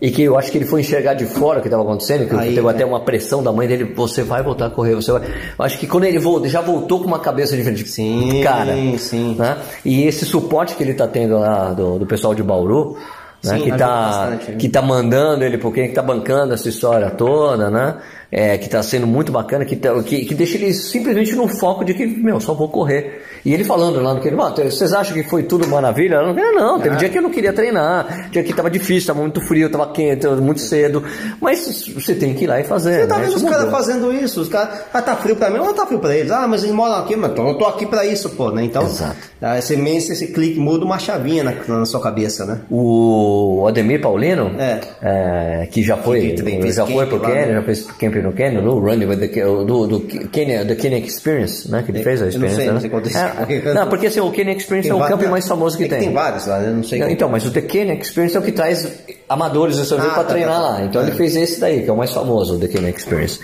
e 0.00 0.10
que 0.10 0.22
eu 0.22 0.38
acho 0.38 0.50
que 0.52 0.58
ele 0.58 0.64
foi 0.64 0.80
enxergar 0.80 1.14
de 1.14 1.26
fora 1.26 1.58
o 1.58 1.62
que 1.62 1.66
estava 1.68 1.82
acontecendo, 1.82 2.28
que 2.28 2.34
Aí, 2.36 2.54
teve 2.54 2.66
é. 2.66 2.70
até 2.70 2.84
uma 2.84 3.00
pressão 3.00 3.42
da 3.42 3.52
mãe 3.52 3.66
dele, 3.66 3.84
você 3.84 4.22
vai 4.22 4.42
voltar 4.42 4.66
a 4.66 4.70
correr, 4.70 4.94
você 4.94 5.10
vai. 5.10 5.22
Eu 5.58 5.64
acho 5.64 5.78
que 5.78 5.86
quando 5.86 6.04
ele 6.04 6.18
voltou, 6.18 6.48
já 6.48 6.60
voltou 6.60 7.00
com 7.00 7.06
uma 7.06 7.18
cabeça 7.18 7.56
diferente. 7.56 7.88
Sim, 7.88 8.40
cara, 8.42 8.74
sim. 8.98 9.34
né? 9.36 9.58
E 9.84 10.04
esse 10.04 10.24
suporte 10.24 10.76
que 10.76 10.82
ele 10.82 10.94
tá 10.94 11.08
tendo 11.08 11.38
lá 11.38 11.72
do, 11.72 11.98
do 11.98 12.06
pessoal 12.06 12.32
de 12.32 12.44
Bauru, 12.44 12.96
né? 13.42 13.58
Sim, 13.58 13.64
que 13.64 13.70
tá 13.76 13.86
bastante, 13.86 14.50
né? 14.50 14.56
que 14.56 14.68
tá 14.68 14.82
mandando 14.82 15.44
ele 15.44 15.58
porque 15.58 15.88
que 15.88 15.94
tá 15.94 16.02
bancando 16.02 16.54
essa 16.54 16.68
história 16.68 17.10
toda, 17.10 17.70
né? 17.70 17.96
É, 18.30 18.58
que 18.58 18.68
tá 18.68 18.82
sendo 18.82 19.06
muito 19.06 19.32
bacana, 19.32 19.64
que, 19.64 19.74
tá- 19.74 20.02
que, 20.02 20.26
que 20.26 20.34
deixa 20.34 20.58
ele 20.58 20.70
simplesmente 20.74 21.34
no 21.34 21.48
foco 21.48 21.82
de 21.82 21.94
que, 21.94 22.06
meu, 22.06 22.38
só 22.38 22.52
vou 22.52 22.68
correr. 22.68 23.22
E 23.42 23.54
ele 23.54 23.64
falando 23.64 24.02
lá 24.02 24.12
no 24.12 24.20
que 24.20 24.28
ele, 24.28 24.36
"Ah, 24.38 24.52
vocês 24.54 24.92
acham 24.92 25.14
que 25.14 25.22
foi 25.22 25.44
tudo 25.44 25.66
maravilha? 25.66 26.16
Eu 26.16 26.34
não, 26.34 26.54
não, 26.54 26.78
teve 26.78 26.96
dia 26.96 27.08
que 27.08 27.16
eu 27.16 27.22
não 27.22 27.30
queria 27.30 27.54
treinar, 27.54 28.28
dia 28.30 28.42
que 28.44 28.52
tava 28.52 28.68
difícil, 28.70 29.06
tava 29.06 29.20
muito 29.22 29.40
frio, 29.40 29.70
tava 29.70 29.86
quente, 29.92 30.20
tava 30.20 30.36
muito 30.36 30.60
cedo. 30.60 31.02
Mas 31.40 31.86
você 31.94 32.14
tem 32.14 32.34
que 32.34 32.44
ir 32.44 32.48
lá 32.48 32.60
e 32.60 32.64
fazer. 32.64 33.00
Você 33.00 33.06
tá 33.06 33.16
né? 33.16 33.24
vendo 33.24 33.36
Isso 33.36 33.46
os 33.46 33.50
caras 33.50 33.70
fazendo 33.70 34.12
isso? 34.12 34.40
Os 34.42 34.48
caras, 34.50 34.80
ah, 34.92 35.00
tá 35.00 35.16
frio 35.16 35.34
pra 35.34 35.48
mim, 35.48 35.56
não 35.56 35.72
tá 35.72 35.86
frio 35.86 35.98
pra 35.98 36.14
eles. 36.14 36.30
Ah, 36.30 36.46
mas 36.46 36.62
eles 36.64 36.74
moram 36.74 36.96
aqui, 36.96 37.16
mas 37.16 37.30
eu 37.34 37.54
tô 37.56 37.64
aqui 37.64 37.86
pra 37.86 38.04
isso, 38.04 38.28
pô, 38.30 38.50
né? 38.50 38.62
Então, 38.62 38.82
Exato. 38.82 39.16
ah, 39.40 39.56
esse, 39.58 39.72
esse, 39.74 40.12
esse 40.12 40.26
clique 40.34 40.60
muda 40.60 40.84
uma 40.84 40.98
chavinha 40.98 41.42
na, 41.42 41.54
na 41.66 41.86
sua 41.86 42.02
cabeça, 42.02 42.44
né? 42.44 42.60
O 42.70 43.64
Ademir 43.66 44.02
Paulino, 44.02 44.50
É. 44.58 44.80
é, 45.00 45.66
que 45.70 45.82
já 45.82 45.96
foi, 45.96 46.32
Que 46.32 46.42
fez 46.42 46.74
já 46.76 46.84
foi 46.84 47.06
pro 47.06 47.20
Kenya, 47.20 47.46
né? 47.46 47.52
já 47.54 47.62
fez 47.62 47.86
camp 47.98 48.17
no 48.22 48.32
Kenya, 48.32 48.60
no 48.60 48.78
Running 48.78 49.06
with 49.06 49.18
the, 49.18 49.28
do, 49.28 49.86
do 49.86 50.00
Kenya, 50.30 50.64
the 50.64 50.74
Kenya 50.74 50.98
Experience, 50.98 51.70
né? 51.70 51.82
Que 51.84 51.92
ele 51.92 52.02
fez 52.02 52.20
a 52.22 52.26
Eu 52.26 52.32
não 52.32 52.32
sei, 52.32 52.48
experiência, 52.48 52.72
não 52.72 52.80
sei 52.80 52.90
quanto 52.90 53.12
né? 53.12 53.32
É, 53.48 53.74
não, 53.74 53.88
porque 53.88 54.06
assim, 54.06 54.20
o 54.20 54.30
Kenya 54.30 54.52
Experience 54.52 54.90
é 54.90 54.94
o 54.94 54.98
va- 54.98 55.08
camp 55.08 55.22
não, 55.22 55.30
mais 55.30 55.46
famoso 55.48 55.76
que 55.76 55.84
é 55.84 55.88
tem. 55.88 55.98
Tem 56.00 56.12
vários 56.12 56.46
lá, 56.46 56.60
eu 56.62 56.74
não 56.74 56.82
sei. 56.84 56.98
Não, 57.00 57.08
Então, 57.10 57.28
mas 57.28 57.44
o 57.46 57.50
The 57.50 57.62
Kenya 57.62 57.94
Experience 57.94 58.36
é 58.36 58.40
o 58.40 58.42
que 58.42 58.52
traz 58.52 58.90
amadores 59.28 59.76
dessa 59.76 59.96
vez 59.96 60.08
Ah, 60.08 60.14
pra 60.14 60.24
tá, 60.24 60.30
treinar 60.30 60.54
tá, 60.54 60.62
tá. 60.62 60.68
lá. 60.78 60.84
Então 60.84 61.02
É. 61.02 61.06
ele 61.06 61.16
fez 61.16 61.36
esse 61.36 61.60
daí, 61.60 61.82
que 61.82 61.90
é 61.90 61.92
o 61.92 61.96
mais 61.96 62.12
famoso, 62.12 62.56
o 62.56 62.58
The 62.58 62.68
Kenya 62.68 62.90
Experience. 62.90 63.40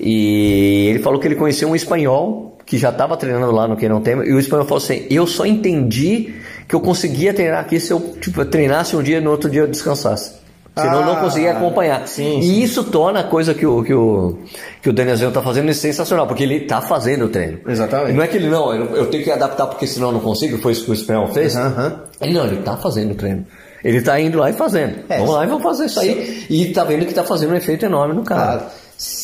E 0.00 0.88
ele 0.90 0.98
falou 0.98 1.18
que 1.18 1.26
ele 1.26 1.36
conheceu 1.36 1.68
um 1.68 1.74
espanhol 1.76 2.56
que 2.66 2.76
já 2.76 2.90
estava 2.90 3.16
treinando 3.16 3.50
lá 3.52 3.66
no 3.68 3.76
Kenya 3.76 4.00
e 4.26 4.32
o 4.32 4.38
espanhol 4.38 4.64
falou 4.66 4.82
assim: 4.82 5.06
Eu 5.08 5.26
só 5.26 5.46
entendi 5.46 6.34
que 6.68 6.74
eu 6.74 6.80
conseguia 6.80 7.32
treinar 7.32 7.60
aqui 7.60 7.78
se 7.80 7.92
eu 7.92 8.00
tipo, 8.20 8.44
treinasse 8.44 8.96
um 8.96 9.02
dia 9.02 9.18
e 9.18 9.20
no 9.20 9.30
outro 9.30 9.48
dia 9.48 9.62
eu 9.62 9.66
descansasse. 9.66 10.32
Senão 10.78 11.00
eu 11.00 11.06
não 11.06 11.16
Ah, 11.16 11.20
conseguia 11.20 11.52
acompanhar. 11.52 12.06
sim, 12.06 12.38
e 12.38 12.42
sim. 12.42 12.62
isso 12.62 12.84
torna 12.84 13.20
a 13.20 13.24
coisa 13.24 13.54
que 13.54 13.64
o, 13.64 13.82
que 13.82 13.94
o, 13.94 14.36
que 14.82 14.90
o 14.90 14.92
Danielzinho 14.92 15.30
tá 15.32 15.40
fazendo 15.40 15.72
sensacional, 15.72 16.26
porque 16.26 16.42
ele 16.42 16.60
tá 16.60 16.82
fazendo 16.82 17.24
o 17.24 17.28
treino. 17.28 17.58
Exatamente. 17.66 18.12
Não 18.12 18.22
é 18.22 18.26
que 18.28 18.36
ele, 18.36 18.48
não, 18.48 18.74
eu, 18.74 19.06
tenho 19.06 19.24
que 19.24 19.30
adaptar 19.30 19.66
porque 19.68 19.86
senão 19.86 20.08
eu 20.08 20.12
não 20.12 20.20
consigo, 20.20 20.58
foi 20.58 20.72
isso 20.72 20.84
que 20.84 20.90
o 20.90 20.94
espanhol 20.94 21.28
fez. 21.28 21.56
Aham. 21.56 22.02
Ele 22.20 22.34
não, 22.34 22.44
ele 22.46 22.56
tá 22.62 22.76
fazendo 22.76 23.12
o 23.12 23.14
treino. 23.14 23.46
Ele 23.82 24.02
tá 24.02 24.20
indo 24.20 24.38
lá 24.38 24.50
e 24.50 24.52
fazendo. 24.52 24.96
É, 25.08 25.18
vamos 25.18 25.34
lá 25.34 25.44
e 25.44 25.46
vamos 25.46 25.62
fazer 25.62 25.86
isso 25.86 26.00
aí. 26.00 26.44
E 26.50 26.72
tá 26.72 26.84
vendo 26.84 27.06
que 27.06 27.14
tá 27.14 27.24
fazendo 27.24 27.52
um 27.52 27.56
efeito 27.56 27.86
enorme 27.86 28.14
no 28.14 28.22
cara. 28.24 28.58
Cara, 28.58 28.66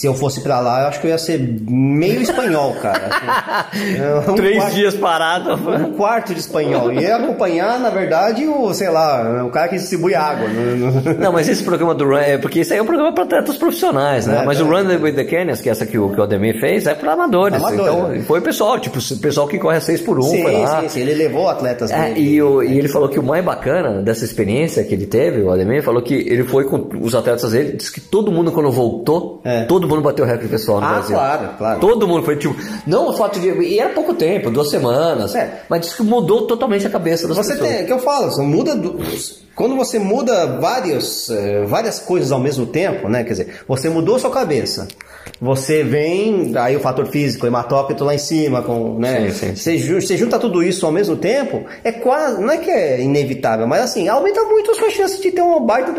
se 0.02 0.08
eu 0.08 0.14
fosse 0.14 0.40
pra 0.40 0.58
lá, 0.58 0.80
eu 0.82 0.88
acho 0.88 1.00
que 1.00 1.06
eu 1.06 1.12
ia 1.12 1.16
ser 1.18 1.38
meio 1.68 2.20
espanhol, 2.20 2.74
cara. 2.82 3.70
Um 4.28 4.34
Três 4.34 4.56
quarto- 4.56 4.74
dias 4.74 4.94
parado. 4.94 5.54
Um 5.54 5.92
quarto 5.92 6.34
de 6.34 6.40
espanhol. 6.40 6.92
E 6.92 7.00
ia 7.02 7.16
acompanhar, 7.16 7.78
na 7.78 7.88
verdade, 7.88 8.44
o, 8.46 8.74
sei 8.74 8.90
lá, 8.90 9.44
o 9.44 9.50
cara 9.50 9.68
que 9.68 9.76
distribui 9.76 10.12
água. 10.14 10.48
Não- 10.48 11.14
não- 11.14 11.32
mas 11.32 11.48
esse 11.48 11.62
programa 11.62 11.94
do 11.94 12.04
Run, 12.04 12.16
é 12.18 12.36
porque 12.36 12.60
isso 12.60 12.72
aí 12.72 12.80
é 12.80 12.82
um 12.82 12.86
programa 12.86 13.12
para 13.14 13.22
atletas 13.24 13.56
profissionais, 13.56 14.26
né? 14.26 14.40
É, 14.42 14.44
mas 14.44 14.58
é. 14.58 14.62
o 14.62 14.66
Run 14.66 14.88
with 15.00 15.12
the 15.14 15.24
Canyons, 15.24 15.60
que 15.60 15.68
é 15.68 15.72
essa 15.72 15.86
que 15.86 15.96
o, 15.96 16.10
que 16.10 16.18
o 16.20 16.22
Ademir 16.24 16.58
fez, 16.58 16.84
é 16.86 16.94
para 16.94 17.12
amadores. 17.12 17.58
Amadores. 17.62 17.92
Então, 18.14 18.22
foi 18.24 18.40
o 18.40 18.42
pessoal, 18.42 18.80
tipo, 18.80 18.98
o 18.98 19.18
pessoal 19.18 19.46
que 19.46 19.56
corre 19.58 19.76
a 19.76 19.80
6 19.80 20.00
por 20.00 20.18
1 20.18 20.22
Sim, 20.22 20.42
foi 20.42 20.52
lá. 20.62 20.80
sim, 20.82 20.88
sim. 20.88 21.00
Ele 21.00 21.14
levou 21.14 21.48
atletas 21.48 21.90
É, 21.92 22.18
e, 22.18 22.42
o- 22.42 22.60
e 22.62 22.76
ele 22.76 22.88
falou 22.88 23.08
que 23.08 23.20
o 23.20 23.22
mais 23.22 23.44
bacana 23.44 24.02
dessa 24.02 24.24
experiência 24.24 24.82
que 24.82 24.94
ele 24.94 25.06
teve, 25.06 25.42
o 25.42 25.50
Ademir, 25.52 25.82
falou 25.84 26.02
que 26.02 26.14
ele 26.14 26.42
foi 26.42 26.64
com 26.64 26.88
os 27.00 27.14
atletas 27.14 27.52
dele, 27.52 27.76
disse 27.76 27.92
que 27.92 28.00
todo 28.00 28.32
mundo 28.32 28.50
quando 28.50 28.70
voltou, 28.72 29.40
É. 29.44 29.62
todo 29.64 29.86
mundo 29.96 30.04
bateu 30.04 30.24
recorde 30.24 30.48
pessoal 30.48 30.80
no 30.80 30.86
Ah, 30.86 30.90
Brasil. 30.94 31.14
claro, 31.16 31.48
claro. 31.58 31.80
Todo 31.80 32.06
mundo 32.08 32.24
foi 32.24 32.36
tipo, 32.36 32.54
não 32.86 33.08
o 33.08 33.12
fato 33.16 33.38
de. 33.40 33.48
E 33.48 33.78
era 33.78 33.90
pouco 33.90 34.14
tempo, 34.14 34.50
duas 34.50 34.70
semanas. 34.70 35.34
É. 35.34 35.62
Mas 35.68 35.94
que 35.94 36.02
mudou 36.02 36.46
totalmente 36.46 36.86
a 36.86 36.90
cabeça 36.90 37.26
das 37.28 37.36
Você 37.36 37.52
pessoas. 37.52 37.68
tem, 37.70 37.78
é 37.80 37.84
que 37.84 37.92
eu 37.92 37.98
falo, 37.98 38.30
você 38.30 38.42
muda 38.42 38.74
do- 38.74 38.98
quando 39.54 39.76
você 39.76 39.98
muda 39.98 40.58
vários, 40.58 41.28
eh, 41.30 41.64
várias 41.66 41.98
coisas 41.98 42.32
ao 42.32 42.40
mesmo 42.40 42.66
tempo, 42.66 43.08
né? 43.08 43.22
Quer 43.22 43.30
dizer, 43.30 43.60
você 43.68 43.88
mudou 43.88 44.18
sua 44.18 44.30
cabeça. 44.30 44.88
Você 45.40 45.82
vem, 45.82 46.52
aí 46.56 46.76
o 46.76 46.80
fator 46.80 47.06
físico, 47.06 47.46
hematócrito 47.46 48.04
lá 48.04 48.14
em 48.14 48.18
cima, 48.18 48.62
com, 48.62 48.98
né? 48.98 49.30
Sim, 49.30 49.54
sim, 49.54 49.78
Você, 49.78 50.00
você 50.00 50.16
junta 50.16 50.38
tudo 50.38 50.62
isso 50.62 50.86
ao 50.86 50.92
mesmo 50.92 51.16
tempo, 51.16 51.64
é 51.84 51.92
quase, 51.92 52.40
não 52.40 52.50
é 52.50 52.58
que 52.58 52.70
é 52.70 53.00
inevitável, 53.00 53.66
mas 53.66 53.82
assim, 53.82 54.08
aumenta 54.08 54.42
muito 54.44 54.70
a 54.70 54.74
sua 54.74 54.90
chance 54.90 55.20
de 55.20 55.30
ter 55.30 55.42
uma 55.42 55.60
baita 55.60 55.92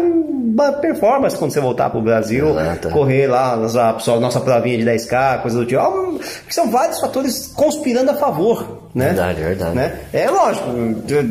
performance 0.81 1.37
quando 1.37 1.51
você 1.51 1.59
voltar 1.59 1.89
pro 1.89 2.01
Brasil, 2.01 2.47
correr 2.91 3.27
lá 3.27 3.55
nossa, 3.55 3.99
sua 3.99 4.19
nossa 4.19 4.39
provinha 4.39 4.77
de 4.77 4.85
10K, 4.85 5.41
coisa 5.41 5.57
do 5.57 5.65
tipo. 5.65 6.19
São 6.49 6.69
vários 6.69 6.99
fatores 6.99 7.51
conspirando 7.55 8.11
a 8.11 8.15
favor, 8.15 8.82
né? 8.93 9.07
Verdade, 9.07 9.41
verdade. 9.41 9.75
né? 9.75 9.99
É 10.13 10.29
lógico, 10.29 10.67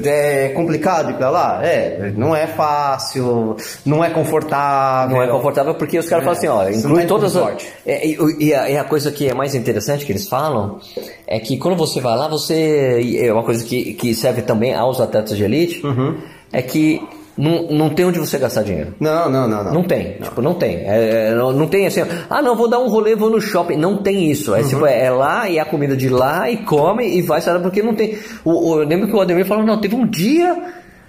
é 0.04 0.48
complicado 0.48 1.10
ir 1.10 1.14
pra 1.14 1.30
lá? 1.30 1.60
É, 1.64 2.12
não 2.16 2.34
é 2.34 2.46
fácil, 2.46 3.56
não 3.86 4.04
é 4.04 4.10
confortável. 4.10 5.16
Não 5.16 5.22
é 5.22 5.28
confortável 5.28 5.74
porque 5.74 5.98
os 5.98 6.08
caras 6.08 6.24
falam 6.24 6.38
assim, 6.38 6.48
ó, 6.48 6.68
inclui 6.68 7.02
tá 7.02 7.08
todas 7.08 7.36
as. 7.36 7.62
É, 7.86 8.06
e, 8.06 8.18
e 8.40 8.54
a, 8.54 8.70
e 8.70 8.76
a 8.76 8.84
coisa 8.84 9.12
que 9.12 9.28
é 9.28 9.34
mais 9.34 9.54
interessante 9.54 10.04
que 10.04 10.12
eles 10.12 10.28
falam 10.28 10.78
é 11.26 11.38
que 11.38 11.56
quando 11.56 11.76
você 11.76 12.00
vai 12.00 12.16
lá, 12.16 12.28
você. 12.28 13.18
É 13.20 13.32
uma 13.32 13.44
coisa 13.44 13.64
que, 13.64 13.94
que 13.94 14.14
serve 14.14 14.42
também 14.42 14.74
aos 14.74 15.00
atletas 15.00 15.36
de 15.36 15.44
elite, 15.44 15.86
Uhum. 15.86 16.18
é 16.52 16.62
que 16.62 17.00
não, 17.36 17.62
não 17.70 17.88
tem 17.90 18.04
onde 18.04 18.18
você 18.18 18.38
gastar 18.38 18.62
dinheiro. 18.62 18.94
Não, 19.00 19.28
não, 19.30 19.48
não, 19.48 19.64
não. 19.64 19.72
Não 19.74 19.82
tem, 19.84 20.18
tipo, 20.22 20.42
não 20.42 20.54
tem. 20.54 20.76
É, 20.78 21.28
é, 21.30 21.34
não, 21.34 21.52
não 21.52 21.66
tem 21.66 21.86
assim, 21.86 22.02
ah, 22.28 22.42
não, 22.42 22.54
vou 22.54 22.68
dar 22.68 22.78
um 22.78 22.88
rolê, 22.88 23.14
vou 23.16 23.30
no 23.30 23.40
shopping. 23.40 23.76
Não 23.76 23.96
tem 24.02 24.30
isso. 24.30 24.54
É, 24.54 24.60
Uhum. 24.60 24.68
tipo, 24.68 24.86
é, 24.86 25.04
é 25.06 25.10
lá 25.10 25.48
e 25.48 25.58
a 25.58 25.64
comida 25.64 25.96
de 25.96 26.08
lá 26.08 26.50
e 26.50 26.58
come 26.58 27.08
e 27.08 27.22
vai, 27.22 27.40
sabe? 27.40 27.62
Porque 27.62 27.82
não 27.82 27.94
tem. 27.94 28.18
O, 28.44 28.72
o- 28.72 28.80
eu 28.82 28.86
lembro 28.88 29.08
que 29.08 29.16
o 29.16 29.20
Ademir 29.20 29.46
falou, 29.46 29.64
não, 29.64 29.80
teve 29.80 29.94
um 29.96 30.06
dia 30.06 30.56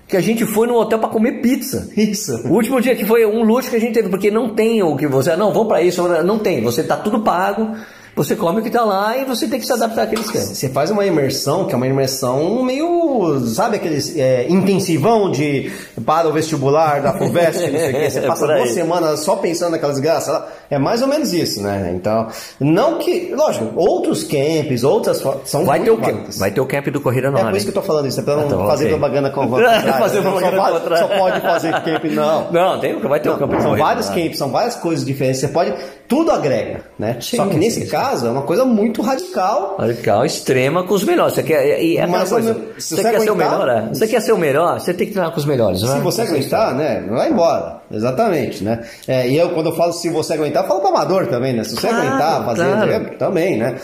que 0.08 0.16
a 0.18 0.22
gente 0.22 0.46
foi 0.46 0.68
no 0.68 0.76
hotel 0.76 1.00
pra 1.00 1.10
comer 1.10 1.42
pizza. 1.42 1.90
Isso. 1.98 2.34
O 2.48 2.54
último 2.54 2.80
dia 2.80 2.96
que 2.96 3.06
foi 3.06 3.26
um 3.26 3.44
luxo 3.44 3.70
que 3.70 3.76
a 3.76 3.80
gente 3.80 3.94
teve, 3.94 4.10
porque 4.10 4.30
não 4.32 4.50
tem 4.56 4.82
o 4.84 4.96
que 4.96 5.08
você. 5.08 5.36
Não, 5.36 5.52
vamos 5.52 5.68
pra 5.68 5.82
isso, 5.82 6.08
não 6.24 6.40
tem. 6.40 6.62
Você 6.62 6.84
tá 6.84 6.96
tudo 6.98 7.20
pago, 7.22 7.72
você 8.16 8.36
come 8.36 8.60
o 8.60 8.64
que 8.64 8.70
tá 8.70 8.84
lá 8.84 9.18
e 9.18 9.26
você 9.26 9.48
tem 9.48 9.60
que 9.60 9.66
se 9.66 9.74
adaptar 9.74 10.04
àquele 10.04 10.22
esquema. 10.22 10.46
Você 10.46 10.70
faz 10.70 10.92
uma 10.92 11.06
imersão, 11.06 11.66
que 11.66 11.74
é 11.74 11.78
uma 11.78 11.88
imersão 11.88 12.62
meio, 12.64 13.40
sabe 13.48 13.78
aqueles 13.78 14.16
é, 14.18 14.48
intensivão 14.50 15.32
de 15.32 15.72
para 16.06 16.28
o 16.28 16.34
vestibular 16.34 17.02
da 17.02 17.14
FUVEST, 17.14 17.62
não 17.72 17.80
sei 17.80 17.90
o 17.90 17.96
quê. 17.96 18.10
Você 18.10 18.20
É 18.24 18.28
passa 18.28 18.46
aí. 18.46 18.58
duas 18.58 18.70
semanas 18.72 19.20
só 19.22 19.36
pensando 19.38 19.72
naquelas 19.72 20.00
graças. 20.00 20.42
É 20.70 20.78
mais 20.78 21.02
ou 21.02 21.08
menos 21.08 21.34
isso, 21.34 21.62
né? 21.62 21.92
Então, 21.96 22.28
não 22.60 22.98
que, 23.00 23.34
lógico, 23.36 23.72
outros 23.76 24.24
camps, 24.24 24.84
outras 24.84 25.22
são 25.46 25.66
Vai 25.66 25.80
ter 25.82 25.92
o 25.92 25.98
camp, 25.98 26.28
vai 26.38 26.52
ter 26.52 26.62
o 26.62 26.66
camp 26.66 26.88
do 26.88 27.02
Corrida 27.02 27.28
É 27.28 27.32
Nora. 27.32 27.46
por 27.50 27.56
isso 27.58 27.66
que 27.66 27.70
eu 27.72 27.82
tô 27.82 27.82
falando 27.82 28.08
isso, 28.08 28.20
é 28.20 28.24
pra 28.24 28.36
não 28.36 28.46
Ah, 28.46 28.50
tá, 28.50 28.68
fazer 28.68 28.86
ok. 28.86 28.98
propaganda 28.98 29.30
com 29.30 29.48
Fazer 30.00 30.22
Não, 30.22 30.32
propaganda 30.34 30.98
só, 30.98 31.08
só 31.08 31.18
pode 31.18 31.42
fazer 31.42 31.72
camp, 31.82 32.04
não. 32.06 32.52
Não, 32.54 32.80
tem, 32.80 33.00
vai 33.00 33.20
ter 33.20 33.30
o 33.30 33.38
camp 33.38 33.52
São 33.62 33.76
vários 33.78 34.10
camps, 34.10 34.38
são 34.38 34.50
várias 34.52 34.76
coisas 34.76 35.06
diferentes. 35.06 35.40
Você 35.42 35.48
pode. 35.48 35.74
Tudo 36.08 36.32
agrega, 36.32 36.82
né? 37.00 37.18
Sim, 37.22 37.38
Só 37.38 37.46
que 37.48 37.58
nesse 37.58 37.82
sim, 37.82 37.88
caso, 37.88 38.03
caso, 38.04 38.28
é 38.28 38.30
uma 38.30 38.42
coisa 38.44 38.66
muito 38.66 39.02
radical. 39.02 39.76
Radical, 39.80 40.26
extrema 40.26 40.84
com 40.84 40.94
os 40.94 41.04
melhores. 41.04 41.34
Você 41.36 41.44
quer, 41.44 41.82
e 41.82 41.98
é 41.98 42.02
aquela 42.04 42.20
Mas, 42.20 42.30
coisa, 42.30 42.54
se 42.78 42.96
você, 42.96 42.96
você 42.96 43.02
quer 43.12 43.20
ser 43.22 43.30
o 43.30 43.34
aguentar- 43.34 43.60
melhor, 43.60 43.70
é? 43.70 43.90
Você 43.94 44.08
quer 44.08 44.22
ser 44.22 44.32
o 44.34 44.38
melhor, 44.38 44.80
você 44.80 44.94
tem 44.94 45.08
que 45.08 45.14
treinar 45.14 45.32
com 45.32 45.40
os 45.40 45.46
melhores, 45.46 45.82
não 45.82 45.92
é? 45.94 45.96
Se 45.98 46.02
você 46.02 46.22
aguentar, 46.24 46.76
né, 46.76 47.06
vai 47.10 47.30
embora. 47.30 47.82
Exatamente, 47.92 48.64
né? 48.64 48.80
É, 49.08 49.28
e 49.30 49.38
eu, 49.38 49.50
quando 49.52 49.68
eu 49.68 49.76
falo 49.76 49.94
se 49.94 50.10
você 50.10 50.34
aguentar, 50.34 50.64
eu 50.64 50.68
falo 50.68 50.80
pro 50.80 50.90
amador 50.90 51.28
também, 51.28 51.54
né? 51.54 51.64
Se 51.64 51.76
você 51.76 51.88
Claro, 51.88 52.08
aguentar 52.08 52.46
fazer, 52.46 52.64
claro. 52.64 53.18
também, 53.20 53.58
né? 53.58 53.76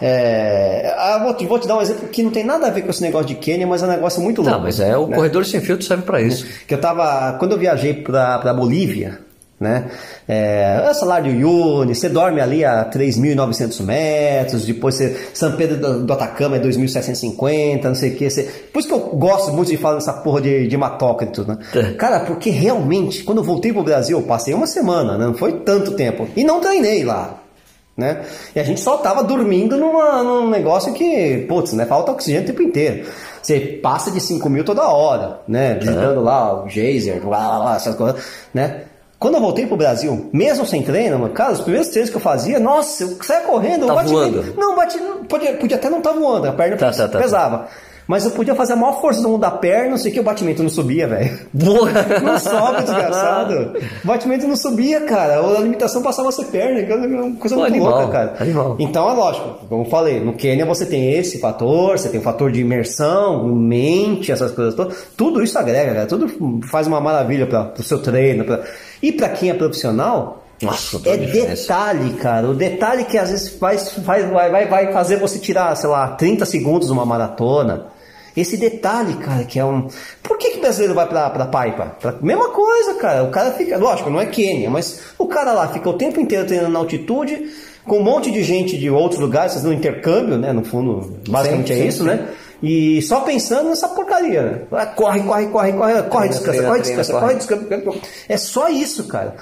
É, 0.00 0.94
ah, 0.96 1.20
vou, 1.22 1.34
te, 1.34 1.46
vou 1.46 1.58
te 1.58 1.68
dar 1.68 1.76
um 1.76 1.82
exemplo 1.82 2.08
que 2.08 2.22
não 2.22 2.30
tem 2.30 2.44
nada 2.44 2.66
a 2.66 2.70
ver 2.70 2.82
com 2.82 2.90
esse 2.90 3.02
negócio 3.02 3.26
de 3.28 3.34
Quênia, 3.36 3.66
mas 3.66 3.82
é 3.82 3.86
um 3.86 3.90
negócio 3.90 4.20
muito 4.20 4.42
louco. 4.42 4.56
Não, 4.56 4.64
mas 4.64 4.80
é, 4.80 4.96
o 4.96 5.06
né? 5.06 5.14
corredor 5.16 5.44
sem 5.44 5.60
filtro 5.60 5.86
serve 5.86 6.02
pra 6.02 6.20
isso. 6.20 6.46
Que 6.66 6.74
eu 6.74 6.80
tava. 6.80 7.36
Quando 7.38 7.52
eu 7.52 7.58
viajei 7.58 7.94
pra 7.94 8.52
Bolívia, 8.54 9.20
né? 9.60 9.90
É, 10.28 10.84
é 10.88 10.94
salário 10.94 11.32
de 11.32 11.44
Uyuni, 11.44 11.94
você 11.94 12.08
dorme 12.08 12.40
ali 12.40 12.64
a 12.64 12.88
3.900 12.88 13.82
metros, 13.82 14.64
depois 14.64 14.94
você. 14.94 15.16
São 15.34 15.52
Pedro 15.56 15.76
do, 15.76 16.06
do 16.06 16.12
Atacama 16.12 16.56
é 16.56 16.60
2.750, 16.60 17.82
não 17.84 17.94
sei 17.94 18.10
o 18.10 18.16
que. 18.16 18.30
Você, 18.30 18.44
por 18.72 18.78
isso 18.78 18.88
que 18.88 18.94
eu 18.94 19.00
gosto 19.00 19.52
muito 19.52 19.70
de 19.70 19.76
falar 19.76 19.96
dessa 19.96 20.12
porra 20.12 20.42
de, 20.42 20.68
de 20.68 20.76
matoca 20.76 21.24
e 21.24 21.28
tudo, 21.28 21.54
né? 21.54 21.58
É. 21.74 21.92
Cara, 21.94 22.20
porque 22.20 22.50
realmente, 22.50 23.24
quando 23.24 23.38
eu 23.38 23.44
voltei 23.44 23.72
pro 23.72 23.82
Brasil, 23.82 24.18
eu 24.18 24.24
passei 24.24 24.54
uma 24.54 24.66
semana, 24.66 25.18
né? 25.18 25.26
Não 25.26 25.34
foi 25.34 25.52
tanto 25.60 25.92
tempo. 25.92 26.28
E 26.36 26.44
não 26.44 26.60
treinei 26.60 27.04
lá. 27.04 27.42
Né? 27.96 28.24
E 28.54 28.60
a 28.60 28.62
gente 28.62 28.80
só 28.80 28.98
tava 28.98 29.24
dormindo 29.24 29.76
numa, 29.76 30.22
num 30.22 30.48
negócio 30.48 30.92
que, 30.92 31.44
putz, 31.48 31.72
né? 31.72 31.84
Falta 31.84 32.12
oxigênio 32.12 32.44
o 32.44 32.46
tempo 32.46 32.62
inteiro. 32.62 33.08
Você 33.42 33.58
passa 33.58 34.12
de 34.12 34.20
5 34.20 34.48
mil 34.48 34.62
toda 34.62 34.88
hora, 34.88 35.40
né? 35.48 35.74
Visitando 35.74 36.20
lá 36.20 36.62
o 36.62 36.68
geyser, 36.68 37.26
lá, 37.28 37.48
lá, 37.48 37.58
lá, 37.58 37.76
essas 37.76 37.96
coisas, 37.96 38.22
né? 38.54 38.82
Quando 39.18 39.34
eu 39.34 39.40
voltei 39.40 39.66
pro 39.66 39.76
Brasil, 39.76 40.30
mesmo 40.32 40.64
sem 40.64 40.80
treino, 40.82 41.18
mano, 41.18 41.34
cara, 41.34 41.52
os 41.52 41.60
primeiros 41.60 41.88
treinos 41.88 42.08
que 42.10 42.16
eu 42.16 42.20
fazia, 42.20 42.60
nossa, 42.60 43.02
eu 43.02 43.16
saia 43.22 43.40
correndo, 43.40 43.86
Tá 43.86 43.92
o 43.92 43.96
batimento- 43.96 44.42
voando. 44.42 44.54
Não, 44.56 44.76
bati, 44.76 44.98
podia, 45.28 45.52
podia 45.56 45.76
até 45.76 45.90
não 45.90 45.98
estar 45.98 46.12
voando, 46.12 46.46
a 46.46 46.52
perna 46.52 46.76
Tá, 46.76 46.92
tá, 46.92 47.08
tá, 47.08 47.18
pesava. 47.18 47.66
Mas 48.06 48.24
eu 48.24 48.30
podia 48.30 48.54
fazer 48.54 48.72
a 48.72 48.76
maior 48.76 49.02
força 49.02 49.20
do 49.20 49.28
mundo 49.28 49.42
da 49.42 49.50
perna, 49.50 49.90
não 49.90 49.98
sei 49.98 50.10
o 50.10 50.14
que, 50.14 50.20
o 50.20 50.22
batimento 50.22 50.62
não 50.62 50.70
subia, 50.70 51.06
velho. 51.06 51.38
Não 51.52 52.38
sobe, 52.38 52.82
desgraçado. 52.82 53.72
O 54.02 54.06
batimento 54.06 54.46
não 54.48 54.56
subia, 54.56 55.00
cara. 55.02 55.38
A 55.40 55.60
limitação 55.60 56.00
passava 56.00 56.30
a 56.30 56.32
ser 56.32 56.46
perna, 56.46 56.82
que 56.84 56.90
é 56.90 56.96
uma 56.96 57.36
coisa 57.36 57.54
Pô, 57.56 57.60
muito 57.62 57.74
animal, 57.74 57.90
louca, 58.00 58.08
cara. 58.12 58.34
animal. 58.40 58.76
Então 58.78 59.10
é 59.10 59.12
lógico, 59.12 59.66
como 59.68 59.82
eu 59.84 59.90
falei, 59.90 60.20
no 60.20 60.32
Quênia 60.32 60.64
você 60.64 60.86
tem 60.86 61.12
esse 61.12 61.38
fator, 61.38 61.98
você 61.98 62.08
tem 62.08 62.18
o 62.18 62.22
fator 62.22 62.50
de 62.50 62.62
imersão, 62.62 63.44
mente, 63.44 64.32
essas 64.32 64.52
coisas 64.52 64.74
todas. 64.74 64.96
Tudo 65.14 65.42
isso 65.42 65.58
agrega, 65.58 65.92
cara. 65.92 66.06
Tudo 66.06 66.62
faz 66.70 66.86
uma 66.86 67.02
maravilha 67.02 67.46
para 67.46 67.74
o 67.78 67.82
seu 67.82 67.98
treino. 68.00 68.42
Pra... 68.44 68.60
E 69.02 69.12
para 69.12 69.28
quem 69.28 69.50
é 69.50 69.54
profissional, 69.54 70.44
Nossa, 70.60 71.00
é 71.08 71.16
detalhe, 71.16 72.14
cara. 72.14 72.48
O 72.48 72.54
detalhe 72.54 73.04
que 73.04 73.16
às 73.16 73.30
vezes 73.30 73.48
faz, 73.50 73.92
faz, 73.92 74.28
vai, 74.30 74.66
vai, 74.66 74.92
fazer 74.92 75.16
você 75.16 75.38
tirar, 75.38 75.74
sei 75.76 75.88
lá, 75.88 76.08
30 76.08 76.44
segundos 76.44 76.88
numa 76.88 77.06
maratona. 77.06 77.86
Esse 78.36 78.56
detalhe, 78.56 79.14
cara, 79.14 79.44
que 79.44 79.58
é 79.58 79.64
um. 79.64 79.88
Por 80.22 80.38
que, 80.38 80.50
que 80.50 80.58
o 80.58 80.60
brasileiro 80.60 80.94
vai 80.94 81.08
pra, 81.08 81.28
pra 81.30 81.46
Paipa? 81.46 81.96
Pra... 82.00 82.14
Mesma 82.20 82.50
coisa, 82.50 82.94
cara. 82.94 83.24
O 83.24 83.30
cara 83.30 83.52
fica. 83.52 83.76
Lógico, 83.76 84.10
não 84.10 84.20
é 84.20 84.26
Quênia, 84.26 84.70
mas 84.70 85.00
o 85.18 85.26
cara 85.26 85.52
lá 85.52 85.68
fica 85.68 85.88
o 85.88 85.94
tempo 85.94 86.20
inteiro 86.20 86.46
treinando 86.46 86.72
na 86.72 86.78
altitude, 86.78 87.50
com 87.84 87.98
um 87.98 88.02
monte 88.02 88.30
de 88.30 88.44
gente 88.44 88.78
de 88.78 88.88
outros 88.90 89.20
lugares, 89.20 89.54
fazendo 89.54 89.70
um 89.70 89.74
intercâmbio, 89.74 90.38
né? 90.38 90.52
No 90.52 90.64
fundo, 90.64 91.18
basicamente 91.28 91.68
Sim, 91.68 91.72
é 91.72 91.82
sim, 91.82 91.88
isso, 91.88 92.02
sim. 92.04 92.10
né? 92.10 92.28
E 92.62 93.00
só 93.02 93.20
pensando 93.20 93.68
nessa 93.68 93.88
porcaria, 93.88 94.42
né? 94.42 94.84
Corre, 94.96 95.20
corre, 95.22 95.46
corre, 95.46 95.72
corre, 95.72 96.02
corre, 96.04 96.28
descansa, 96.28 96.62
corre, 96.64 96.80
descansa, 96.80 97.12
corre, 97.12 97.34
descansa. 97.36 98.00
É 98.28 98.36
só 98.36 98.68
isso, 98.68 99.06
cara. 99.06 99.36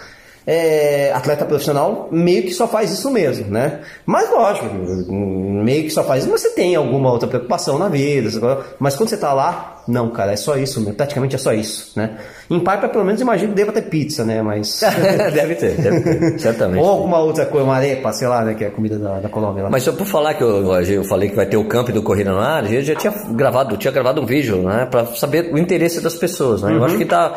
É, 0.47 1.11
atleta 1.13 1.45
profissional 1.45 2.09
meio 2.13 2.43
que 2.45 2.53
só 2.53 2.69
faz 2.69 2.93
isso 2.93 3.11
mesmo, 3.11 3.51
né? 3.51 3.81
Mas 4.07 4.31
lógico, 4.31 4.67
meio 5.11 5.83
que 5.83 5.91
só 5.91 6.05
faz 6.05 6.23
isso, 6.23 6.31
mas 6.31 6.41
você 6.43 6.51
tem 6.51 6.77
alguma 6.77 7.11
outra 7.11 7.27
preocupação 7.29 7.79
na 7.79 7.89
vida, 7.89 8.31
mas 8.79 8.95
quando 8.95 9.09
você 9.09 9.17
tá 9.17 9.33
lá, 9.33 9.83
não, 9.89 10.11
cara, 10.11 10.33
é 10.33 10.37
só 10.37 10.57
isso, 10.57 10.81
mesmo, 10.81 10.95
praticamente 10.95 11.35
é 11.35 11.39
só 11.39 11.53
isso, 11.53 11.93
né? 11.97 12.19
Em 12.49 12.61
Paipa, 12.61 12.89
pelo 12.89 13.05
menos, 13.05 13.21
imagino 13.21 13.51
que 13.51 13.57
deva 13.57 13.73
ter 13.73 13.83
pizza, 13.83 14.25
né? 14.25 14.41
Mas. 14.43 14.81
deve 15.35 15.55
ter, 15.57 15.77
deve 15.81 16.01
ter, 16.01 16.39
certamente. 16.39 16.81
Ou 16.81 16.89
alguma 16.91 17.19
outra 17.19 17.47
coisa, 17.47 17.65
uma 17.65 17.77
arepa, 17.77 18.13
sei 18.13 18.29
lá, 18.29 18.45
né? 18.45 18.55
Que 18.55 18.65
é 18.65 18.69
a 18.69 18.71
comida 18.71 18.99
da, 18.99 19.21
da 19.21 19.29
Colômbia 19.29 19.65
lá. 19.65 19.71
Mas 19.71 19.83
só 19.83 19.93
por 19.93 20.07
falar 20.07 20.35
que 20.35 20.43
eu, 20.43 20.73
eu 20.85 21.05
falei 21.05 21.29
que 21.29 21.37
vai 21.37 21.47
ter 21.47 21.57
o 21.57 21.65
camp 21.65 21.89
do 21.91 22.03
Corrida 22.03 22.31
no 22.31 22.39
Ar, 22.39 22.73
eu 22.73 22.83
já 22.83 22.95
tinha 22.95 23.13
gravado, 23.31 23.77
tinha 23.77 23.93
gravado 23.93 24.21
um 24.21 24.27
vídeo, 24.27 24.59
né, 24.63 24.87
para 24.91 25.07
saber 25.07 25.53
o 25.53 25.59
interesse 25.59 26.01
das 26.01 26.15
pessoas, 26.15 26.63
né? 26.63 26.73
Eu 26.73 26.79
Uhum. 26.79 26.85
acho 26.85 26.99
que 26.99 27.05
tá 27.05 27.37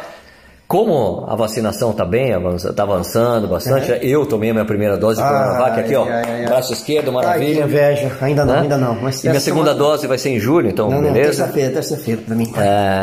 como 0.69 1.25
a 1.27 1.35
vacinação 1.35 1.91
tá 1.93 2.05
bem, 2.05 2.31
avança, 2.31 2.71
tá 2.71 2.83
avançando 2.83 3.47
bastante. 3.47 3.91
Eu 4.03 4.23
tomei 4.23 4.51
a 4.51 4.53
minha 4.53 4.65
primeira 4.65 4.95
dose 4.97 5.19
de 5.19 5.25
Ah, 5.25 5.29
Coronavac 5.29 5.79
aqui, 5.79 5.95
ó, 5.95 6.03
ai, 6.03 6.11
ai, 6.11 6.23
ai. 6.41 6.45
braço 6.45 6.71
esquerdo, 6.73 7.07
Ai, 7.07 7.09
que 7.09 7.11
maravilha. 7.27 7.63
inveja. 7.63 8.11
Ainda 8.21 8.45
não, 8.45 8.53
Né? 8.53 8.59
ainda 8.61 8.77
não. 8.77 8.95
Mas 9.01 9.23
e 9.23 9.29
minha 9.29 9.39
segunda 9.41 9.71
semana- 9.71 9.89
dose 9.89 10.05
vai 10.05 10.19
ser 10.19 10.29
em 10.29 10.39
julho, 10.39 10.69
então 10.69 10.87
Não, 10.91 11.01
beleza. 11.01 11.21
terça-feira, 11.43 11.71
terça-feira 11.71 12.21
pra 12.23 12.35
mim. 12.35 12.53
É, 12.55 13.01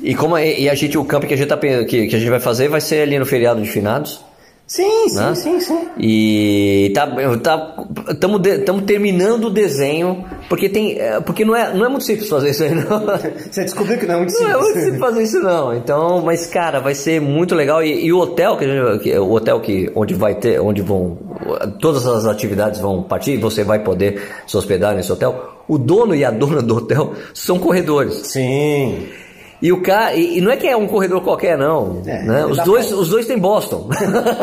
e 0.00 0.14
como 0.14 0.36
é- 0.36 0.58
e 0.60 0.70
a 0.70 0.74
gente 0.76 0.96
o 0.96 1.04
camp 1.04 1.24
que 1.24 1.34
a 1.34 1.36
gente 1.36 1.48
tá 1.48 1.56
que, 1.56 1.84
que 1.84 2.14
a 2.16 2.18
gente 2.20 2.30
vai 2.30 2.38
fazer 2.40 2.68
vai 2.68 2.80
ser 2.80 3.02
ali 3.02 3.18
no 3.18 3.26
feriado 3.26 3.60
de 3.60 3.68
finados. 3.68 4.24
Sim, 4.74 5.06
sim, 5.10 5.16
né? 5.16 5.34
sim, 5.34 5.60
sim. 5.60 5.88
E 5.98 6.90
tá, 6.94 7.06
tá, 7.42 7.74
estamos 8.08 8.40
terminando 8.86 9.44
o 9.48 9.50
desenho, 9.50 10.24
porque 10.48 10.66
tem, 10.66 10.98
é, 10.98 11.20
porque 11.20 11.44
não 11.44 11.54
é, 11.54 11.74
não 11.74 11.84
é 11.84 11.88
muito 11.90 12.04
simples 12.04 12.26
fazer 12.26 12.50
isso 12.52 12.62
aí, 12.64 12.74
não. 12.74 13.04
Você 13.52 13.64
descobriu 13.64 13.98
que 13.98 14.06
não 14.06 14.14
é 14.14 14.18
muito 14.20 14.32
Não 14.32 14.48
é 14.48 14.52
muito 14.54 14.64
simples. 14.68 14.84
simples 14.84 15.00
fazer 15.00 15.22
isso 15.24 15.40
não. 15.40 15.76
Então, 15.76 16.22
mas 16.22 16.46
cara, 16.46 16.80
vai 16.80 16.94
ser 16.94 17.20
muito 17.20 17.54
legal 17.54 17.82
e, 17.84 18.06
e 18.06 18.10
o 18.14 18.18
hotel 18.18 18.56
que, 18.56 18.64
gente- 18.64 19.02
que- 19.02 19.18
o 19.18 19.30
hotel 19.32 19.60
que 19.60 19.92
onde 19.94 20.14
vai 20.14 20.36
ter, 20.36 20.58
onde 20.58 20.80
vão 20.80 21.18
todas 21.78 22.06
as 22.06 22.24
atividades 22.24 22.80
vão 22.80 23.02
partir, 23.02 23.36
você 23.36 23.62
vai 23.64 23.80
poder 23.80 24.22
se 24.46 24.56
hospedar 24.56 24.94
nesse 24.94 25.12
hotel. 25.12 25.50
O 25.68 25.76
dono 25.76 26.14
e 26.14 26.24
a 26.24 26.30
dona 26.30 26.62
do 26.62 26.76
hotel 26.78 27.12
são 27.34 27.58
corredores. 27.58 28.14
Sim. 28.26 29.06
E 29.62 29.72
o 29.72 29.80
cara, 29.80 30.14
e, 30.16 30.40
não 30.40 30.50
é 30.50 30.56
que 30.56 30.66
é 30.66 30.76
um 30.76 30.88
corredor 30.88 31.22
qualquer 31.22 31.56
não, 31.56 32.02
É, 32.04 32.22
né? 32.24 32.44
Os 32.46 32.58
dois, 32.64 32.86
pra- 32.88 32.96
os 32.96 33.08
dois 33.08 33.26
têm 33.26 33.38
Boston. 33.38 33.88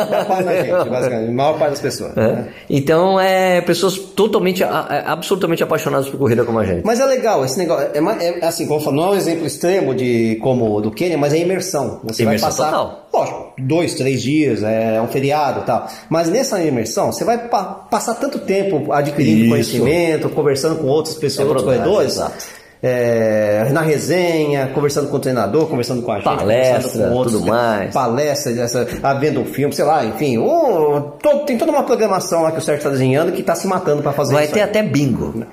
Dá 0.09 0.23
paz 0.25 0.45
na 0.45 0.55
gente, 0.55 0.69
basicamente. 0.89 1.29
A 1.29 1.33
maior 1.33 1.59
parte 1.59 1.71
das 1.71 1.81
pessoas. 1.81 2.15
É. 2.15 2.21
né? 2.21 2.47
Então 2.69 3.19
é 3.19 3.59
pessoas 3.61 3.97
totalmente, 3.97 4.63
absolutamente 4.63 5.61
apaixonadas 5.61 6.07
por 6.07 6.17
corrida 6.17 6.45
como 6.45 6.57
a 6.59 6.63
gente. 6.65 6.85
Mas 6.85 6.99
é 7.01 7.05
legal, 7.05 7.43
esse 7.43 7.57
negócio. 7.57 7.89
É, 7.93 8.39
é 8.39 8.45
assim, 8.45 8.65
como 8.65 8.79
eu 8.79 8.83
falo, 8.83 8.95
não 8.95 9.03
é 9.07 9.09
um 9.11 9.15
exemplo 9.15 9.45
extremo 9.45 9.93
de 9.93 10.37
como 10.41 10.75
o 10.77 10.81
do 10.81 10.89
Quênia, 10.89 11.17
mas 11.17 11.33
é 11.33 11.39
imersão. 11.39 11.99
Você 12.05 12.23
Imersão 12.23 12.49
vai 12.49 12.57
passar. 12.57 12.71
total. 12.71 13.05
Lógico, 13.13 13.53
dois, 13.59 13.93
três 13.95 14.21
dias, 14.21 14.63
é 14.63 15.01
um 15.01 15.07
feriado 15.07 15.61
e 15.61 15.63
tal. 15.63 15.87
Mas 16.09 16.29
nessa 16.29 16.61
imersão, 16.63 17.11
você 17.11 17.25
vai 17.25 17.37
pa- 17.49 17.63
passar 17.89 18.13
tanto 18.15 18.39
tempo 18.39 18.93
adquirindo 18.93 19.41
Isso. 19.41 19.49
conhecimento, 19.49 20.29
conversando 20.29 20.75
com 20.79 20.87
outras 20.87 21.15
pessoas, 21.15 21.45
É 21.45 21.49
outros 21.49 21.65
corredores. 21.65 22.13
exato. 22.13 22.58
É, 22.81 23.67
na 23.71 23.81
resenha, 23.81 24.67
conversando 24.73 25.09
com 25.09 25.17
o 25.17 25.19
treinador, 25.19 25.67
conversando 25.67 26.01
com 26.01 26.11
a 26.11 26.15
gente, 26.15 26.23
Palestra, 26.25 26.75
conversando 26.77 27.09
com 27.09 27.15
outros, 27.15 27.37
tudo 27.39 27.47
mais. 27.49 27.93
palestra, 27.93 28.51
essa, 28.61 28.87
ah, 29.03 29.13
vendo 29.13 29.41
um 29.41 29.45
filme, 29.45 29.73
sei 29.73 29.85
lá, 29.85 30.05
enfim, 30.05 30.37
o- 30.37 31.01
to- 31.21 31.39
tem 31.45 31.57
toda 31.57 31.71
uma 31.71 31.83
programação 31.83 32.41
lá 32.41 32.51
que 32.51 32.57
o 32.59 32.61
Sérgio 32.61 32.77
está 32.79 32.89
desenhando 32.89 33.31
que 33.33 33.41
está 33.41 33.53
se 33.55 33.67
matando 33.67 34.01
para 34.01 34.13
fazer 34.13 34.33
Vai 34.33 34.45
isso 34.45 34.53
ter 34.53 34.61
aí. 34.61 34.69
até 34.69 34.81
bingo. 34.81 35.43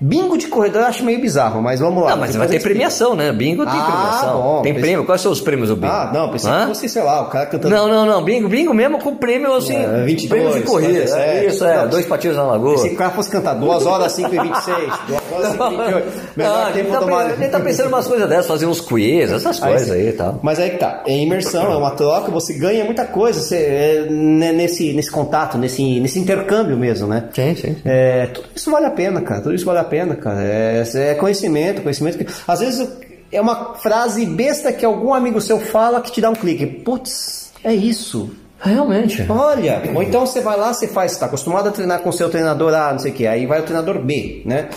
Bingo 0.00 0.38
de 0.38 0.46
corredor 0.46 0.82
eu 0.82 0.86
acho 0.86 1.02
meio 1.04 1.20
bizarro, 1.20 1.60
mas 1.60 1.80
vamos 1.80 2.04
lá. 2.04 2.10
Não, 2.10 2.18
mas 2.18 2.36
vai 2.36 2.46
ter 2.46 2.62
premiação, 2.62 3.16
né? 3.16 3.32
Bingo 3.32 3.64
tem 3.66 3.74
Ah, 3.76 3.82
premiação. 3.82 4.40
bom, 4.42 4.62
tem 4.62 4.72
pensei- 4.72 4.88
prêmio. 4.90 5.04
Quais 5.04 5.20
são 5.20 5.32
os 5.32 5.40
prêmios 5.40 5.70
do 5.70 5.74
bingo? 5.74 5.92
Ah, 5.92 6.10
não, 6.14 6.30
pensei 6.30 6.48
Hã? 6.48 6.60
que 6.60 6.66
fosse, 6.68 6.88
sei 6.88 7.02
lá, 7.02 7.22
o 7.22 7.26
cara 7.26 7.46
cantando. 7.46 7.74
Não, 7.74 7.88
não, 7.88 8.06
não. 8.06 8.22
Bingo, 8.22 8.48
bingo 8.48 8.72
mesmo 8.72 9.00
com 9.00 9.16
prêmio 9.16 9.52
assim. 9.56 9.74
É, 9.74 10.04
22, 10.04 10.28
prêmio 10.28 10.56
de 10.60 10.62
corrida. 10.64 10.92
47. 11.04 11.20
É, 11.20 11.46
isso, 11.48 11.64
é. 11.64 11.78
Não, 11.78 11.88
dois 11.88 12.06
patinhos 12.06 12.36
na 12.36 12.44
lagoa. 12.44 12.78
Se 12.78 12.90
o 12.90 12.94
cara 12.96 13.10
fosse 13.10 13.28
cantar 13.28 13.54
2 13.54 13.84
horas 13.86 14.12
5 14.12 14.32
e 14.32 14.38
26, 14.38 14.92
2 15.08 15.17
horas 15.34 15.52
5 15.52 15.68
28, 15.68 16.12
melhor 16.36 16.66
Não, 16.66 16.72
gente 16.72 16.88
tá, 16.88 17.36
gente 17.36 17.50
tá 17.50 17.60
pensando 17.60 17.88
umas 17.88 18.06
coisas 18.06 18.28
dessas, 18.28 18.46
fazer 18.46 18.66
uns 18.66 18.80
quiz, 18.80 19.30
essas 19.30 19.62
Aí 19.62 19.70
coisas 19.70 19.88
sim. 19.88 19.94
aí 19.94 20.08
e 20.08 20.12
tal. 20.12 20.40
Mas 20.42 20.58
aí 20.58 20.70
que 20.70 20.78
tá, 20.78 21.02
é 21.06 21.16
imersão, 21.16 21.72
é 21.72 21.76
uma 21.76 21.90
troca, 21.92 22.30
você 22.30 22.54
ganha 22.54 22.84
muita 22.84 23.04
coisa 23.04 23.40
você, 23.40 23.56
é, 23.56 24.06
né, 24.10 24.52
nesse, 24.52 24.92
nesse 24.92 25.10
contato, 25.10 25.58
nesse, 25.58 26.00
nesse 26.00 26.18
intercâmbio 26.18 26.76
mesmo, 26.76 27.06
né? 27.06 27.28
Sim, 27.32 27.54
sim, 27.54 27.74
sim. 27.74 27.76
É, 27.84 28.26
tudo 28.26 28.48
isso 28.54 28.70
vale 28.70 28.86
a 28.86 28.90
pena, 28.90 29.20
cara. 29.20 29.40
Tudo 29.40 29.54
isso 29.54 29.64
vale 29.64 29.78
a 29.78 29.84
pena, 29.84 30.14
cara. 30.16 30.42
É, 30.42 30.82
é 30.94 31.14
conhecimento, 31.14 31.82
conhecimento 31.82 32.18
que. 32.18 32.26
Às 32.46 32.60
vezes 32.60 32.88
é 33.30 33.40
uma 33.40 33.74
frase 33.74 34.24
besta 34.24 34.72
que 34.72 34.84
algum 34.84 35.12
amigo 35.12 35.40
seu 35.40 35.60
fala 35.60 36.00
que 36.00 36.12
te 36.12 36.20
dá 36.20 36.30
um 36.30 36.34
clique. 36.34 36.66
Putz, 36.66 37.52
é 37.62 37.74
isso. 37.74 38.30
Realmente. 38.60 39.24
Olha, 39.28 39.82
ou 39.94 40.02
então 40.02 40.26
você 40.26 40.40
vai 40.40 40.56
lá, 40.56 40.72
você 40.72 40.88
faz, 40.88 41.12
você 41.12 41.20
tá 41.20 41.26
acostumado 41.26 41.68
a 41.68 41.72
treinar 41.72 42.00
com 42.00 42.08
o 42.08 42.12
seu 42.12 42.28
treinador 42.28 42.74
A, 42.74 42.92
não 42.92 42.98
sei 42.98 43.12
o 43.12 43.14
que, 43.14 43.26
aí 43.26 43.46
vai 43.46 43.60
o 43.60 43.62
treinador 43.62 44.00
B, 44.00 44.42
né? 44.44 44.68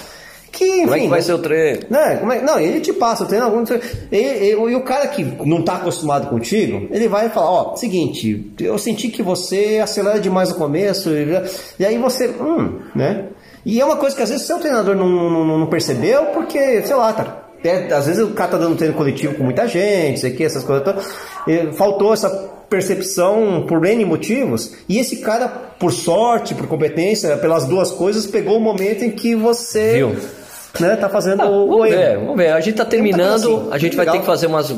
Que, 0.51 0.65
enfim, 0.65 0.81
Como 0.83 0.95
é 0.95 0.99
que 0.99 1.07
vai 1.07 1.21
ser 1.21 1.33
o 1.33 1.39
treino? 1.39 1.79
né? 1.89 2.17
Como 2.17 2.31
é- 2.31 2.41
Não, 2.41 2.59
ele 2.59 2.81
te 2.81 2.91
passa 2.91 3.23
o 3.23 3.27
treino 3.27 3.45
algum. 3.45 3.63
E, 4.11 4.55
o 4.55 4.81
cara 4.81 5.07
que 5.07 5.23
não 5.45 5.61
tá 5.63 5.75
acostumado 5.75 6.27
contigo, 6.29 6.87
ele 6.91 7.07
vai 7.07 7.29
falar, 7.29 7.49
ó, 7.51 7.75
seguinte, 7.75 8.51
eu 8.59 8.77
senti 8.77 9.07
que 9.07 9.23
você 9.23 9.79
acelera 9.81 10.19
demais 10.19 10.49
no 10.49 10.55
começo, 10.55 11.09
e, 11.09 11.25
e 11.79 11.85
aí 11.85 11.97
você, 11.97 12.27
hum, 12.27 12.79
né? 12.93 13.27
E 13.65 13.79
é 13.79 13.85
uma 13.85 13.95
coisa 13.95 14.15
que 14.15 14.21
às 14.23 14.29
vezes 14.29 14.45
seu 14.45 14.59
treinador 14.59 14.95
não, 14.95 15.07
não, 15.07 15.57
não 15.59 15.67
percebeu, 15.67 16.25
porque, 16.27 16.81
sei 16.81 16.95
lá, 16.95 17.13
tá 17.13 17.41
é, 17.63 17.93
às 17.93 18.07
vezes 18.07 18.23
o 18.23 18.31
cara 18.31 18.51
tá 18.51 18.57
dando 18.57 18.75
treino 18.75 18.95
coletivo 18.95 19.35
com 19.35 19.43
muita 19.43 19.67
gente, 19.67 20.19
sei 20.19 20.31
que, 20.31 20.43
essas 20.43 20.63
coisas. 20.63 20.83
faltou 21.73 22.11
essa 22.11 22.27
percepção 22.67 23.65
por 23.67 23.85
N 23.85 24.03
motivos. 24.05 24.73
E 24.89 24.97
esse 24.97 25.17
cara, 25.17 25.47
por 25.47 25.91
sorte, 25.91 26.55
por 26.55 26.67
competência, 26.67 27.37
pelas 27.37 27.65
duas 27.65 27.91
coisas, 27.91 28.25
pegou 28.25 28.57
o 28.57 28.61
momento 28.61 29.03
em 29.03 29.11
que 29.11 29.35
você. 29.35 29.93
Viu? 29.93 30.15
Né, 30.79 30.95
tá 30.95 31.09
fazendo 31.09 31.41
Ah, 31.41 31.49
o, 31.49 31.67
vamos 31.67 31.89
ver, 31.89 32.17
vamos 32.17 32.37
ver. 32.37 32.53
A 32.53 32.59
gente 32.61 32.75
tá 32.77 32.85
terminando, 32.85 33.57
assim, 33.57 33.67
a 33.71 33.77
gente 33.77 33.95
vai 33.95 34.05
legal. 34.05 34.15
ter 34.15 34.19
que 34.21 34.25
fazer 34.25 34.47
umas. 34.47 34.73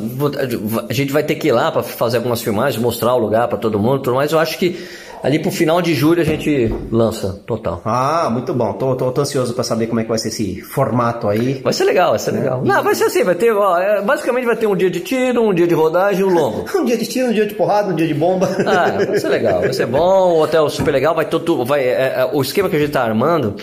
A 0.90 0.94
gente 0.94 1.14
vai 1.14 1.24
ter 1.24 1.36
que 1.36 1.50
ir 1.50 1.52
lá 1.52 1.72
para 1.72 1.84
fazer 1.84 2.18
algumas 2.18 2.42
filmagens, 2.42 2.82
mostrar 2.82 3.14
o 3.14 3.18
lugar 3.20 3.48
para 3.48 3.58
todo 3.58 3.78
mundo, 3.80 4.02
tudo 4.02 4.16
mais. 4.16 4.32
Eu 4.32 4.40
acho 4.40 4.58
que 4.58 4.84
ali 5.22 5.40
pro 5.40 5.52
final 5.52 5.82
de 5.82 5.94
julho 5.94 6.22
a 6.22 6.26
gente 6.26 6.74
lança 6.92 7.42
total. 7.46 7.82
Ah, 7.86 8.28
muito 8.30 8.54
bom. 8.54 8.74
Tô, 8.74 8.96
tô, 8.96 9.12
tô 9.12 9.22
ansioso 9.22 9.54
pra 9.54 9.64
saber 9.64 9.88
como 9.88 10.00
é 10.00 10.04
que 10.04 10.10
vai 10.10 10.18
ser 10.18 10.30
esse 10.30 10.62
formato 10.62 11.30
aí. 11.30 11.62
Vai 11.64 11.72
ser 11.72 11.86
legal, 11.86 12.10
vai 12.10 12.20
ser 12.20 12.32
legal. 12.32 12.62
Não, 12.66 12.84
vai 12.84 12.96
ser 12.96 13.06
assim, 13.06 13.24
vai 13.24 13.36
ter, 13.36 13.54
ó, 13.54 13.78
é, 13.80 14.02
basicamente 14.02 14.46
vai 14.46 14.56
ter 14.58 14.68
um 14.68 14.76
dia 14.76 14.90
de 14.90 15.00
tiro, 15.00 15.42
um 15.44 15.54
dia 15.54 15.68
de 15.68 15.76
rodagem 15.76 16.22
e 16.22 16.24
um 16.26 16.34
longo. 16.34 16.66
Um 16.76 16.86
dia 16.86 16.98
de 16.98 17.06
tiro, 17.06 17.30
um 17.30 17.34
dia 17.34 17.46
de 17.46 17.54
porrada, 17.54 17.90
um 17.94 17.96
dia 17.96 18.08
de 18.08 18.14
bomba. 18.14 18.50
Ah, 18.66 19.06
vai 19.06 19.18
ser 19.20 19.30
legal, 19.30 19.62
vai 19.62 19.72
ser 19.72 19.86
bom, 19.86 20.34
o 20.34 20.42
hotel 20.42 20.68
super 20.70 20.92
legal, 20.92 21.16
vai 21.16 21.26
todo, 21.26 21.64
vai, 21.64 21.82
é, 21.82 22.16
é, 22.18 22.30
o 22.34 22.42
esquema 22.42 22.68
que 22.68 22.76
a 22.76 22.80
gente 22.80 22.92
tá 22.92 23.04
armando 23.04 23.56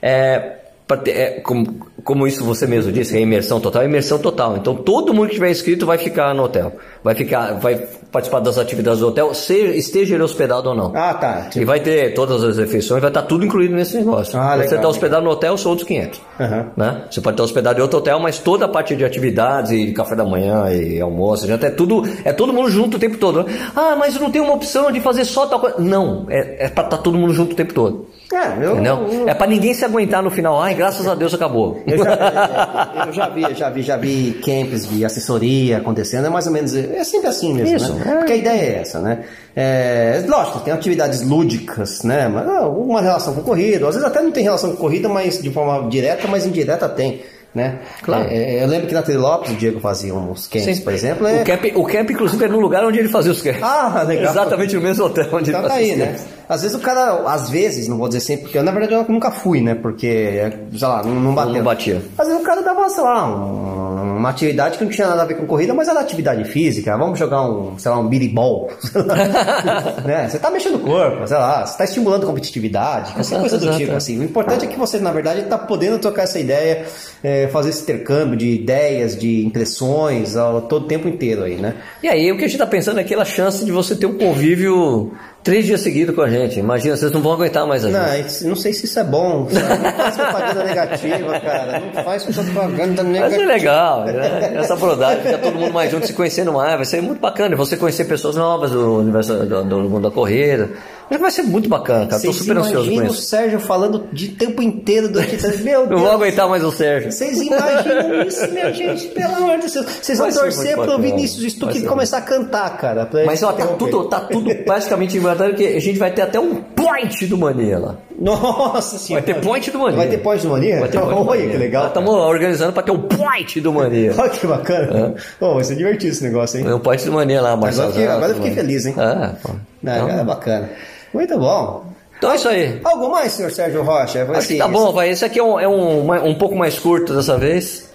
é, 0.00 0.59
ter- 0.96 1.10
é, 1.10 1.30
como, 1.40 1.86
como 2.04 2.26
isso 2.26 2.44
você 2.44 2.66
mesmo 2.66 2.90
disse, 2.92 3.16
é 3.16 3.20
imersão 3.20 3.60
total, 3.60 3.82
é 3.82 3.84
imersão 3.84 4.18
total. 4.18 4.56
Então 4.56 4.74
todo 4.74 5.12
mundo 5.14 5.28
que 5.28 5.34
tiver 5.34 5.50
inscrito 5.50 5.86
vai 5.86 5.98
ficar 5.98 6.34
no 6.34 6.44
hotel, 6.44 6.72
vai 7.02 7.14
ficar, 7.14 7.54
vai 7.54 7.76
participar 8.10 8.40
das 8.40 8.58
atividades 8.58 9.00
do 9.00 9.08
hotel, 9.08 9.32
seja, 9.34 9.74
esteja 9.76 10.14
ele 10.14 10.22
hospedado 10.24 10.68
ou 10.68 10.74
não. 10.74 10.92
ah, 10.94 11.14
tá. 11.14 11.50
E 11.54 11.64
vai 11.64 11.80
ter 11.80 12.12
todas 12.14 12.42
as 12.42 12.58
refeições, 12.58 13.00
vai 13.00 13.10
estar 13.10 13.22
tudo 13.22 13.44
incluído 13.44 13.74
nesse 13.74 13.96
negócio. 13.98 14.38
Ah, 14.38 14.50
você 14.52 14.58
legal, 14.62 14.76
está 14.76 14.88
hospedado 14.88 15.24
no 15.24 15.30
hotel, 15.30 15.56
são 15.56 15.70
outros 15.70 15.86
500. 15.86 16.20
Aham. 16.40 16.66
Né? 16.76 17.02
Você 17.10 17.20
pode 17.20 17.34
estar 17.34 17.44
hospedado 17.44 17.78
em 17.78 17.82
outro 17.82 17.98
hotel, 17.98 18.18
mas 18.18 18.38
toda 18.38 18.64
a 18.64 18.68
parte 18.68 18.96
de 18.96 19.04
atividades 19.04 19.70
e 19.72 19.92
café 19.92 20.14
da 20.16 20.24
manhã 20.24 20.70
e 20.72 21.00
almoço, 21.00 21.46
já 21.46 21.54
é 21.54 21.70
tudo, 21.70 22.02
é 22.24 22.32
todo 22.32 22.52
mundo 22.52 22.70
junto 22.70 22.96
o 22.96 23.00
tempo 23.00 23.16
todo. 23.16 23.46
Ah, 23.76 23.94
mas 23.98 24.18
não 24.18 24.30
tem 24.30 24.40
uma 24.40 24.54
opção 24.54 24.90
de 24.90 25.00
fazer 25.00 25.24
só 25.24 25.46
tal 25.46 25.60
coisa. 25.60 25.76
Não, 25.78 26.26
é, 26.28 26.66
é 26.66 26.68
para 26.68 26.84
estar 26.84 26.98
todo 26.98 27.16
mundo 27.16 27.32
junto 27.32 27.52
o 27.52 27.56
tempo 27.56 27.72
todo. 27.74 28.06
É, 28.32 28.64
eu, 28.64 28.76
eu- 28.84 29.28
É 29.28 29.34
para 29.34 29.48
ninguém 29.48 29.74
se 29.74 29.84
aguentar 29.84 30.22
no 30.22 30.30
final. 30.30 30.60
Ai, 30.62 30.72
graças 30.74 31.06
a 31.08 31.14
Deus 31.16 31.34
acabou. 31.34 31.82
Eu 31.86 31.98
já, 31.98 33.04
eu 33.06 33.12
já 33.12 33.28
vi, 33.28 33.54
já 33.54 33.70
vi, 33.70 33.82
já 33.82 33.96
vi 33.96 34.40
camps 34.44 34.88
de 34.88 35.04
assessoria 35.04 35.78
acontecendo, 35.78 36.26
é 36.26 36.30
mais 36.30 36.46
ou 36.46 36.52
menos, 36.52 36.74
é 36.74 37.02
sempre 37.02 37.28
assim 37.28 37.52
mesmo, 37.52 37.76
Isso, 37.76 37.92
né? 37.94 37.99
É. 38.06 38.16
Porque 38.16 38.32
a 38.32 38.36
ideia 38.36 38.60
é 38.60 38.80
essa, 38.80 39.00
né? 39.00 39.24
É, 39.54 40.22
lógico, 40.26 40.60
tem 40.60 40.72
atividades 40.72 41.22
lúdicas, 41.22 42.02
né? 42.02 42.28
Mas 42.28 42.48
ah, 42.48 42.68
uma 42.68 43.00
relação 43.00 43.34
com 43.34 43.42
corrida, 43.42 43.86
às 43.88 43.94
vezes 43.94 44.08
até 44.08 44.22
não 44.22 44.30
tem 44.30 44.44
relação 44.44 44.70
com 44.70 44.76
corrida, 44.76 45.08
mas 45.08 45.42
de 45.42 45.50
forma 45.50 45.88
direta, 45.88 46.26
mas 46.28 46.46
indireta 46.46 46.88
tem, 46.88 47.22
né? 47.54 47.80
Claro. 48.02 48.28
É, 48.30 48.62
eu 48.62 48.68
lembro 48.68 48.86
que 48.86 48.94
na 48.94 49.02
Lopes 49.18 49.50
o 49.50 49.54
Diego 49.54 49.80
fazia 49.80 50.14
uns 50.14 50.46
camps, 50.46 50.76
Sim. 50.76 50.82
por 50.82 50.92
exemplo, 50.92 51.26
é... 51.26 51.42
O 51.42 51.44
camp, 51.44 51.64
o 51.74 51.84
camp, 51.84 52.10
inclusive, 52.10 52.44
era 52.44 52.52
no 52.52 52.60
lugar 52.60 52.84
onde 52.84 52.98
ele 52.98 53.08
fazia 53.08 53.32
os 53.32 53.42
camps. 53.42 53.62
Ah, 53.62 54.04
legal. 54.06 54.30
Exatamente 54.30 54.76
no 54.76 54.82
mesmo 54.82 55.04
hotel 55.04 55.26
onde 55.32 55.50
Então 55.50 55.60
ele 55.60 55.68
tá 55.68 55.74
fazia 55.74 55.86
aí, 55.86 55.92
os 55.92 55.98
né? 55.98 56.16
Às 56.48 56.62
vezes 56.62 56.76
o 56.76 56.80
cara, 56.80 57.22
às 57.26 57.48
vezes, 57.48 57.86
não 57.86 57.96
vou 57.96 58.08
dizer 58.08 58.20
sempre, 58.20 58.44
porque 58.44 58.58
eu, 58.58 58.62
na 58.62 58.72
verdade 58.72 58.94
eu 58.94 59.04
nunca 59.08 59.30
fui, 59.30 59.60
né? 59.60 59.74
Porque, 59.74 60.52
sei 60.76 60.88
lá, 60.88 61.02
não, 61.02 61.14
não 61.14 61.34
bateu. 61.34 61.54
Não 61.54 61.62
batia. 61.62 62.02
Às 62.18 62.26
vezes 62.26 62.42
o 62.42 62.44
cara 62.44 62.60
dava, 62.62 62.88
sei 62.88 63.04
lá, 63.04 63.26
um- 63.26 64.09
uma 64.20 64.30
atividade 64.30 64.78
que 64.78 64.84
não 64.84 64.90
tinha 64.90 65.08
nada 65.08 65.22
a 65.22 65.24
ver 65.24 65.34
com 65.34 65.46
corrida, 65.46 65.74
mas 65.74 65.88
era 65.88 66.00
atividade 66.00 66.44
física. 66.44 66.96
Vamos 66.96 67.18
jogar 67.18 67.42
um, 67.42 67.78
sei 67.78 67.90
lá, 67.90 67.98
um 67.98 68.06
biribol. 68.06 68.70
né? 70.04 70.28
Você 70.28 70.38
tá 70.38 70.50
mexendo 70.50 70.76
o 70.76 70.80
corpo, 70.80 71.26
sei 71.26 71.36
lá, 71.36 71.66
você 71.66 71.78
tá 71.78 71.84
estimulando 71.84 72.26
competitividade, 72.26 73.12
qualquer 73.12 73.40
coisa 73.40 73.58
do 73.58 73.64
exato, 73.64 73.78
tipo, 73.78 73.92
assim. 73.94 74.20
O 74.20 74.22
importante 74.22 74.66
é 74.66 74.68
que 74.68 74.78
você, 74.78 74.98
na 74.98 75.10
verdade, 75.10 75.42
tá 75.44 75.58
podendo 75.58 75.98
trocar 75.98 76.22
essa 76.24 76.38
ideia, 76.38 76.84
é, 77.24 77.48
fazer 77.48 77.70
esse 77.70 77.82
intercâmbio 77.82 78.36
de 78.36 78.50
ideias, 78.54 79.16
de 79.16 79.44
impressões, 79.44 80.36
ao, 80.36 80.62
todo 80.62 80.84
o 80.84 80.86
tempo 80.86 81.08
inteiro 81.08 81.42
aí, 81.42 81.56
né? 81.56 81.74
E 82.02 82.08
aí, 82.08 82.30
o 82.30 82.36
que 82.36 82.44
a 82.44 82.48
gente 82.48 82.58
tá 82.58 82.66
pensando 82.66 82.98
é 82.98 83.02
aquela 83.02 83.24
chance 83.24 83.64
de 83.64 83.72
você 83.72 83.96
ter 83.96 84.06
um 84.06 84.18
convívio 84.18 85.12
três 85.42 85.66
dias 85.66 85.80
seguidos 85.80 86.14
com 86.14 86.22
a 86.22 86.30
gente. 86.30 86.58
Imagina, 86.58 86.96
vocês 86.96 87.12
não 87.12 87.20
vão 87.20 87.32
aguentar 87.32 87.66
mais 87.66 87.84
a 87.84 87.90
gente. 87.90 88.42
Não, 88.42 88.50
não 88.50 88.56
sei 88.56 88.72
se 88.72 88.84
isso 88.84 88.98
é 88.98 89.04
bom. 89.04 89.48
sabe? 89.50 89.82
Não 89.82 89.92
faz 89.92 90.16
propaganda 90.16 90.64
negativa, 90.64 91.40
cara. 91.40 91.80
Não 91.80 92.04
faz 92.04 92.24
propaganda 92.24 93.02
Mas 93.02 93.16
é 93.16 93.20
negativa. 93.20 93.44
legal, 93.44 94.04
né? 94.04 94.52
Essa 94.56 94.76
brodagem, 94.76 95.22
fica 95.22 95.38
todo 95.38 95.54
mundo 95.56 95.72
mais 95.72 95.90
junto 95.90 96.06
se 96.06 96.12
conhecendo 96.12 96.52
mais, 96.52 96.76
vai 96.76 96.84
ser 96.84 97.00
muito 97.00 97.20
bacana. 97.20 97.56
Você 97.56 97.76
conhecer 97.76 98.04
pessoas 98.04 98.36
novas 98.36 98.70
do 98.70 98.98
universo 98.98 99.34
do, 99.46 99.64
do 99.64 99.80
mundo 99.88 100.08
da 100.08 100.14
corrida. 100.14 100.70
Que 101.10 101.18
vai 101.18 101.30
ser 101.30 101.42
muito 101.42 101.68
bacana, 101.68 102.06
cara. 102.06 102.22
Tô 102.22 102.32
Vocês 102.32 102.36
super 102.36 102.56
ansioso 102.58 102.76
com 102.88 102.92
imaginam 102.92 103.10
o 103.10 103.14
isso. 103.14 103.22
Sérgio 103.22 103.58
falando 103.60 104.06
de 104.12 104.28
tempo 104.28 104.62
inteiro 104.62 105.08
durante 105.08 105.36
Meu 105.62 105.80
Não 105.80 105.88
Deus. 105.88 106.00
vou 106.02 106.10
aguentar 106.10 106.48
mais 106.48 106.62
o 106.62 106.70
Sérgio. 106.70 107.10
Vocês 107.10 107.40
imaginam 107.40 108.22
isso, 108.22 108.48
minha 108.52 108.70
gente? 108.72 109.08
Pelo 109.08 109.34
amor 109.34 109.58
de 109.58 109.70
Deus. 109.72 109.86
Vocês 110.00 110.18
vão 110.18 110.30
Vai 110.30 110.36
torcer 110.40 110.74
pro 110.74 110.86
bacana. 110.86 111.02
Vinícius 111.02 111.40
Vai 111.40 111.50
Stuck 111.50 111.82
começar 111.82 112.18
a 112.18 112.22
cantar, 112.22 112.76
cara. 112.78 113.08
Mas 113.26 113.42
ó, 113.42 113.52
tá 113.52 113.66
tudo, 113.66 114.04
tá 114.08 114.20
tudo 114.20 114.54
praticamente 114.64 115.16
inventado 115.16 115.54
que 115.54 115.66
a 115.66 115.80
gente 115.80 115.98
vai 115.98 116.12
ter 116.12 116.22
até 116.22 116.38
um 116.38 116.54
point 116.56 117.26
do 117.26 117.36
Mania 117.36 117.78
lá. 117.78 117.96
Nossa 118.18 118.92
Vai 118.96 118.98
senhora. 118.98 119.24
ter 119.24 119.40
point 119.40 119.70
do 119.70 119.78
Mania. 119.78 119.96
Vai 119.96 120.08
ter 120.08 120.18
point 120.18 120.42
do 120.42 120.50
Mania? 120.50 120.78
Vai 120.80 120.88
ter 120.90 121.00
point 121.00 121.14
do 121.24 121.28
Olha 121.28 121.48
que 121.48 121.56
legal. 121.56 121.86
Estamos 121.88 122.10
organizando 122.14 122.72
pra 122.72 122.82
ter 122.82 122.92
um 122.92 123.00
point 123.00 123.60
do 123.60 123.72
Mania. 123.72 124.14
Olha 124.16 124.28
que 124.30 124.46
bacana. 124.46 125.14
Pô, 125.40 125.54
vai 125.54 125.64
ser 125.64 125.74
divertido 125.74 126.12
esse 126.12 126.22
negócio, 126.22 126.60
hein? 126.60 126.66
É 126.68 126.74
um 126.74 126.78
point 126.78 127.04
do 127.04 127.12
Mania 127.12 127.40
lá, 127.40 127.56
Marcelo. 127.56 127.88
Agora, 127.88 127.92
fiquei- 128.00 128.08
agora 128.14 128.30
eu 128.32 128.36
fiquei 128.36 128.52
feliz, 128.52 128.86
hein? 128.86 128.94
Ah, 128.98 129.32
pô. 129.42 129.50
É, 129.50 129.96
Então, 129.96 130.08
é 130.10 130.24
bacana. 130.24 130.68
Muito 131.12 131.38
bom. 131.38 131.84
então 132.18 132.32
é 132.32 132.36
isso 132.36 132.48
aí. 132.48 132.80
Algo 132.84 133.10
mais, 133.10 133.32
senhor 133.32 133.50
Sérgio 133.50 133.82
Rocha? 133.82 134.28
Acho 134.32 134.48
que 134.48 134.58
tá 134.58 134.64
isso. 134.64 134.72
bom, 134.72 134.92
vai. 134.92 135.10
Esse 135.10 135.24
aqui 135.24 135.38
é 135.38 135.42
um, 135.42 135.58
é 135.58 135.68
um, 135.68 136.26
um 136.26 136.34
pouco 136.34 136.56
mais 136.56 136.78
curto 136.78 137.14
dessa 137.14 137.36
vez. 137.36 137.89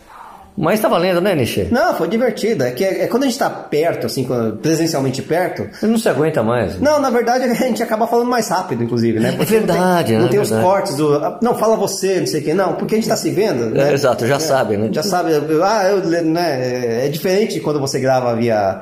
Mas 0.57 0.79
tá 0.79 0.87
valendo, 0.87 1.19
né, 1.19 1.35
Nishi? 1.35 1.67
Não, 1.69 1.93
foi 1.95 2.07
divertido. 2.07 2.63
É 2.63 2.71
que 2.71 2.83
é, 2.83 3.03
é 3.03 3.07
quando 3.07 3.23
a 3.23 3.25
gente 3.25 3.37
tá 3.37 3.49
perto, 3.49 4.05
assim, 4.07 4.23
quando- 4.23 4.55
presencialmente 4.57 5.21
perto. 5.21 5.67
Você 5.73 5.85
não 5.85 5.97
se 5.97 6.07
aguenta 6.07 6.41
mais. 6.41 6.79
Não, 6.79 6.99
na 6.99 7.09
verdade 7.09 7.43
a 7.51 7.53
gente 7.53 7.83
acaba 7.83 8.07
falando 8.07 8.29
mais 8.29 8.47
rápido, 8.47 8.81
inclusive, 8.83 9.19
né? 9.19 9.33
Porque 9.33 9.53
verdade, 9.57 9.81
Não 9.83 10.05
tem, 10.05 10.15
é 10.15 10.19
não 10.21 10.27
tem 10.29 10.39
os 10.39 10.49
cortes 10.51 10.95
do. 10.95 11.13
ah, 11.15 11.37
Não, 11.41 11.55
fala 11.57 11.75
você, 11.75 12.19
não 12.21 12.27
sei 12.27 12.39
o 12.39 12.43
quê. 12.43 12.53
Não, 12.53 12.73
porque 12.75 12.95
a 12.95 12.97
gente 12.97 13.09
tá 13.09 13.17
se 13.17 13.29
vendo. 13.31 13.65
né? 13.71 13.89
É, 13.89 13.93
exato, 13.93 14.25
já 14.25 14.39
sabe, 14.39 14.77
né? 14.77 14.89
Já 14.91 15.03
sabe. 15.03 15.31
Ah, 15.61 15.83
eu, 15.89 16.23
né? 16.23 17.05
É 17.05 17.09
diferente 17.09 17.59
quando 17.59 17.79
você 17.79 17.99
grava 17.99 18.33
via. 18.35 18.81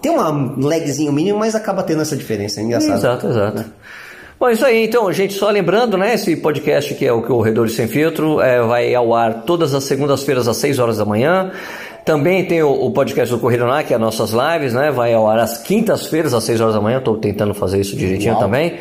Tem 0.00 0.10
uma 0.12 0.30
lagzinho 0.66 1.12
mínimo, 1.12 1.38
mas 1.38 1.54
acaba 1.54 1.82
tendo 1.82 2.00
essa 2.02 2.16
diferença. 2.16 2.60
É 2.60 2.62
engraçado. 2.62 2.94
Exato, 2.94 3.26
exato. 3.28 3.64
Bom, 4.40 4.48
isso 4.48 4.64
aí, 4.64 4.86
então, 4.86 5.12
gente, 5.12 5.34
só 5.34 5.50
lembrando, 5.50 5.98
né, 5.98 6.14
esse 6.14 6.34
podcast 6.34 6.94
que 6.94 7.04
é 7.04 7.12
o 7.12 7.20
Corredores 7.20 7.74
Sem 7.74 7.86
Filtro, 7.86 8.40
é, 8.40 8.58
vai 8.62 8.94
ao 8.94 9.14
ar 9.14 9.42
todas 9.42 9.74
as 9.74 9.84
segundas-feiras 9.84 10.48
às 10.48 10.56
6 10.56 10.78
horas 10.78 10.96
da 10.96 11.04
manhã. 11.04 11.52
Também 12.04 12.44
tem 12.44 12.62
o, 12.62 12.70
o 12.70 12.90
podcast 12.90 13.32
do 13.34 13.40
Corrida 13.40 13.64
Lá, 13.64 13.82
que 13.82 13.92
é 13.92 13.96
as 13.96 14.00
nossas 14.00 14.30
lives, 14.32 14.72
né, 14.72 14.90
vai 14.90 15.12
ao 15.12 15.28
ar 15.28 15.38
às 15.38 15.58
quintas-feiras 15.58 16.34
às 16.34 16.44
6 16.44 16.60
horas 16.60 16.74
da 16.74 16.80
manhã, 16.80 16.98
estou 16.98 17.16
tentando 17.18 17.54
fazer 17.54 17.80
isso 17.80 17.96
direitinho 17.96 18.32
Uau. 18.34 18.42
também. 18.42 18.78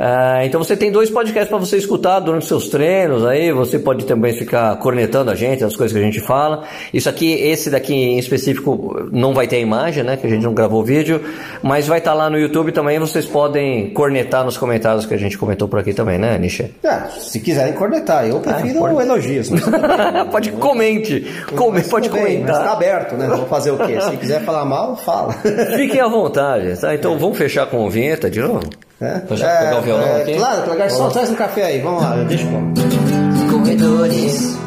Ah, 0.00 0.44
então 0.44 0.62
você 0.62 0.76
tem 0.76 0.92
dois 0.92 1.10
podcasts 1.10 1.48
para 1.48 1.58
você 1.58 1.76
escutar 1.76 2.20
durante 2.20 2.42
os 2.42 2.48
seus 2.48 2.68
treinos, 2.68 3.26
aí 3.26 3.50
você 3.50 3.80
pode 3.80 4.04
também 4.04 4.32
ficar 4.32 4.76
cornetando 4.76 5.28
a 5.30 5.34
gente, 5.34 5.64
as 5.64 5.74
coisas 5.74 5.92
que 5.92 6.00
a 6.00 6.04
gente 6.04 6.20
fala. 6.20 6.62
Isso 6.94 7.08
aqui, 7.08 7.32
esse 7.32 7.68
daqui 7.68 7.92
em 7.94 8.16
específico 8.18 9.08
não 9.10 9.34
vai 9.34 9.48
ter 9.48 9.60
imagem, 9.60 10.04
né, 10.04 10.16
que 10.16 10.24
a 10.26 10.30
gente 10.30 10.44
não 10.44 10.54
gravou 10.54 10.84
vídeo, 10.84 11.20
mas 11.62 11.88
vai 11.88 11.98
estar 11.98 12.14
lá 12.14 12.30
no 12.30 12.38
YouTube 12.38 12.70
também, 12.70 12.98
vocês 13.00 13.26
podem 13.26 13.90
cornetar 13.90 14.44
nos 14.44 14.56
comentários 14.56 15.04
que 15.04 15.14
a 15.14 15.18
gente 15.18 15.36
comentou 15.36 15.66
por 15.66 15.80
aqui 15.80 15.92
também, 15.92 16.16
né, 16.16 16.38
Nisha? 16.38 16.70
Ah, 16.84 17.08
se 17.08 17.40
quiserem 17.40 17.72
cornetar, 17.72 18.24
eu 18.24 18.38
prefiro 18.38 18.78
pode. 18.78 19.02
elogios. 19.02 19.50
mas- 19.50 19.62
pode 20.30 20.52
comente, 20.52 21.26
come, 21.56 21.78
mas 21.78 21.88
pode 21.88 22.08
Mas 22.48 22.58
tá 22.58 22.64
comentar. 22.64 22.76
aberto, 22.76 23.14
né? 23.16 23.26
Vou 23.28 23.46
fazer 23.46 23.70
o 23.70 23.78
quê? 23.78 24.00
Se 24.02 24.16
quiser 24.16 24.44
falar 24.44 24.64
mal, 24.64 24.96
fala. 24.96 25.32
Fiquem 25.76 26.00
à 26.00 26.08
vontade, 26.08 26.80
tá? 26.80 26.94
Então 26.94 27.18
vamos 27.18 27.38
fechar 27.38 27.66
com 27.66 27.86
a 27.86 27.90
vinheta 27.90 28.30
de 28.30 28.40
novo? 28.40 28.68
É? 29.00 29.20
Pra 29.20 29.36
já 29.36 29.48
pegar 29.58 29.78
o 29.78 29.82
violão 29.82 30.06
é, 30.06 30.22
aqui? 30.22 30.34
Claro, 30.34 30.62
claro, 30.62 30.78
garçom, 30.78 31.08
traz 31.10 31.30
um 31.30 31.34
café 31.34 31.64
aí, 31.64 31.80
vamos 31.80 32.02
lá, 32.02 32.16
deixa 32.24 32.44
eu 32.44 33.50
Corredores 33.50 34.58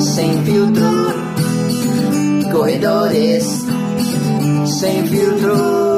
sem 0.00 0.42
filtro. 0.42 0.84
Corredores 2.52 3.66
sem 4.66 5.06
filtro. 5.06 5.89